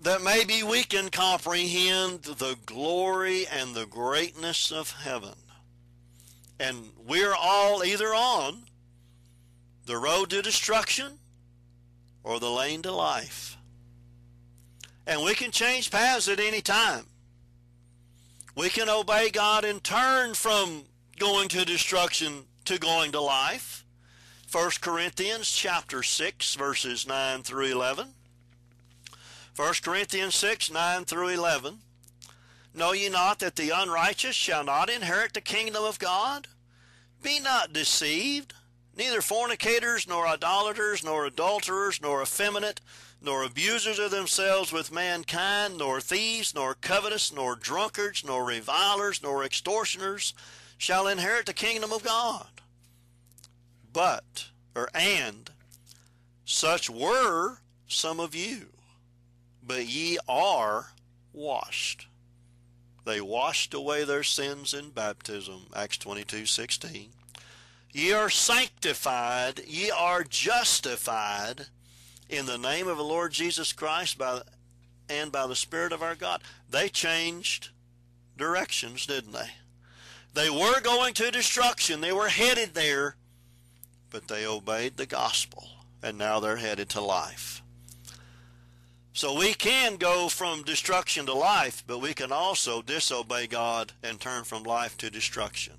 that 0.00 0.22
maybe 0.22 0.62
we 0.62 0.82
can 0.82 1.08
comprehend 1.08 2.22
the 2.22 2.56
glory 2.66 3.46
and 3.46 3.74
the 3.74 3.86
greatness 3.86 4.72
of 4.72 4.90
heaven. 4.90 5.34
And 6.58 6.90
we're 7.06 7.34
all 7.34 7.84
either 7.84 8.08
on 8.14 8.64
the 9.86 9.96
road 9.96 10.30
to 10.30 10.42
destruction 10.42 11.18
or 12.24 12.40
the 12.40 12.50
lane 12.50 12.82
to 12.82 12.92
life. 12.92 13.56
And 15.06 15.22
we 15.22 15.34
can 15.34 15.52
change 15.52 15.90
paths 15.90 16.28
at 16.28 16.40
any 16.40 16.60
time. 16.60 17.06
We 18.58 18.70
can 18.70 18.88
obey 18.88 19.30
God 19.30 19.64
and 19.64 19.84
turn 19.84 20.34
from 20.34 20.82
going 21.16 21.48
to 21.50 21.64
destruction 21.64 22.46
to 22.64 22.76
going 22.76 23.12
to 23.12 23.20
life. 23.20 23.84
1 24.50 24.70
Corinthians 24.80 25.48
chapter 25.48 26.02
6 26.02 26.56
verses 26.56 27.06
9 27.06 27.44
through 27.44 27.66
11. 27.66 28.08
1 29.54 29.74
Corinthians 29.84 30.34
6 30.34 30.72
9 30.72 31.04
through 31.04 31.28
11. 31.28 31.78
Know 32.74 32.90
ye 32.90 33.08
not 33.08 33.38
that 33.38 33.54
the 33.54 33.70
unrighteous 33.70 34.34
shall 34.34 34.64
not 34.64 34.90
inherit 34.90 35.34
the 35.34 35.40
kingdom 35.40 35.84
of 35.84 36.00
God? 36.00 36.48
Be 37.22 37.38
not 37.38 37.72
deceived. 37.72 38.54
Neither 38.96 39.20
fornicators, 39.20 40.08
nor 40.08 40.26
idolaters, 40.26 41.04
nor 41.04 41.26
adulterers, 41.26 42.00
nor 42.02 42.22
effeminate, 42.22 42.80
nor 43.20 43.42
abusers 43.42 43.98
of 43.98 44.10
themselves 44.10 44.72
with 44.72 44.92
mankind, 44.92 45.78
nor 45.78 46.00
thieves, 46.00 46.54
nor 46.54 46.74
covetous, 46.74 47.32
nor 47.32 47.56
drunkards, 47.56 48.24
nor 48.24 48.44
revilers, 48.44 49.22
nor 49.22 49.44
extortioners 49.44 50.34
shall 50.76 51.08
inherit 51.08 51.46
the 51.46 51.52
kingdom 51.52 51.92
of 51.92 52.04
God. 52.04 52.46
But, 53.92 54.48
or 54.74 54.88
and, 54.94 55.50
such 56.44 56.88
were 56.88 57.58
some 57.88 58.20
of 58.20 58.34
you, 58.34 58.68
but 59.66 59.86
ye 59.86 60.18
are 60.28 60.92
washed. 61.32 62.06
They 63.04 63.20
washed 63.20 63.74
away 63.74 64.04
their 64.04 64.22
sins 64.22 64.74
in 64.74 64.90
baptism, 64.90 65.66
Acts 65.74 65.98
22, 65.98 66.46
16. 66.46 67.10
Ye 67.92 68.12
are 68.12 68.30
sanctified, 68.30 69.62
ye 69.66 69.90
are 69.90 70.22
justified 70.22 71.66
in 72.28 72.46
the 72.46 72.58
name 72.58 72.88
of 72.88 72.96
the 72.96 73.04
Lord 73.04 73.32
Jesus 73.32 73.72
Christ 73.72 74.18
by, 74.18 74.42
and 75.08 75.32
by 75.32 75.46
the 75.46 75.56
Spirit 75.56 75.92
of 75.92 76.02
our 76.02 76.14
God. 76.14 76.42
They 76.70 76.88
changed 76.88 77.70
directions, 78.36 79.06
didn't 79.06 79.32
they? 79.32 79.50
They 80.34 80.50
were 80.50 80.80
going 80.80 81.14
to 81.14 81.30
destruction. 81.30 82.00
They 82.00 82.12
were 82.12 82.28
headed 82.28 82.74
there, 82.74 83.16
but 84.10 84.28
they 84.28 84.46
obeyed 84.46 84.96
the 84.96 85.06
gospel, 85.06 85.66
and 86.02 86.18
now 86.18 86.38
they're 86.38 86.56
headed 86.56 86.88
to 86.90 87.00
life. 87.00 87.62
So 89.12 89.36
we 89.36 89.54
can 89.54 89.96
go 89.96 90.28
from 90.28 90.62
destruction 90.62 91.26
to 91.26 91.34
life, 91.34 91.82
but 91.86 91.98
we 91.98 92.14
can 92.14 92.30
also 92.30 92.82
disobey 92.82 93.48
God 93.48 93.92
and 94.00 94.20
turn 94.20 94.44
from 94.44 94.62
life 94.62 94.96
to 94.98 95.10
destruction. 95.10 95.74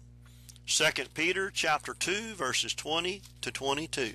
2 0.67 0.83
Peter 1.13 1.49
chapter 1.49 1.93
2 1.93 2.33
verses 2.35 2.73
20 2.73 3.21
to 3.41 3.49
22. 3.49 4.11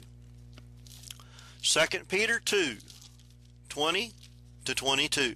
2 1.65 1.81
Peter 2.09 2.39
2 2.39 2.77
20 3.71 4.13
to 4.67 4.75
22. 4.75 5.35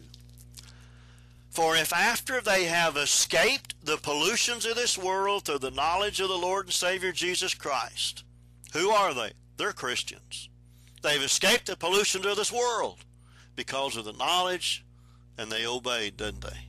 For 1.48 1.74
if 1.74 1.90
after 1.90 2.42
they 2.42 2.64
have 2.64 2.98
escaped 2.98 3.74
the 3.82 3.96
pollutions 3.96 4.66
of 4.66 4.76
this 4.76 4.98
world 4.98 5.46
through 5.46 5.60
the 5.60 5.70
knowledge 5.70 6.20
of 6.20 6.28
the 6.28 6.36
Lord 6.36 6.66
and 6.66 6.74
Savior 6.74 7.12
Jesus 7.12 7.54
Christ, 7.54 8.24
who 8.74 8.90
are 8.90 9.14
they? 9.14 9.32
They're 9.56 9.72
Christians. 9.72 10.50
They've 11.02 11.22
escaped 11.22 11.66
the 11.66 11.76
pollutions 11.76 12.26
of 12.26 12.36
this 12.36 12.52
world 12.52 12.98
because 13.56 13.96
of 13.96 14.04
the 14.04 14.12
knowledge 14.12 14.84
and 15.38 15.50
they 15.50 15.66
obeyed, 15.66 16.18
didn't 16.18 16.42
they? 16.42 16.68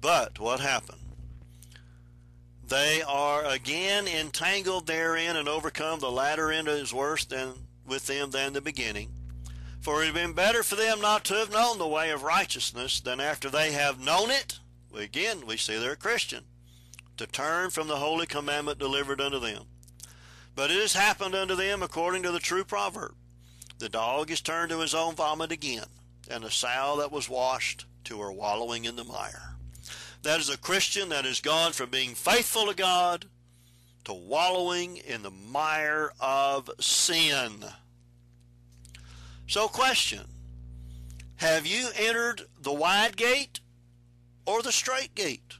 But 0.00 0.38
what 0.38 0.60
happened? 0.60 1.00
They 2.68 3.02
are 3.02 3.44
again 3.44 4.06
entangled 4.06 4.86
therein 4.86 5.34
and 5.34 5.48
overcome. 5.48 5.98
The 5.98 6.10
latter 6.10 6.52
end 6.52 6.68
is 6.68 6.94
worse 6.94 7.24
than 7.24 7.65
with 7.86 8.06
them 8.06 8.30
than 8.30 8.52
the 8.52 8.60
beginning. 8.60 9.10
For 9.80 10.02
it 10.02 10.06
had 10.06 10.14
been 10.14 10.32
better 10.32 10.62
for 10.62 10.74
them 10.74 11.00
not 11.00 11.24
to 11.26 11.34
have 11.34 11.52
known 11.52 11.78
the 11.78 11.86
way 11.86 12.10
of 12.10 12.22
righteousness 12.22 13.00
than 13.00 13.20
after 13.20 13.48
they 13.48 13.72
have 13.72 14.00
known 14.00 14.30
it. 14.30 14.58
Again, 14.94 15.46
we 15.46 15.56
see 15.56 15.78
they're 15.78 15.92
a 15.92 15.96
Christian. 15.96 16.44
To 17.18 17.26
turn 17.26 17.70
from 17.70 17.88
the 17.88 17.96
holy 17.96 18.26
commandment 18.26 18.78
delivered 18.78 19.20
unto 19.20 19.38
them. 19.38 19.64
But 20.54 20.70
it 20.70 20.80
has 20.80 20.94
happened 20.94 21.34
unto 21.34 21.54
them 21.54 21.82
according 21.82 22.22
to 22.24 22.32
the 22.32 22.38
true 22.38 22.64
proverb. 22.64 23.14
The 23.78 23.88
dog 23.88 24.30
is 24.30 24.40
turned 24.40 24.70
to 24.70 24.80
his 24.80 24.94
own 24.94 25.14
vomit 25.14 25.52
again, 25.52 25.84
and 26.30 26.42
the 26.42 26.50
sow 26.50 26.96
that 26.98 27.12
was 27.12 27.28
washed 27.28 27.84
to 28.04 28.20
her 28.20 28.32
wallowing 28.32 28.86
in 28.86 28.96
the 28.96 29.04
mire. 29.04 29.56
That 30.22 30.40
is 30.40 30.48
a 30.48 30.58
Christian 30.58 31.10
that 31.10 31.24
has 31.24 31.40
gone 31.40 31.72
from 31.72 31.90
being 31.90 32.14
faithful 32.14 32.66
to 32.66 32.74
God 32.74 33.26
to 34.06 34.14
wallowing 34.14 34.96
in 34.96 35.22
the 35.22 35.30
mire 35.30 36.12
of 36.20 36.70
sin. 36.80 37.64
So, 39.48 39.68
question 39.68 40.26
Have 41.36 41.66
you 41.66 41.90
entered 41.96 42.42
the 42.60 42.72
wide 42.72 43.16
gate 43.16 43.60
or 44.46 44.62
the 44.62 44.72
strait 44.72 45.14
gate? 45.14 45.54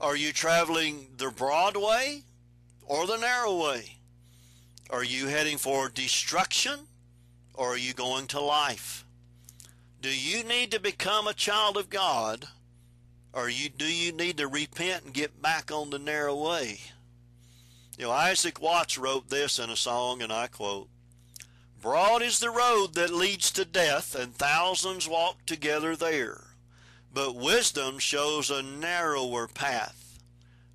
Are 0.00 0.16
you 0.16 0.32
traveling 0.32 1.08
the 1.16 1.30
broad 1.30 1.76
way 1.76 2.22
or 2.82 3.06
the 3.06 3.18
narrow 3.18 3.62
way? 3.62 3.98
Are 4.90 5.04
you 5.04 5.28
heading 5.28 5.58
for 5.58 5.88
destruction 5.88 6.80
or 7.54 7.74
are 7.74 7.78
you 7.78 7.92
going 7.92 8.26
to 8.28 8.40
life? 8.40 9.04
Do 10.00 10.08
you 10.08 10.42
need 10.42 10.70
to 10.72 10.80
become 10.80 11.28
a 11.28 11.34
child 11.34 11.76
of 11.76 11.90
God 11.90 12.46
or 13.32 13.48
you 13.48 13.68
do 13.68 13.86
you 13.86 14.12
need 14.12 14.38
to 14.38 14.48
repent 14.48 15.04
and 15.04 15.14
get 15.14 15.40
back 15.40 15.70
on 15.70 15.90
the 15.90 15.98
narrow 15.98 16.34
way? 16.34 16.80
You 17.98 18.06
know, 18.06 18.10
Isaac 18.10 18.60
Watts 18.60 18.96
wrote 18.96 19.28
this 19.28 19.58
in 19.58 19.68
a 19.68 19.76
song, 19.76 20.22
and 20.22 20.32
I 20.32 20.46
quote 20.46 20.88
Broad 21.80 22.22
is 22.22 22.38
the 22.38 22.50
road 22.50 22.94
that 22.94 23.12
leads 23.12 23.50
to 23.52 23.64
death, 23.64 24.14
and 24.14 24.34
thousands 24.34 25.08
walk 25.08 25.44
together 25.46 25.94
there. 25.96 26.44
But 27.12 27.34
wisdom 27.34 27.98
shows 27.98 28.50
a 28.50 28.62
narrower 28.62 29.46
path, 29.46 30.18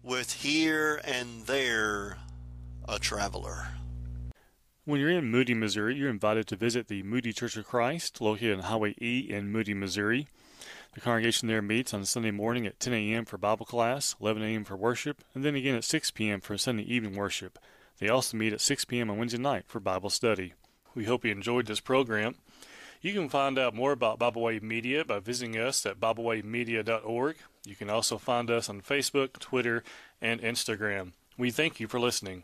with 0.03 0.34
here 0.34 1.01
and 1.03 1.45
there 1.45 2.18
a 2.88 2.99
traveler. 2.99 3.70
When 4.86 4.99
you're 5.01 5.09
in 5.09 5.32
Moody, 5.32 5.53
Missouri, 5.53 5.95
you're 5.95 6.09
invited 6.09 6.47
to 6.47 6.55
visit 6.55 6.88
the 6.88 7.03
Moody 7.03 7.34
Church 7.34 7.57
of 7.57 7.65
Christ, 7.65 8.22
located 8.22 8.57
on 8.57 8.63
Highway 8.65 8.95
E 9.01 9.28
in 9.30 9.51
Moody, 9.51 9.74
Missouri. 9.74 10.28
The 10.97 11.01
congregation 11.01 11.47
there 11.47 11.61
meets 11.61 11.93
on 11.93 12.05
Sunday 12.05 12.31
morning 12.31 12.65
at 12.65 12.79
10 12.79 12.91
a.m. 12.91 13.25
for 13.25 13.37
Bible 13.37 13.67
class, 13.67 14.15
11 14.19 14.41
a.m. 14.41 14.63
for 14.63 14.75
worship, 14.75 15.23
and 15.35 15.45
then 15.45 15.53
again 15.53 15.75
at 15.75 15.83
6 15.83 16.09
p.m. 16.09 16.41
for 16.41 16.57
Sunday 16.57 16.91
evening 16.91 17.15
worship. 17.15 17.59
They 17.99 18.09
also 18.09 18.35
meet 18.35 18.51
at 18.51 18.61
6 18.61 18.85
p.m. 18.85 19.11
on 19.11 19.19
Wednesday 19.19 19.37
night 19.37 19.65
for 19.67 19.79
Bible 19.79 20.09
study. 20.09 20.55
We 20.95 21.05
hope 21.05 21.23
you 21.23 21.31
enjoyed 21.31 21.67
this 21.67 21.81
program. 21.81 22.33
You 22.99 23.13
can 23.13 23.29
find 23.29 23.59
out 23.59 23.75
more 23.75 23.91
about 23.91 24.17
Bible 24.17 24.41
Way 24.41 24.59
Media 24.59 25.05
by 25.05 25.19
visiting 25.19 25.55
us 25.55 25.85
at 25.85 25.99
BibleWayMedia.org. 25.99 27.35
You 27.63 27.75
can 27.75 27.91
also 27.91 28.17
find 28.17 28.49
us 28.49 28.67
on 28.67 28.81
Facebook, 28.81 29.33
Twitter, 29.33 29.83
and 30.19 30.41
Instagram. 30.41 31.11
We 31.37 31.51
thank 31.51 31.79
you 31.79 31.87
for 31.87 31.99
listening. 31.99 32.43